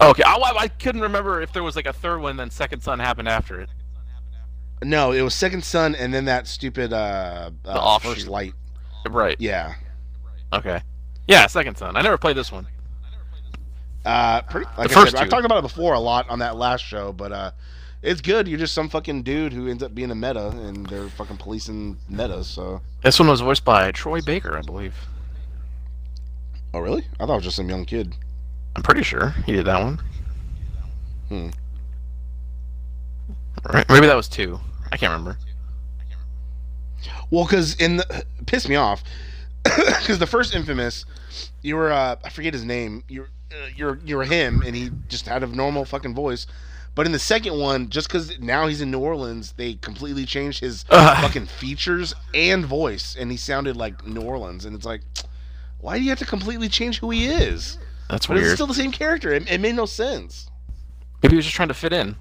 Okay, 0.00 0.22
I, 0.24 0.34
I 0.58 0.68
couldn't 0.68 1.02
remember 1.02 1.40
if 1.42 1.52
there 1.52 1.62
was 1.62 1.76
like 1.76 1.86
a 1.86 1.92
third 1.92 2.20
one, 2.20 2.36
then 2.36 2.50
Second 2.50 2.80
Son 2.82 2.98
happened 2.98 3.28
after 3.28 3.60
it. 3.60 3.68
No, 4.82 5.12
it 5.12 5.22
was 5.22 5.34
Second 5.34 5.62
Son, 5.64 5.94
and 5.94 6.12
then 6.12 6.24
that 6.24 6.48
stupid 6.48 6.92
uh, 6.92 7.50
uh. 7.64 7.98
First 8.00 8.26
Light. 8.26 8.54
Right. 9.08 9.36
Yeah. 9.38 9.74
Okay. 10.52 10.80
Yeah, 11.28 11.46
Second 11.46 11.76
Son. 11.78 11.96
I 11.96 12.02
never 12.02 12.18
played 12.18 12.36
this 12.36 12.50
one. 12.50 12.66
Uh, 14.04 14.42
pretty. 14.42 14.66
Like 14.76 14.88
The 14.88 14.98
I 14.98 15.02
first 15.02 15.12
said, 15.12 15.20
I've 15.20 15.28
talked 15.28 15.44
about 15.44 15.58
it 15.58 15.62
before 15.62 15.94
a 15.94 16.00
lot 16.00 16.28
on 16.28 16.40
that 16.40 16.56
last 16.56 16.84
show, 16.84 17.12
but 17.12 17.32
uh, 17.32 17.50
it's 18.02 18.20
good. 18.20 18.48
You're 18.48 18.58
just 18.58 18.74
some 18.74 18.88
fucking 18.88 19.22
dude 19.22 19.52
who 19.52 19.68
ends 19.68 19.82
up 19.82 19.94
being 19.94 20.10
a 20.10 20.14
meta, 20.14 20.48
and 20.48 20.84
they're 20.86 21.08
fucking 21.08 21.36
policing 21.36 21.96
metas. 22.08 22.48
So. 22.48 22.80
This 23.02 23.18
one 23.18 23.28
was 23.28 23.40
voiced 23.40 23.64
by 23.64 23.92
Troy 23.92 24.20
Baker, 24.20 24.56
I 24.56 24.62
believe. 24.62 24.94
Oh 26.74 26.80
really? 26.80 27.06
I 27.20 27.26
thought 27.26 27.34
it 27.34 27.36
was 27.36 27.44
just 27.44 27.56
some 27.56 27.68
young 27.68 27.84
kid. 27.84 28.14
I'm 28.74 28.82
pretty 28.82 29.02
sure 29.02 29.30
he 29.44 29.52
did 29.52 29.66
that 29.66 29.82
one. 29.82 30.00
Hmm. 31.28 31.48
Right. 33.72 33.88
Maybe 33.88 34.06
that 34.06 34.16
was 34.16 34.28
two. 34.28 34.58
I 34.90 34.96
can't 34.96 35.12
remember. 35.12 35.38
Well, 37.30 37.44
because 37.44 37.74
in 37.76 37.98
the 37.98 38.24
pissed 38.46 38.68
me 38.68 38.76
off 38.76 39.04
because 39.64 40.18
the 40.18 40.26
first 40.26 40.54
Infamous, 40.54 41.04
you 41.62 41.76
were 41.76 41.92
uh, 41.92 42.16
I 42.24 42.28
forget 42.30 42.52
his 42.52 42.64
name. 42.64 43.04
You're 43.08 43.28
uh, 43.52 43.68
you're 43.76 43.98
you're 44.04 44.24
him, 44.24 44.62
and 44.66 44.74
he 44.74 44.90
just 45.08 45.26
had 45.26 45.42
a 45.42 45.46
normal 45.46 45.84
fucking 45.84 46.14
voice. 46.14 46.46
But 46.94 47.06
in 47.06 47.12
the 47.12 47.18
second 47.18 47.58
one, 47.58 47.88
just 47.88 48.08
because 48.08 48.38
now 48.38 48.66
he's 48.66 48.82
in 48.82 48.90
New 48.90 48.98
Orleans, 48.98 49.52
they 49.56 49.74
completely 49.74 50.26
changed 50.26 50.60
his 50.60 50.84
Ugh. 50.90 51.16
fucking 51.22 51.46
features 51.46 52.14
and 52.34 52.66
voice, 52.66 53.16
and 53.18 53.30
he 53.30 53.36
sounded 53.38 53.76
like 53.78 54.06
New 54.06 54.20
Orleans. 54.20 54.66
And 54.66 54.76
it's 54.76 54.84
like, 54.84 55.00
why 55.80 55.96
do 55.96 56.04
you 56.04 56.10
have 56.10 56.18
to 56.18 56.26
completely 56.26 56.68
change 56.68 56.98
who 56.98 57.08
he 57.10 57.26
is? 57.28 57.78
That's 58.10 58.26
But 58.26 58.36
it's 58.36 58.44
weird. 58.44 58.56
still 58.56 58.66
the 58.66 58.74
same 58.74 58.92
character. 58.92 59.32
It, 59.32 59.50
it 59.50 59.58
made 59.60 59.74
no 59.74 59.86
sense, 59.86 60.50
Maybe 61.22 61.32
he 61.32 61.36
was 61.36 61.46
just 61.46 61.56
trying 61.56 61.68
to 61.68 61.74
fit 61.74 61.94
in. 61.94 62.16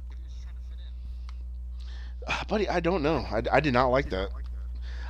Ah, 2.28 2.46
buddy. 2.48 2.70
I 2.70 2.80
don't 2.80 3.02
know. 3.04 3.26
I, 3.30 3.42
I 3.52 3.60
did 3.60 3.74
not 3.74 3.88
like 3.88 4.10
that. 4.12 4.30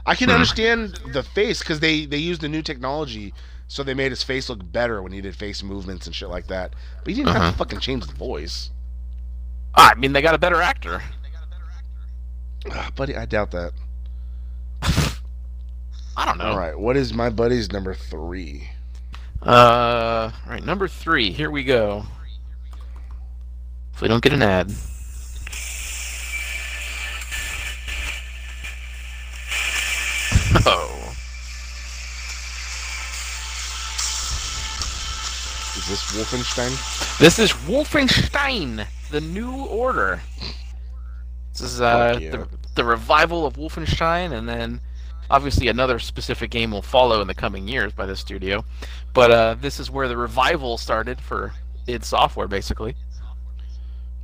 I 0.06 0.16
can 0.16 0.30
Hmm. 0.30 0.36
understand 0.36 1.00
the 1.14 1.24
face 1.24 1.60
because 1.60 1.80
they 1.80 2.06
they 2.06 2.18
used 2.18 2.42
the 2.42 2.50
new 2.50 2.62
technology, 2.62 3.34
so 3.68 3.84
they 3.84 3.94
made 3.94 4.12
his 4.12 4.24
face 4.24 4.50
look 4.50 4.60
better 4.72 5.02
when 5.02 5.12
he 5.12 5.22
did 5.22 5.36
face 5.36 5.62
movements 5.64 6.06
and 6.08 6.16
shit 6.16 6.30
like 6.30 6.48
that. 6.48 6.74
But 7.04 7.14
he 7.14 7.16
didn't 7.16 7.34
have 7.34 7.42
Uh-huh. 7.42 7.52
to 7.52 7.58
fucking 7.58 7.80
change 7.80 8.06
the 8.08 8.14
voice, 8.14 8.70
Ah, 9.74 9.92
I 9.92 9.96
mean, 9.96 10.12
they 10.12 10.22
got 10.22 10.36
a 10.36 10.38
better 10.38 10.62
actor. 10.62 11.02
Ah, 12.72 12.92
buddy. 12.96 13.16
I 13.16 13.26
doubt 13.26 13.52
that. 13.52 13.72
I 16.18 16.26
don't 16.26 16.38
know. 16.38 16.46
All 16.52 16.58
right, 16.60 16.78
what 16.78 16.98
is 16.98 17.14
my 17.14 17.30
buddy's 17.30 17.72
number 17.72 17.94
three? 17.94 18.70
Uh, 19.42 20.32
all 20.46 20.52
right, 20.52 20.64
number 20.66 20.88
three. 20.88 21.32
Here 21.32 21.50
we 21.50 21.64
go. 21.64 22.06
If 23.94 24.02
we 24.02 24.08
don't 24.10 24.22
get 24.22 24.34
an 24.34 24.42
ad. 24.44 24.72
Oh, 30.54 31.16
Is 35.78 35.88
this 35.88 36.12
Wolfenstein? 36.12 37.18
this 37.20 37.40
is 37.40 37.52
Wolfenstein: 37.52 38.86
The 39.10 39.22
New 39.22 39.66
Order. 39.66 40.22
This 41.54 41.62
is 41.62 41.82
uh, 41.82 42.18
yeah. 42.20 42.32
the, 42.32 42.48
the 42.76 42.84
revival 42.84 43.46
of 43.46 43.54
Wolfenstein, 43.56 44.34
and 44.34 44.48
then 44.48 44.82
obviously 45.30 45.70
another 45.70 46.00
specific 46.00 46.52
game 46.52 46.72
will 46.72 46.82
follow 46.82 47.22
in 47.22 47.28
the 47.28 47.34
coming 47.34 47.68
years 47.68 47.94
by 47.94 48.06
this 48.06 48.20
studio. 48.20 48.66
But 49.14 49.32
uh, 49.32 49.56
this 49.60 49.80
is 49.80 49.90
where 49.90 50.08
the 50.08 50.18
revival 50.18 50.78
started 50.78 51.22
for 51.22 51.54
id 51.88 52.04
Software, 52.04 52.48
basically. 52.48 52.96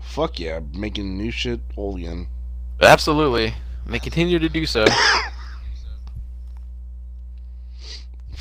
Fuck 0.02 0.40
yeah, 0.40 0.60
making 0.74 1.18
new 1.18 1.32
shit 1.32 1.62
old 1.76 2.00
again. 2.00 2.28
Absolutely, 2.82 3.54
and 3.86 3.94
they 3.94 4.00
continue 4.00 4.40
to 4.40 4.50
do 4.50 4.66
so. 4.66 4.86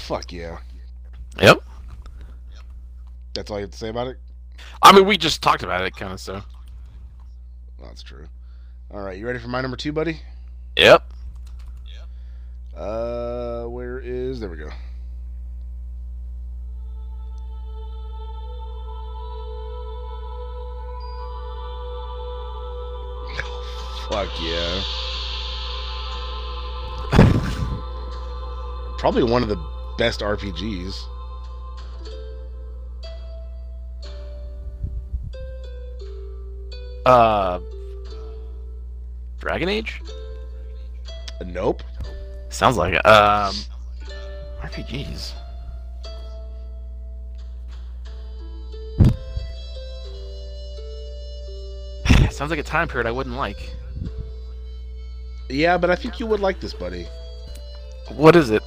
Fuck 0.07 0.31
yeah. 0.31 0.59
yep. 1.41 1.61
That's 3.35 3.51
all 3.51 3.57
you 3.59 3.63
have 3.63 3.73
to 3.73 3.77
say 3.77 3.89
about 3.89 4.07
it. 4.07 4.21
I 4.81 4.93
mean, 4.93 5.05
we 5.05 5.19
just 5.19 5.43
talked 5.43 5.65
about 5.65 5.85
it, 5.85 5.97
kind 5.97 6.13
of. 6.13 6.21
So. 6.21 6.43
That's 7.83 8.05
true. 8.05 8.29
All 8.93 9.01
right, 9.01 9.19
you 9.19 9.27
ready 9.27 9.41
for 9.41 9.49
my 9.49 9.61
number 9.61 9.77
two, 9.77 9.91
buddy? 9.91 10.21
Yep. 10.77 11.13
Uh, 12.77 13.65
where 13.65 13.99
is? 13.99 14.39
There 14.39 14.49
we 14.49 14.59
go. 14.59 14.69
Fuck 24.09 24.29
yeah. 24.41 24.83
Probably 28.99 29.25
one 29.25 29.43
of 29.43 29.49
the 29.49 29.76
best 29.97 30.21
RPGs. 30.21 30.95
Uh. 37.05 37.61
Dragon 39.39 39.69
Age. 39.69 40.03
Nope. 41.45 41.83
Sounds 42.49 42.77
like 42.77 42.95
it. 42.95 43.07
Um. 43.07 43.55
RPGs. 44.63 45.33
Sounds 52.33 52.51
like 52.51 52.59
a 52.59 52.65
time 52.65 52.89
period 52.89 53.07
I 53.07 53.13
wouldn't 53.13 53.37
like. 53.37 53.71
Yeah, 55.49 55.79
but 55.79 55.91
I 55.91 55.97
think 55.97 56.19
you 56.19 56.27
would 56.27 56.41
like 56.41 56.59
this, 56.61 56.75
buddy. 56.75 57.07
What 58.09 58.35
is 58.35 58.51
it? 58.51 58.63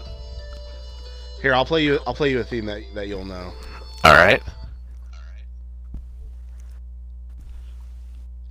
Here, 1.42 1.54
I'll 1.54 1.66
play 1.66 1.84
you. 1.84 2.00
I'll 2.06 2.14
play 2.14 2.32
you 2.32 2.40
a 2.40 2.44
theme 2.44 2.66
that 2.66 2.84
that 2.96 3.08
you'll 3.08 3.26
know. 3.26 3.54
All 4.04 4.14
right. 4.14 4.42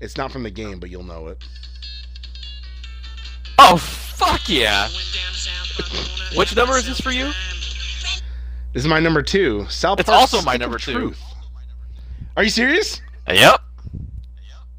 It's 0.01 0.16
not 0.16 0.30
from 0.30 0.43
the 0.45 0.51
game, 0.51 0.78
but 0.78 0.91
you'll 0.91 1.03
know 1.03 1.26
it. 1.28 1.43
Oh 3.59 3.76
fuck 3.76 4.49
yeah! 4.49 4.89
Which 6.36 6.55
number 6.55 6.76
is 6.76 6.86
this 6.86 7.01
for 7.01 7.11
you? 7.11 7.26
This 8.72 8.82
is 8.84 8.86
my 8.86 9.01
number 9.01 9.22
two. 9.22 9.66
South 9.68 9.99
It's 9.99 10.09
Park 10.09 10.20
also 10.20 10.36
my 10.43 10.53
Stick 10.53 10.55
of 10.55 10.61
number 10.61 10.78
two. 10.78 10.93
Truth. 10.93 11.22
Are 12.36 12.45
you 12.45 12.51
serious? 12.51 13.01
Yep. 13.28 13.61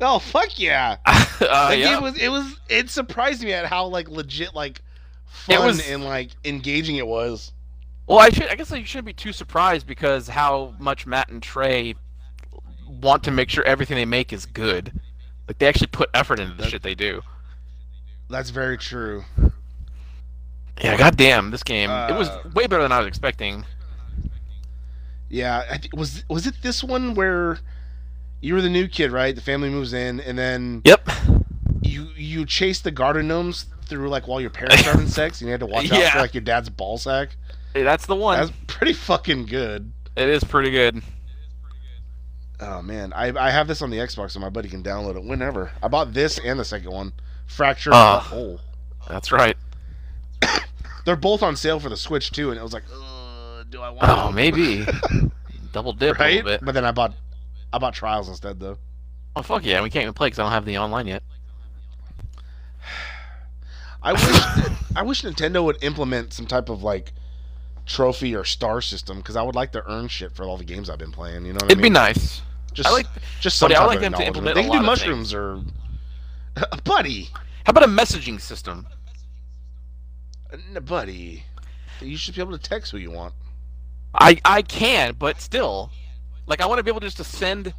Oh 0.01 0.20
fuck 0.20 0.57
yeah! 0.57 0.95
uh, 1.05 1.26
That 1.70 1.78
yep. 1.78 1.89
game 1.95 2.01
was 2.03 2.18
it 2.18 2.30
was 2.30 2.57
it 2.70 2.89
surprised 2.89 3.43
me 3.43 3.51
at 3.51 3.66
how 3.66 3.86
like 3.88 4.07
legit 4.07 4.55
like 4.55 4.80
It 5.49 5.55
fun 5.57 5.66
was- 5.68 5.88
and 5.89 6.05
like 6.05 6.32
engaging 6.45 6.95
it 6.95 7.05
was. 7.07 7.51
Well, 8.10 8.18
I 8.20 8.30
should. 8.32 8.47
I 8.49 8.55
guess 8.55 8.72
you 8.72 8.84
shouldn't 8.86 9.05
be 9.05 9.14
too 9.14 9.32
surprised 9.32 9.86
because 9.86 10.28
how 10.28 10.74
much 10.80 11.05
Matt 11.05 11.30
and 11.30 11.43
Trey 11.43 11.93
want 12.88 13.24
to 13.26 13.32
make 13.32 13.49
sure 13.51 13.64
everything 13.66 13.95
they 13.97 14.05
make 14.05 14.34
is 14.34 14.47
good. 14.47 14.99
Like 15.47 15.60
they 15.60 15.68
actually 15.68 15.88
put 15.88 16.10
effort 16.14 16.39
into 16.39 16.55
the 16.55 16.64
That- 16.64 16.72
shit 16.72 16.82
they 16.82 16.95
do. 16.95 17.22
That's 18.30 18.49
very 18.49 18.78
true. 18.80 19.26
Yeah, 20.82 20.97
goddamn, 20.97 21.51
this 21.51 21.62
game. 21.64 21.89
it 21.91 22.16
was 22.16 22.30
Uh, 22.30 22.41
way 22.53 22.66
better 22.68 22.82
than 22.84 22.91
I 22.91 22.97
was 22.99 23.07
expecting. 23.07 23.66
Yeah, 25.30 25.64
I 25.70 25.78
th- 25.78 25.93
was 25.93 26.24
was 26.30 26.47
it 26.47 26.55
this 26.64 26.84
one 26.84 27.14
where 27.14 27.60
you 28.41 28.55
were 28.55 28.62
the 28.62 28.70
new 28.70 28.88
kid, 28.88 29.12
right? 29.12 29.36
The 29.36 29.41
family 29.41 29.70
moves 29.70 29.93
in, 29.93 30.20
and 30.20 30.38
then 30.38 30.82
Yep. 30.86 31.10
you 31.84 32.10
you 32.16 32.45
chase 32.45 32.80
the 32.80 32.91
garden 32.91 33.28
gnomes 33.28 33.66
through 33.86 34.10
like 34.10 34.28
while 34.28 34.41
your 34.41 34.49
parents 34.49 34.82
are 34.88 34.91
having 34.93 35.07
sex, 35.22 35.41
and 35.41 35.47
you 35.47 35.51
had 35.51 35.60
to 35.60 35.66
watch 35.68 35.91
out 35.91 35.99
Yeah. 35.99 36.12
for 36.14 36.20
like 36.20 36.34
your 36.34 36.41
dad's 36.41 36.70
ball 36.70 36.97
sack. 36.97 37.36
Hey, 37.74 37.84
That's 37.84 38.05
the 38.05 38.15
one. 38.15 38.39
That's 38.39 38.51
pretty 38.67 38.93
fucking 38.93 39.45
good. 39.45 39.91
It 40.15 40.28
is 40.30 40.43
pretty 40.43 40.72
good. 40.72 41.01
Oh 42.61 42.82
man, 42.82 43.13
I 43.13 43.28
I 43.47 43.51
have 43.51 43.67
this 43.70 43.82
on 43.82 43.89
the 43.89 43.97
Xbox, 43.99 44.32
so 44.32 44.39
my 44.41 44.49
buddy 44.49 44.67
can 44.67 44.84
download 44.84 45.15
it 45.15 45.24
whenever. 45.24 45.72
I 45.82 45.88
bought 45.88 46.13
this 46.13 46.38
and 46.39 46.59
the 46.59 46.65
second 46.65 46.91
one, 46.91 47.13
Fracture 47.47 47.91
Ah. 47.93 48.20
Hole. 48.20 48.59
That's 49.07 49.32
right. 49.32 49.55
They're 51.05 51.15
both 51.15 51.41
on 51.41 51.55
sale 51.55 51.80
for 51.80 51.88
the 51.88 51.95
Switch 51.95 52.32
too, 52.32 52.49
and 52.49 52.59
it 52.59 52.63
was 52.63 52.74
like, 52.74 52.84
uh, 52.93 53.63
do 53.70 53.82
I 53.82 53.89
want? 53.89 54.09
Oh, 54.09 54.26
them? 54.28 54.36
maybe. 54.36 54.86
Double 55.72 55.93
dip 55.93 56.20
a 56.20 56.24
little 56.24 56.43
bit. 56.43 56.59
But 56.65 56.74
then 56.74 56.84
I 56.84 56.91
bought 56.91 57.13
I 57.72 57.78
bought 57.78 57.93
Trials 57.93 58.28
instead 58.28 58.59
though. 58.59 58.78
Oh 59.38 59.41
fuck 59.41 59.63
yeah, 59.63 59.82
we 59.82 59.89
can't 59.89 60.03
even 60.03 60.13
play 60.13 60.28
because 60.28 60.39
I 60.39 60.43
don't 60.43 60.51
have 60.51 60.65
the 60.65 60.80
online 60.80 61.07
yet. 61.07 61.24
I 64.03 64.13
wish 64.13 64.24
I 64.97 65.01
wish 65.03 65.22
Nintendo 65.24 65.63
would 65.63 65.82
implement 65.82 66.34
some 66.34 66.45
type 66.45 66.67
of 66.67 66.84
like 66.84 67.13
trophy 67.89 68.35
or 68.35 68.45
star 68.45 68.81
system 68.81 69.17
because 69.17 69.35
I 69.35 69.41
would 69.41 69.55
like 69.55 69.71
to 69.71 69.83
earn 69.91 70.07
shit 70.07 70.31
for 70.35 70.45
all 70.45 70.57
the 70.57 70.63
games 70.63 70.89
I've 70.89 70.99
been 70.99 71.11
playing. 71.11 71.43
You 71.45 71.53
know 71.53 71.57
what 71.57 71.71
It'd 71.71 71.79
I 71.79 71.81
be 71.81 71.89
nice. 71.89 72.41
Just 72.71 72.87
I 72.87 72.91
like- 72.91 73.07
just 73.41 73.57
some 73.57 73.65
Buddy, 73.69 73.75
I 73.75 73.79
type 73.79 73.87
like 73.87 73.95
of 73.97 74.01
them 74.03 74.13
to 74.13 74.23
implement 74.27 74.55
They 74.55 74.63
can 74.63 74.71
do 74.71 74.81
mushrooms 74.81 75.33
or 75.33 75.61
buddy, 76.83 77.29
How 77.65 77.71
about 77.71 77.83
a 77.83 77.87
messaging 77.87 78.39
system? 78.39 78.85
Buddy. 80.85 81.43
You 82.01 82.17
should 82.17 82.35
be 82.35 82.41
able 82.41 82.57
to 82.57 82.69
text 82.69 82.91
who 82.91 82.97
you 82.97 83.11
want. 83.11 83.33
I 84.13 84.39
I 84.45 84.61
can, 84.61 85.15
but 85.19 85.39
still, 85.41 85.91
like 86.47 86.61
I 86.61 86.65
want 86.65 86.79
to 86.79 86.83
be 86.83 86.89
able 86.89 87.01
just 87.01 87.17
to 87.17 87.23
send 87.23 87.73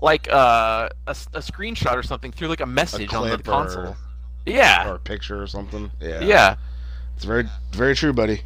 like 0.00 0.30
uh, 0.30 0.88
a 1.06 1.10
a 1.10 1.40
screenshot 1.40 1.96
or 1.96 2.02
something 2.02 2.30
through 2.30 2.48
like 2.48 2.60
a 2.60 2.66
message 2.66 3.12
on 3.14 3.22
the 3.28 3.36
clip 3.36 3.40
or- 3.48 3.50
console. 3.50 3.96
Yeah, 4.46 4.90
or 4.90 4.96
a 4.96 4.98
picture 4.98 5.42
or 5.42 5.46
something. 5.46 5.90
Yeah. 6.00 6.20
yeah. 6.20 6.56
It's 7.16 7.24
very 7.24 7.44
very 7.72 7.94
true, 7.96 8.12
buddy. 8.12 8.42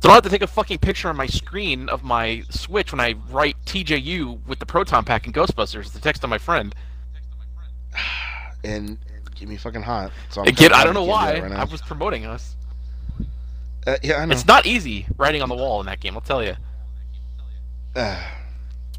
So 0.00 0.08
I 0.08 0.12
don't 0.12 0.14
have 0.14 0.22
to 0.24 0.30
take 0.30 0.42
a 0.42 0.46
fucking 0.46 0.78
picture 0.78 1.08
on 1.08 1.16
my 1.16 1.26
screen 1.26 1.88
of 1.88 2.04
my 2.04 2.44
Switch 2.50 2.92
when 2.92 3.00
I 3.00 3.14
write 3.30 3.56
TJU 3.66 4.46
with 4.46 4.60
the 4.60 4.66
Proton 4.66 5.04
Pack 5.04 5.26
and 5.26 5.34
Ghostbusters 5.34 5.92
to 5.92 6.00
text 6.00 6.22
to 6.22 6.28
my 6.28 6.38
friend. 6.38 6.74
And 8.64 8.98
get 9.36 9.48
me 9.48 9.56
fucking 9.56 9.82
hot. 9.82 10.10
So 10.30 10.40
I'm 10.40 10.52
get, 10.52 10.72
I 10.72 10.82
don't 10.82 10.92
know 10.92 11.04
why. 11.04 11.34
you 11.34 11.40
can't 11.42 11.52
do 11.52 11.54
that 11.54 11.68
I 11.68 11.70
was 11.70 11.80
promoting 11.80 12.26
us. 12.26 12.56
Uh, 13.86 13.96
yeah, 14.02 14.16
I 14.16 14.24
know. 14.24 14.32
It's 14.32 14.46
not 14.48 14.66
easy 14.66 15.06
writing 15.16 15.42
on 15.42 15.48
the 15.48 15.54
wall 15.54 15.78
in 15.78 15.86
that 15.86 16.00
game. 16.00 16.14
I'll 16.14 16.20
tell 16.20 16.42
you. 16.42 16.56
Uh, 17.94 18.20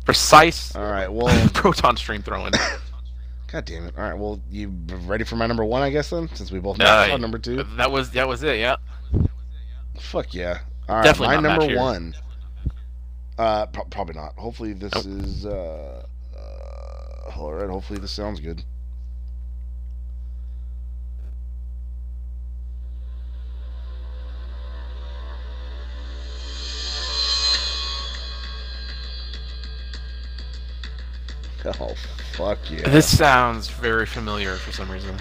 Precise 0.06 0.74
all 0.76 0.90
right. 0.90 1.12
Well, 1.12 1.50
proton 1.54 1.98
stream 1.98 2.24
throwing. 2.24 2.54
god 3.52 3.66
damn 3.66 3.86
it. 3.86 3.96
All 3.98 4.04
right. 4.04 4.18
Well, 4.18 4.40
you 4.50 4.74
ready 5.06 5.26
for 5.26 5.36
my 5.36 5.46
number 5.46 5.66
one? 5.66 5.82
I 5.82 5.90
guess 5.90 6.10
then, 6.10 6.30
since 6.34 6.52
we 6.52 6.60
both 6.60 6.80
Uh, 6.80 7.18
number 7.18 7.38
two. 7.38 7.64
That 7.76 7.92
was 7.92 8.12
that 8.12 8.28
was 8.28 8.42
it. 8.44 8.60
Yeah. 8.60 8.78
Fuck 10.00 10.34
yeah. 10.34 10.60
All 10.90 10.96
right. 10.96 11.04
Definitely 11.04 11.36
my 11.36 11.42
not 11.42 11.60
number 11.60 11.76
one. 11.78 12.16
Uh, 13.38 13.68
pro- 13.68 13.86
probably 13.86 14.16
not. 14.16 14.34
Hopefully 14.38 14.74
this 14.74 14.94
is 15.06 15.46
uh, 15.46 16.04
uh, 16.36 17.32
all 17.38 17.54
right. 17.54 17.70
Hopefully 17.70 18.00
this 18.00 18.12
sounds 18.12 18.40
good. 18.40 18.64
Oh 31.66 31.94
fuck 32.34 32.58
yeah! 32.72 32.88
This 32.90 33.18
sounds 33.18 33.68
very 33.68 34.06
familiar 34.06 34.56
for 34.56 34.72
some 34.72 34.90
reason. 34.90 35.16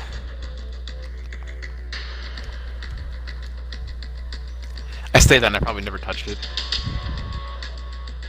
I 5.14 5.18
say 5.20 5.38
that 5.38 5.46
and 5.46 5.56
I 5.56 5.60
probably 5.60 5.82
never 5.82 5.98
touched 5.98 6.28
it. 6.28 6.38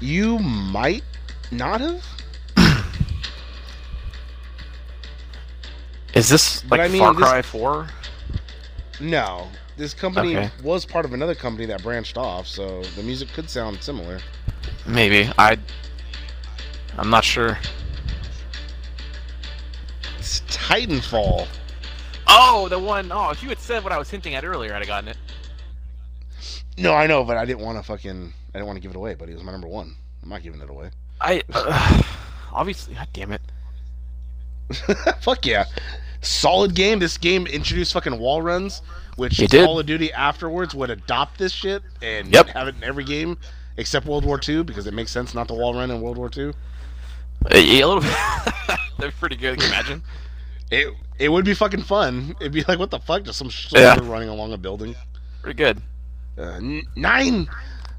You 0.02 0.40
might 0.40 1.04
not 1.52 1.82
have. 1.82 2.06
Is 6.14 6.28
this 6.30 6.62
But 6.64 6.80
like 6.80 6.90
I 6.90 6.92
mean, 6.92 7.02
Far 7.02 7.14
this- 7.14 7.24
Cry 7.24 7.42
4? 7.42 7.88
No, 9.02 9.48
this 9.78 9.94
company 9.94 10.36
Okay. 10.36 10.50
was 10.64 10.86
part 10.86 11.06
of 11.06 11.14
another 11.14 11.36
company 11.36 11.66
that 11.68 11.84
branched 11.84 12.18
off, 12.18 12.48
so 12.48 12.82
the 12.96 13.04
music 13.04 13.30
could 13.34 13.50
sound 13.50 13.82
similar. 13.82 14.20
Maybe. 14.86 15.32
I. 15.38 15.58
I'm 16.98 17.10
not 17.10 17.24
sure. 17.24 17.58
It's 20.18 20.42
Titanfall. 20.50 21.48
Oh, 22.28 22.68
the 22.68 22.78
one 22.80 23.12
oh 23.12 23.30
if 23.30 23.42
you 23.42 23.50
had 23.50 23.60
said 23.60 23.84
what 23.84 23.94
I 23.94 23.98
was 23.98 24.10
hinting 24.10 24.36
at 24.36 24.44
earlier, 24.44 24.74
I'd 24.74 24.80
have 24.80 24.88
gotten 24.88 25.08
it. 25.10 25.18
No, 26.80 26.94
I 26.94 27.08
know, 27.08 27.24
but 27.24 27.38
I 27.38 27.46
didn't 27.46 27.64
want 27.64 27.78
to 27.78 27.84
fucking. 27.84 28.34
I 28.54 28.58
didn't 28.58 28.68
want 28.68 28.78
to 28.78 28.82
give 28.82 28.92
it 28.92 28.98
away, 28.98 29.14
but 29.16 29.30
it 29.30 29.36
was 29.36 29.44
my 29.44 29.52
number 29.52 29.68
one. 29.68 29.96
I'm 30.24 30.30
not 30.30 30.42
giving 30.44 30.62
it 30.62 30.70
away. 30.70 30.90
I. 31.22 31.42
Uh, 31.54 32.02
obviously, 32.54 32.96
god 32.96 33.08
damn 33.14 33.32
it. 33.32 33.42
Fuck 35.22 35.46
yeah. 35.46 35.66
Solid 36.22 36.74
game. 36.76 37.00
This 37.00 37.18
game 37.18 37.48
introduced 37.48 37.94
fucking 37.94 38.18
wall 38.20 38.42
runs, 38.42 38.82
which 39.16 39.40
It 39.40 39.50
did. 39.52 39.66
Call 39.66 39.80
of 39.80 39.86
Duty 39.86 40.12
afterwards 40.14 40.74
would 40.76 40.90
adopt 40.90 41.38
this 41.38 41.52
shit 41.52 41.82
and 42.02 42.32
Yep. 42.34 42.48
have 42.50 42.68
it 42.68 42.76
in 42.76 42.84
every 42.84 43.04
game 43.04 43.38
except 43.78 44.06
World 44.06 44.26
War 44.26 44.40
II 44.48 44.64
because 44.64 44.88
it 44.88 44.94
makes 44.94 45.12
sense 45.12 45.34
not 45.34 45.48
to 45.48 45.54
wall 45.54 45.74
run 45.74 45.90
in 45.92 46.02
World 46.02 46.18
War 46.18 46.30
II. 46.36 46.50
Uh, 47.46 47.58
yeah, 47.58 47.86
a 47.86 47.88
little 47.88 48.02
bit. 48.02 48.80
They're 49.00 49.12
pretty 49.12 49.38
good. 49.38 49.60
Can 49.60 49.68
you 49.70 49.74
imagine? 49.76 50.04
It 50.72 50.94
it 51.20 51.30
would 51.30 51.46
be 51.46 51.54
fucking 51.54 51.84
fun. 51.84 52.36
It'd 52.40 52.52
be 52.52 52.64
like 52.68 52.80
what 52.80 52.90
the 52.92 53.00
fuck, 53.00 53.24
just 53.24 53.38
some 53.38 53.50
soldier 53.50 53.84
Yeah. 54.04 54.10
running 54.12 54.30
along 54.30 54.54
a 54.54 54.58
building. 54.58 54.96
Pretty 55.42 55.58
good. 55.58 55.82
Uh, 56.40 56.54
n- 56.54 56.88
nine. 56.96 57.50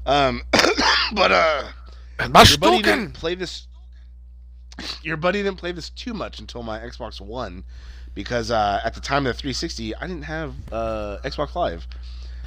Um, 0.05 0.41
but 1.13 1.31
uh, 1.31 1.69
your 2.19 2.57
buddy 2.57 2.81
didn't 2.81 3.13
play 3.13 3.35
this. 3.35 3.67
Your 5.03 5.17
buddy 5.17 5.43
didn't 5.43 5.57
play 5.57 5.73
this 5.73 5.89
too 5.89 6.13
much 6.13 6.39
until 6.39 6.63
my 6.63 6.79
Xbox 6.79 7.21
One, 7.21 7.65
because 8.15 8.49
uh, 8.49 8.81
at 8.83 8.95
the 8.95 9.01
time 9.01 9.27
of 9.27 9.35
the 9.35 9.39
360, 9.39 9.95
I 9.95 10.07
didn't 10.07 10.23
have 10.23 10.55
uh, 10.71 11.17
Xbox 11.23 11.53
Live. 11.53 11.85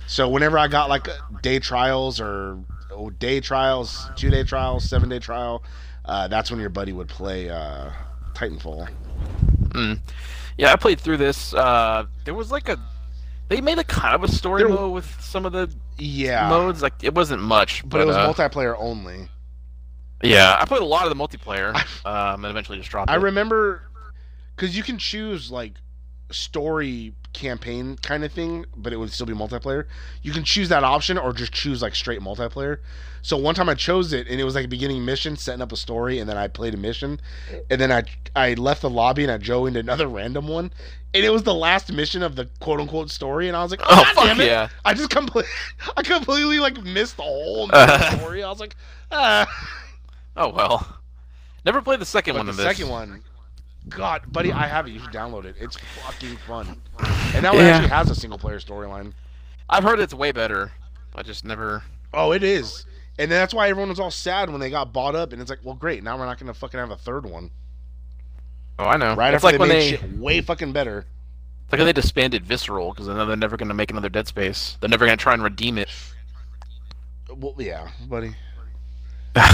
So 0.06 0.28
whenever 0.28 0.58
I 0.58 0.68
got 0.68 0.88
like 0.88 1.08
day 1.42 1.58
trials 1.58 2.20
or 2.20 2.58
oh, 2.90 3.10
day 3.10 3.40
trials, 3.40 4.08
two 4.16 4.30
day 4.30 4.42
trials, 4.42 4.88
seven 4.88 5.08
day 5.08 5.18
trial, 5.18 5.62
uh, 6.04 6.28
that's 6.28 6.50
when 6.50 6.60
your 6.60 6.70
buddy 6.70 6.92
would 6.92 7.08
play 7.08 7.48
uh, 7.48 7.90
Titanfall. 8.34 8.88
Mm. 9.70 10.00
Yeah, 10.58 10.72
I 10.72 10.76
played 10.76 11.00
through 11.00 11.16
this. 11.16 11.54
Uh, 11.54 12.06
there 12.24 12.34
was 12.34 12.50
like 12.50 12.68
a. 12.68 12.78
They 13.48 13.60
made 13.60 13.78
a 13.78 13.84
kind 13.84 14.14
of 14.14 14.24
a 14.24 14.28
story 14.28 14.62
There- 14.62 14.70
mode 14.72 14.92
with 14.92 15.20
some 15.20 15.44
of 15.46 15.52
the 15.52 15.70
Yeah, 15.98 16.48
modes. 16.48 16.82
Like 16.82 16.94
it 17.02 17.14
wasn't 17.14 17.42
much, 17.42 17.82
but, 17.82 17.90
but 17.90 18.00
it 18.00 18.06
was 18.06 18.16
uh, 18.16 18.32
multiplayer 18.32 18.74
only. 18.78 19.28
Yeah, 20.22 20.56
I 20.58 20.64
played 20.64 20.80
a 20.80 20.86
lot 20.86 21.06
of 21.10 21.16
the 21.16 21.22
multiplayer, 21.22 21.74
um, 22.06 22.44
and 22.44 22.50
eventually 22.50 22.78
just 22.78 22.90
dropped 22.90 23.10
I 23.10 23.16
it. 23.16 23.20
remember 23.20 23.82
because 24.56 24.74
you 24.76 24.82
can 24.82 24.96
choose 24.96 25.50
like 25.50 25.74
story 26.30 27.14
campaign 27.32 27.96
kind 28.00 28.24
of 28.24 28.32
thing, 28.32 28.64
but 28.76 28.92
it 28.92 28.96
would 28.96 29.10
still 29.10 29.26
be 29.26 29.32
multiplayer. 29.32 29.86
You 30.22 30.32
can 30.32 30.44
choose 30.44 30.68
that 30.68 30.84
option 30.84 31.18
or 31.18 31.32
just 31.32 31.52
choose 31.52 31.82
like 31.82 31.94
straight 31.94 32.20
multiplayer. 32.20 32.78
So 33.22 33.36
one 33.36 33.54
time 33.54 33.68
I 33.68 33.74
chose 33.74 34.12
it 34.12 34.28
and 34.28 34.40
it 34.40 34.44
was 34.44 34.54
like 34.54 34.66
a 34.66 34.68
beginning 34.68 35.04
mission, 35.04 35.36
setting 35.36 35.62
up 35.62 35.72
a 35.72 35.76
story, 35.76 36.18
and 36.18 36.28
then 36.28 36.36
I 36.36 36.46
played 36.48 36.74
a 36.74 36.76
mission, 36.76 37.20
and 37.70 37.80
then 37.80 37.90
I 37.90 38.04
I 38.36 38.54
left 38.54 38.82
the 38.82 38.90
lobby 38.90 39.22
and 39.24 39.32
I 39.32 39.38
joined 39.38 39.76
another 39.76 40.06
random 40.06 40.46
one, 40.46 40.72
and 41.14 41.24
it 41.24 41.30
was 41.30 41.42
the 41.42 41.54
last 41.54 41.90
mission 41.92 42.22
of 42.22 42.36
the 42.36 42.48
quote 42.60 42.80
unquote 42.80 43.10
story, 43.10 43.48
and 43.48 43.56
I 43.56 43.62
was 43.62 43.70
like, 43.70 43.80
oh, 43.84 43.86
Oh, 43.90 44.14
fuck 44.14 44.24
damn 44.26 44.40
it! 44.40 44.46
yeah. 44.46 44.68
I 44.84 44.92
just 44.94 45.10
completely 45.10 45.50
I 45.96 46.02
completely 46.02 46.58
like 46.58 46.82
missed 46.84 47.16
the 47.16 47.22
whole 47.22 47.68
Uh. 47.72 48.16
story. 48.18 48.42
I 48.44 48.50
was 48.50 48.60
like, 48.60 48.76
ah. 49.10 49.46
Oh 50.36 50.50
well. 50.50 50.98
Never 51.64 51.80
played 51.80 52.00
the 52.00 52.04
second 52.06 52.34
But 52.34 52.40
one 52.40 52.46
the 52.46 52.50
of 52.50 52.56
this. 52.58 52.66
second 52.66 52.90
one, 52.90 53.22
God, 53.88 54.22
buddy, 54.32 54.50
I 54.52 54.66
have 54.66 54.86
it. 54.86 54.90
You 54.92 55.00
should 55.00 55.10
download 55.12 55.44
it. 55.44 55.56
It's 55.58 55.76
fucking 55.76 56.36
fun. 56.46 56.80
And 57.34 57.42
now 57.42 57.52
it 57.54 57.58
Yeah. 57.58 57.68
actually 57.76 57.88
has 57.90 58.10
a 58.10 58.14
single 58.14 58.38
player 58.38 58.58
storyline. 58.58 59.12
I've 59.68 59.84
heard 59.84 60.00
it's 60.00 60.14
way 60.14 60.32
better. 60.32 60.72
I 61.14 61.22
just 61.22 61.44
never. 61.44 61.82
Oh, 62.12 62.32
it 62.32 62.42
is. 62.42 62.86
And 63.18 63.30
that's 63.30 63.52
why 63.54 63.68
everyone 63.68 63.90
was 63.90 64.00
all 64.00 64.10
sad 64.10 64.50
when 64.50 64.60
they 64.60 64.70
got 64.70 64.92
bought 64.92 65.14
up. 65.14 65.32
And 65.32 65.40
it's 65.40 65.50
like, 65.50 65.60
well, 65.62 65.74
great. 65.74 66.02
Now 66.02 66.18
we're 66.18 66.26
not 66.26 66.38
going 66.38 66.52
to 66.52 66.58
fucking 66.58 66.78
have 66.80 66.90
a 66.90 66.96
third 66.96 67.26
one. 67.26 67.50
Oh, 68.78 68.84
I 68.86 68.96
know. 68.96 69.14
Right 69.14 69.34
it's 69.34 69.44
after 69.44 69.46
like 69.46 69.54
they 69.54 69.58
when 69.58 69.68
made 69.68 69.80
they. 69.94 69.96
shit 69.98 70.18
way 70.18 70.40
fucking 70.40 70.72
better. 70.72 71.06
It's 71.64 71.72
like 71.72 71.78
when 71.78 71.86
they 71.86 71.92
disbanded 71.92 72.44
Visceral 72.44 72.90
because 72.92 73.08
I 73.08 73.24
they're 73.24 73.36
never 73.36 73.56
going 73.56 73.68
to 73.68 73.74
make 73.74 73.90
another 73.90 74.08
Dead 74.08 74.26
Space. 74.26 74.76
They're 74.80 74.90
never 74.90 75.06
going 75.06 75.16
to 75.16 75.22
try 75.22 75.32
and 75.34 75.42
redeem 75.42 75.78
it. 75.78 75.88
Well, 77.28 77.54
yeah, 77.58 77.88
buddy. 78.08 78.34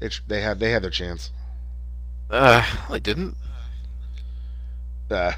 It's, 0.00 0.20
they 0.26 0.40
had 0.40 0.58
they 0.58 0.72
had 0.72 0.82
their 0.82 0.90
chance. 0.90 1.30
uh, 2.28 2.64
they 2.90 2.98
didn't. 2.98 3.36
Uh, 5.12 5.32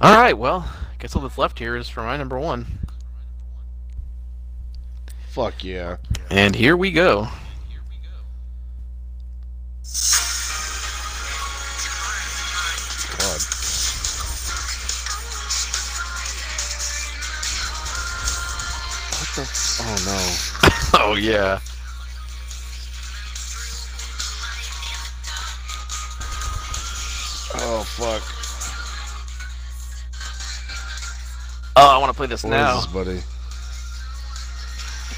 All 0.00 0.16
right. 0.16 0.36
Well, 0.36 0.68
I 0.68 0.96
guess 0.98 1.14
all 1.14 1.22
that's 1.22 1.38
left 1.38 1.58
here 1.58 1.76
is 1.76 1.88
for 1.88 2.02
my 2.02 2.16
number 2.16 2.38
one. 2.38 2.66
fuck 5.28 5.62
yeah. 5.62 5.96
And 6.30 6.54
here 6.54 6.76
we 6.76 6.90
go. 6.90 7.28
God. 13.18 13.40
the? 19.36 19.46
Oh 19.82 19.96
no. 20.06 20.52
Oh 20.98 21.14
yeah. 21.14 21.60
Fuck. 27.86 28.22
Oh, 31.78 31.94
I 31.94 31.98
want 31.98 32.10
to 32.10 32.16
play 32.16 32.26
this 32.26 32.42
What 32.42 32.50
now. 32.50 32.78
is 32.78 32.84
this, 32.86 32.92
buddy? 32.92 33.20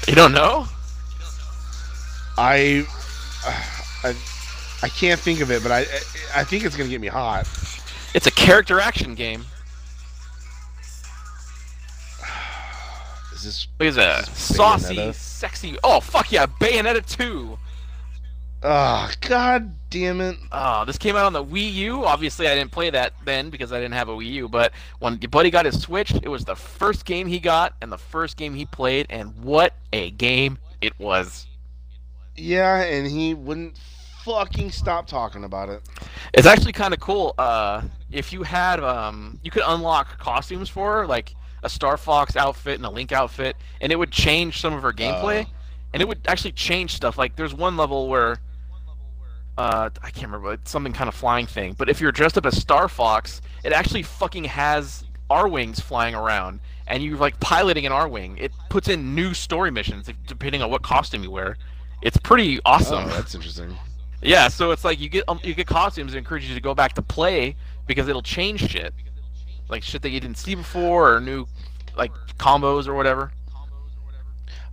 You 0.07 0.15
don't 0.15 0.33
know? 0.33 0.65
I, 2.37 2.85
I, 4.03 4.15
I 4.83 4.89
can't 4.89 5.19
think 5.19 5.39
of 5.41 5.51
it, 5.51 5.61
but 5.63 5.71
I, 5.71 5.81
I 6.35 6.43
think 6.43 6.63
it's 6.65 6.75
gonna 6.75 6.89
get 6.89 6.99
me 7.01 7.07
hot. 7.07 7.47
It's 8.13 8.27
a 8.27 8.31
character 8.31 8.79
action 8.79 9.13
game. 9.15 9.45
Is 13.33 13.43
this? 13.43 13.67
Look 13.79 13.89
at 13.89 13.95
that. 13.95 14.25
This 14.25 14.49
is 14.49 14.55
Saucy, 14.55 14.95
Bayonetta. 14.95 15.13
sexy. 15.15 15.77
Oh, 15.83 15.99
fuck 15.99 16.31
yeah. 16.31 16.45
Bayonetta 16.45 17.05
2. 17.05 17.57
Oh 18.61 19.09
god 19.21 19.73
damn 19.89 20.19
it! 20.19 20.35
Oh, 20.51 20.83
this 20.85 20.97
came 20.97 21.15
out 21.15 21.25
on 21.25 21.33
the 21.33 21.43
Wii 21.43 21.73
U. 21.73 22.05
Obviously, 22.05 22.47
I 22.47 22.55
didn't 22.55 22.71
play 22.71 22.89
that 22.89 23.13
then 23.23 23.49
because 23.49 23.71
I 23.71 23.79
didn't 23.79 23.93
have 23.93 24.09
a 24.09 24.13
Wii 24.13 24.31
U. 24.33 24.49
But 24.49 24.73
when 24.99 25.17
your 25.21 25.29
buddy 25.29 25.49
got 25.49 25.65
his 25.65 25.81
Switch, 25.81 26.13
it 26.13 26.27
was 26.27 26.43
the 26.43 26.55
first 26.55 27.05
game 27.05 27.27
he 27.27 27.39
got 27.39 27.73
and 27.81 27.91
the 27.91 27.97
first 27.97 28.35
game 28.35 28.53
he 28.53 28.65
played. 28.65 29.07
And 29.09 29.33
what 29.41 29.73
a 29.93 30.11
game 30.11 30.57
it 30.81 30.97
was. 30.99 31.47
Yeah, 32.35 32.81
and 32.83 33.07
he 33.07 33.33
wouldn't 33.33 33.77
fucking 34.23 34.71
stop 34.71 35.07
talking 35.07 35.43
about 35.43 35.69
it. 35.69 35.81
It's 36.33 36.47
actually 36.47 36.73
kind 36.73 36.93
of 36.93 36.99
cool. 36.99 37.35
Uh, 37.37 37.83
if 38.11 38.33
you 38.33 38.43
had, 38.43 38.79
um, 38.81 39.39
you 39.43 39.51
could 39.51 39.63
unlock 39.65 40.17
costumes 40.19 40.69
for 40.69 40.99
her, 40.99 41.07
like 41.07 41.35
a 41.63 41.69
Star 41.69 41.97
Fox 41.97 42.35
outfit 42.35 42.75
and 42.75 42.85
a 42.85 42.89
Link 42.89 43.11
outfit, 43.11 43.55
and 43.81 43.91
it 43.91 43.95
would 43.95 44.11
change 44.11 44.59
some 44.59 44.73
of 44.73 44.81
her 44.81 44.93
gameplay. 44.93 45.45
Oh. 45.45 45.53
And 45.93 46.01
it 46.01 46.07
would 46.07 46.19
actually 46.27 46.51
change 46.51 46.93
stuff. 46.93 47.17
Like 47.17 47.35
there's 47.35 47.53
one 47.53 47.75
level 47.75 48.07
where, 48.07 48.39
uh, 49.59 49.89
I 50.01 50.09
can't 50.09 50.27
remember, 50.27 50.53
it's 50.53 50.71
something 50.71 50.93
kind 50.93 51.09
of 51.09 51.13
flying 51.13 51.45
thing. 51.45 51.75
But 51.77 51.89
if 51.89 51.99
you're 51.99 52.13
dressed 52.13 52.37
up 52.37 52.45
as 52.45 52.57
Star 52.57 52.87
Fox, 52.87 53.41
it 53.65 53.73
actually 53.73 54.03
fucking 54.03 54.45
has 54.45 55.03
Arwings 55.29 55.81
flying 55.81 56.15
around, 56.15 56.61
and 56.87 57.03
you're 57.03 57.17
like 57.17 57.37
piloting 57.41 57.85
an 57.85 57.91
Arwing. 57.91 58.39
It 58.39 58.53
puts 58.69 58.87
in 58.87 59.13
new 59.13 59.33
story 59.33 59.69
missions 59.69 60.09
depending 60.27 60.61
on 60.61 60.71
what 60.71 60.81
costume 60.81 61.23
you 61.23 61.31
wear. 61.31 61.57
It's 62.01 62.15
pretty 62.15 62.61
awesome. 62.63 63.03
Oh, 63.03 63.09
that's 63.09 63.35
interesting. 63.35 63.77
Yeah, 64.21 64.49
so 64.49 64.71
it's 64.71 64.83
like 64.83 64.99
you 64.99 65.07
get 65.07 65.23
um, 65.29 65.39
you 65.45 65.53
get 65.53 65.65
costumes 65.65 66.11
that 66.11 66.17
encourage 66.17 66.45
you 66.45 66.53
to 66.53 66.59
go 66.59 66.75
back 66.75 66.91
to 66.95 67.01
play 67.01 67.55
because 67.87 68.09
it'll 68.09 68.21
change 68.21 68.69
shit, 68.69 68.93
like 69.69 69.81
shit 69.81 70.01
that 70.01 70.09
you 70.09 70.19
didn't 70.19 70.37
see 70.37 70.55
before 70.55 71.15
or 71.15 71.21
new 71.21 71.47
like 71.95 72.11
combos 72.37 72.85
or 72.85 72.95
whatever. 72.95 73.31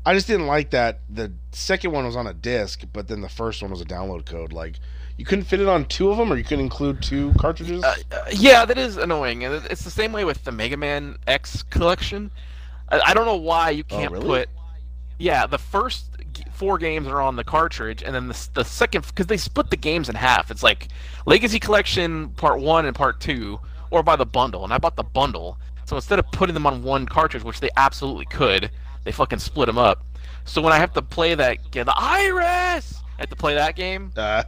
I 0.06 0.14
just 0.14 0.28
didn't 0.28 0.46
like 0.46 0.70
that 0.70 1.00
the 1.10 1.32
second 1.50 1.90
one 1.90 2.06
was 2.06 2.14
on 2.14 2.28
a 2.28 2.32
disc, 2.32 2.84
but 2.92 3.08
then 3.08 3.20
the 3.22 3.28
first 3.28 3.60
one 3.60 3.72
was 3.72 3.80
a 3.80 3.84
download 3.84 4.24
code. 4.24 4.52
Like 4.52 4.78
you 5.16 5.24
couldn't 5.24 5.46
fit 5.46 5.60
it 5.60 5.66
on 5.66 5.84
two 5.86 6.10
of 6.10 6.16
them, 6.16 6.32
or 6.32 6.36
you 6.36 6.44
couldn't 6.44 6.64
include 6.64 7.02
two 7.02 7.32
cartridges. 7.38 7.82
Uh, 7.82 7.96
uh, 8.12 8.24
yeah, 8.32 8.64
that 8.64 8.78
is 8.78 8.96
annoying, 8.96 9.44
and 9.44 9.52
it's 9.68 9.82
the 9.82 9.90
same 9.90 10.12
way 10.12 10.24
with 10.24 10.44
the 10.44 10.52
Mega 10.52 10.76
Man 10.76 11.16
X 11.26 11.62
collection. 11.64 12.30
I, 12.88 13.00
I 13.06 13.14
don't 13.14 13.26
know 13.26 13.36
why 13.36 13.70
you 13.70 13.82
Oh, 13.90 13.98
can't 13.98 14.12
really? 14.12 14.26
put. 14.26 14.48
Yeah, 15.18 15.46
the 15.46 15.58
first 15.58 16.10
four 16.52 16.78
games 16.78 17.08
are 17.08 17.20
on 17.20 17.34
the 17.36 17.44
cartridge, 17.44 18.02
and 18.02 18.14
then 18.14 18.28
the, 18.28 18.48
the 18.54 18.64
second 18.64 19.06
because 19.08 19.26
they 19.26 19.38
split 19.38 19.70
the 19.70 19.76
games 19.76 20.08
in 20.08 20.14
half. 20.14 20.50
It's 20.52 20.62
like 20.62 20.88
Legacy 21.26 21.58
Collection 21.58 22.28
Part 22.30 22.60
One 22.60 22.86
and 22.86 22.94
Part 22.94 23.20
Two, 23.20 23.58
or 23.90 24.04
by 24.04 24.14
the 24.14 24.26
bundle. 24.26 24.62
And 24.62 24.72
I 24.72 24.78
bought 24.78 24.94
the 24.94 25.02
bundle, 25.02 25.58
so 25.84 25.96
instead 25.96 26.20
of 26.20 26.30
putting 26.30 26.54
them 26.54 26.66
on 26.66 26.84
one 26.84 27.06
cartridge, 27.06 27.42
which 27.42 27.58
they 27.58 27.70
absolutely 27.76 28.26
could, 28.26 28.70
they 29.06 29.12
fucking 29.12 29.38
split 29.38 29.66
them 29.66 29.78
up. 29.78 30.04
So 30.44 30.60
when 30.60 30.72
I 30.72 30.78
have 30.78 30.92
to 30.94 31.02
play 31.02 31.36
that, 31.36 31.58
yeah, 31.72 31.84
the 31.84 31.94
Iris, 31.96 33.00
I 33.16 33.22
have 33.22 33.30
to 33.30 33.36
play 33.36 33.54
that 33.54 33.76
game. 33.76 34.12
Uh, 34.16 34.42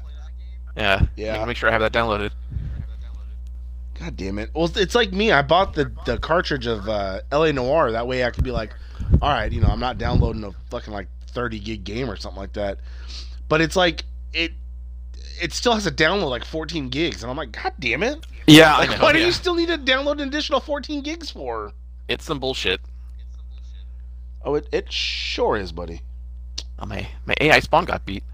Yeah, 0.77 1.07
Yeah. 1.17 1.45
Make 1.45 1.57
sure 1.57 1.69
I 1.69 1.73
have 1.73 1.81
that 1.81 1.93
downloaded. 1.93 2.33
God 3.99 4.17
damn 4.17 4.39
it! 4.39 4.51
Well, 4.55 4.71
it's 4.77 4.95
like 4.95 5.13
me. 5.13 5.33
I 5.33 5.43
bought 5.43 5.75
the 5.75 5.93
the 6.07 6.19
cartridge 6.19 6.67
of 6.67 6.89
uh, 6.89 7.21
L.A. 7.33 7.53
Noire. 7.53 7.91
That 7.93 8.07
way, 8.07 8.25
I 8.25 8.31
could 8.31 8.45
be 8.45 8.53
like, 8.53 8.73
all 9.21 9.31
right, 9.31 9.51
you 9.51 9.61
know, 9.61 9.67
I'm 9.69 9.81
not 9.81 9.99
downloading 9.99 10.45
a 10.45 10.53
fucking 10.71 10.93
like 10.93 11.09
30 11.29 11.59
gig 11.59 11.83
game 11.85 12.09
or 12.09 12.17
something 12.17 12.41
like 12.41 12.53
that. 12.53 12.79
But 13.49 13.61
it's 13.61 13.75
like 13.75 14.05
it 14.33 14.53
it 15.41 15.53
still 15.53 15.75
has 15.75 15.83
to 15.85 15.91
download 15.91 16.31
like 16.31 16.45
14 16.45 16.91
gigs, 16.91 17.23
and 17.23 17.31
I'm 17.31 17.37
like, 17.37 17.51
god 17.51 17.73
damn 17.81 18.05
it! 18.05 18.25
Yeah, 18.47 18.77
Like, 18.77 18.91
know. 18.91 18.97
why 18.99 19.13
do 19.13 19.19
you 19.19 19.33
still 19.33 19.55
need 19.57 19.69
to 19.69 19.79
download 19.79 20.21
an 20.21 20.29
additional 20.29 20.61
14 20.61 21.03
gigs 21.03 21.31
for? 21.31 21.73
It's 22.09 22.25
some 22.25 22.39
bullshit. 22.39 22.81
Oh, 24.45 24.55
it 24.55 24.69
it 24.73 24.93
sure 24.93 25.57
is, 25.57 25.73
buddy. 25.73 26.03
Oh, 26.79 26.87
my 26.87 27.09
my 27.27 27.35
AI 27.41 27.61
spawn 27.61 27.85
got 27.85 28.05
beat. 28.07 28.25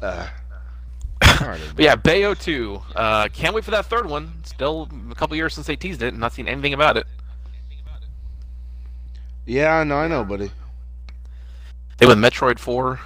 Uh, 0.00 0.28
But 1.20 1.78
yeah, 1.78 1.96
Bayo 1.96 2.34
2. 2.34 2.80
Uh, 2.94 3.28
can't 3.32 3.54
wait 3.54 3.64
for 3.64 3.70
that 3.72 3.86
third 3.86 4.06
one. 4.08 4.32
Still 4.44 4.88
a 5.10 5.14
couple 5.14 5.36
years 5.36 5.54
since 5.54 5.66
they 5.66 5.76
teased 5.76 6.02
it, 6.02 6.08
and 6.08 6.18
not 6.18 6.32
seen 6.32 6.48
anything 6.48 6.72
about 6.74 6.96
it. 6.96 7.06
yeah, 9.46 9.82
no, 9.84 9.96
I 9.96 10.08
know, 10.08 10.24
buddy. 10.24 10.50
They 11.98 12.06
with 12.06 12.18
Metroid 12.18 12.58
4. 12.58 13.00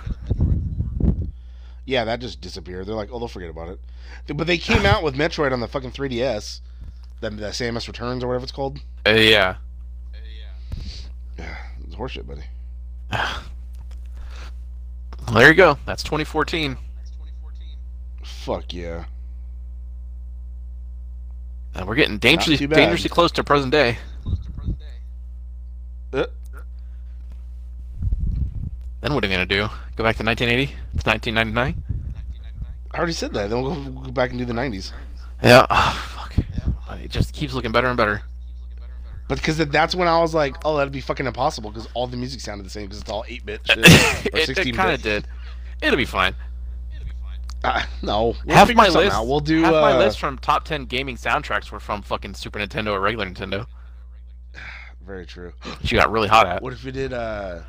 Yeah, 1.85 2.05
that 2.05 2.21
just 2.21 2.41
disappeared. 2.41 2.87
They're 2.87 2.95
like, 2.95 3.09
oh, 3.13 3.19
they'll 3.19 3.29
forget 3.29 3.51
about 3.51 3.69
it. 3.69 3.81
But 4.35 4.47
they 4.47 4.59
came 4.59 4.85
out 4.87 5.03
with 5.03 5.15
Metroid 5.15 5.53
on 5.53 5.61
the 5.61 5.69
fucking 5.69 5.93
3DS, 5.93 6.61
the, 7.21 7.31
the 7.31 7.47
Samus 7.49 7.87
Returns 7.87 8.23
or 8.23 8.29
whatever 8.29 8.45
it's 8.45 8.53
called. 8.53 8.79
Uh, 9.07 9.13
yeah. 9.13 9.57
Yeah, 11.39 11.57
it's 11.85 11.95
horseshit, 11.95 12.27
buddy. 12.27 12.43
Well, 13.11 13.43
there 15.35 15.49
you 15.49 15.55
go. 15.55 15.79
That's 15.87 16.03
2014. 16.03 16.77
Fuck 18.23 18.73
yeah. 18.73 19.05
And 21.75 21.87
we're 21.89 21.95
getting 21.95 22.19
dangerously 22.19 22.67
dangerously 22.67 23.09
close 23.09 23.31
to 23.33 23.45
present 23.45 23.73
day. 23.73 23.97
Uh, 26.13 26.27
Then 29.01 29.15
what 29.15 29.25
are 29.25 29.29
we 29.29 29.33
gonna 29.33 29.47
do? 29.47 29.69
Go 29.97 30.05
back 30.05 30.17
to 30.17 30.25
1980? 30.25 30.75
1999? 31.05 31.83
I 32.93 32.97
already 32.99 33.13
said 33.15 33.33
that. 33.33 33.49
Then 33.49 33.63
we'll 33.63 33.75
go, 33.75 33.91
go 34.03 34.11
back 34.11 34.31
and 34.31 34.39
do 34.39 34.45
the 34.45 34.53
90s. 34.53 34.93
Yeah. 35.43 35.67
Oh, 35.71 36.09
fuck. 36.15 36.35
It 37.03 37.11
just 37.11 37.33
keeps 37.33 37.55
looking 37.55 37.73
better 37.73 37.89
and 37.89 37.97
better. 37.97 38.23
But 39.33 39.39
because 39.39 39.57
that's 39.57 39.95
when 39.95 40.09
I 40.09 40.21
was 40.21 40.35
like, 40.35 40.57
oh, 40.63 40.77
that'd 40.77 40.93
be 40.93 41.01
fucking 41.01 41.27
impossible 41.27 41.71
because 41.71 41.89
all 41.95 42.07
the 42.07 42.19
music 42.19 42.41
sounded 42.41 42.67
the 42.67 42.69
same 42.71 42.83
because 42.83 43.01
it's 43.01 43.11
all 43.11 43.25
8 43.27 43.47
bit 43.47 43.61
shit. 43.65 43.79
Or 44.35 44.39
it 44.39 44.45
16 44.45 44.75
it 44.75 44.77
kind 44.77 44.93
of 44.93 45.01
did. 45.01 45.27
It'll 45.81 45.97
be 45.97 46.05
fine. 46.05 46.35
Uh, 47.65 47.83
no. 48.03 48.37
We'll 48.45 48.55
half 48.55 48.67
figure 48.67 48.83
my 48.83 48.91
list. 48.91 49.17
out. 49.17 49.27
We'll 49.27 49.41
do. 49.41 49.63
half 49.63 49.73
my 49.73 49.93
uh, 49.93 49.99
list 50.01 50.21
from 50.21 50.37
top 50.37 50.67
10 50.67 50.85
gaming 50.85 51.17
soundtracks 51.17 51.73
were 51.73 51.81
from 51.81 52.03
fucking 52.03 52.35
Super 52.35 52.59
Nintendo 52.59 52.89
or 52.89 53.01
regular 53.01 53.25
Nintendo. 53.25 53.67
Very 55.01 55.25
true. 55.25 55.55
She 55.83 55.97
got 55.97 56.13
really 56.13 56.29
hot 56.29 56.47
at. 56.47 56.63
What 56.63 56.75
if 56.75 56.85
we 56.85 56.93
did 56.93 57.15
uh, 57.15 57.61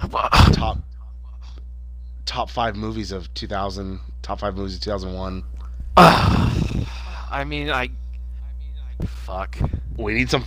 top 0.10 0.78
top 2.26 2.50
five 2.50 2.74
movies 2.74 3.12
of 3.12 3.32
2000, 3.34 4.00
top 4.22 4.40
five 4.40 4.56
movies 4.56 4.74
of 4.74 4.80
2001? 4.80 5.44
I 5.96 7.44
mean, 7.46 7.70
I. 7.70 7.88
Fuck. 9.06 9.58
We 9.96 10.14
need 10.14 10.28
some. 10.28 10.44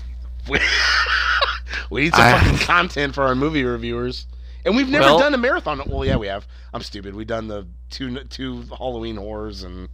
We 0.50 2.02
need 2.04 2.14
some 2.14 2.22
I- 2.26 2.40
fucking 2.40 2.58
content 2.60 3.16
for 3.16 3.24
our 3.24 3.36
movie 3.36 3.64
reviewers. 3.64 4.28
And 4.64 4.76
we've 4.76 4.90
never 4.90 5.06
Well- 5.06 5.20
done 5.20 5.34
a 5.34 5.38
marathon. 5.38 5.82
Well, 5.88 6.06
yeah, 6.06 6.18
we 6.18 6.28
have. 6.28 6.48
I'm 6.74 6.82
stupid. 6.82 7.16
We've 7.16 7.26
done 7.28 7.48
the 7.48 7.66
two 7.90 8.24
two 8.26 8.64
Halloween 8.78 9.18
horrors 9.18 9.64
and 9.64 9.90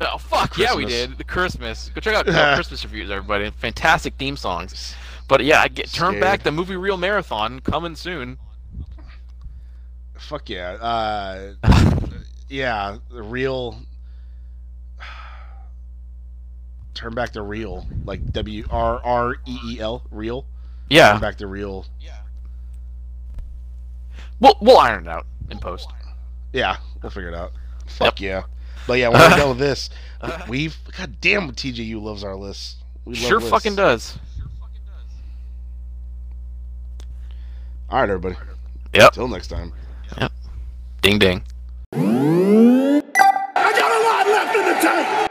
Oh 0.00 0.18
fuck 0.18 0.58
yeah, 0.58 0.74
we 0.74 0.84
did 0.84 1.16
the 1.16 1.24
Christmas. 1.24 1.90
Go 1.94 2.00
check 2.00 2.14
out 2.14 2.28
our 2.28 2.54
Christmas 2.56 2.84
reviews, 2.84 3.10
everybody. 3.10 3.50
Fantastic 3.50 4.14
theme 4.18 4.36
songs. 4.36 4.94
But 5.28 5.42
yeah, 5.44 5.60
I 5.62 5.68
get 5.68 5.90
turn 5.92 6.20
back 6.20 6.42
the 6.42 6.52
movie 6.52 6.76
reel 6.76 6.96
marathon 6.96 7.60
coming 7.60 7.94
soon. 7.96 8.38
fuck 10.18 10.48
yeah, 10.48 10.72
uh, 10.80 11.52
yeah, 12.48 12.98
the 13.10 13.22
real. 13.22 13.78
Turn 16.96 17.14
back 17.14 17.32
the 17.32 17.42
real, 17.42 17.86
like 18.06 18.32
W 18.32 18.64
R 18.70 19.00
R 19.04 19.36
E 19.46 19.58
E 19.66 19.80
L, 19.80 20.02
real. 20.10 20.42
Turn 20.42 20.48
Yeah, 20.88 21.18
back 21.18 21.36
the 21.36 21.46
real. 21.46 21.84
Yeah. 22.00 22.16
We'll 24.40 24.56
we'll 24.62 24.78
iron 24.78 25.06
it 25.06 25.10
out 25.10 25.26
in 25.50 25.58
post. 25.58 25.90
Yeah, 26.54 26.78
we'll 27.02 27.10
figure 27.10 27.28
it 27.28 27.34
out. 27.34 27.52
Fuck 27.86 28.20
yeah. 28.20 28.44
But 28.86 28.94
yeah, 28.98 29.08
when 29.08 29.20
we're 29.20 29.36
done 29.36 29.48
with 29.50 29.58
this, 29.58 29.90
we, 30.22 30.28
uh-huh. 30.28 30.44
we've 30.48 30.76
god 30.96 31.20
damn 31.20 31.52
TJU 31.52 32.00
loves 32.00 32.24
our 32.24 32.34
list. 32.36 32.76
We 33.04 33.14
love 33.14 33.22
Sure 33.22 33.38
lists. 33.38 33.50
fucking 33.50 33.76
does. 33.76 34.18
All 37.90 38.00
right, 38.00 38.08
everybody. 38.08 38.36
Yep. 38.94 39.12
Till 39.12 39.28
next 39.28 39.48
time. 39.48 39.72
Yep. 40.18 40.32
Ding 41.02 41.18
ding. 41.18 41.42
I 41.92 43.02
got 43.54 43.92
a 43.92 44.00
lot 44.02 44.26
left 44.26 44.56
in 44.56 44.64
the 44.64 44.74
tank. 44.80 45.30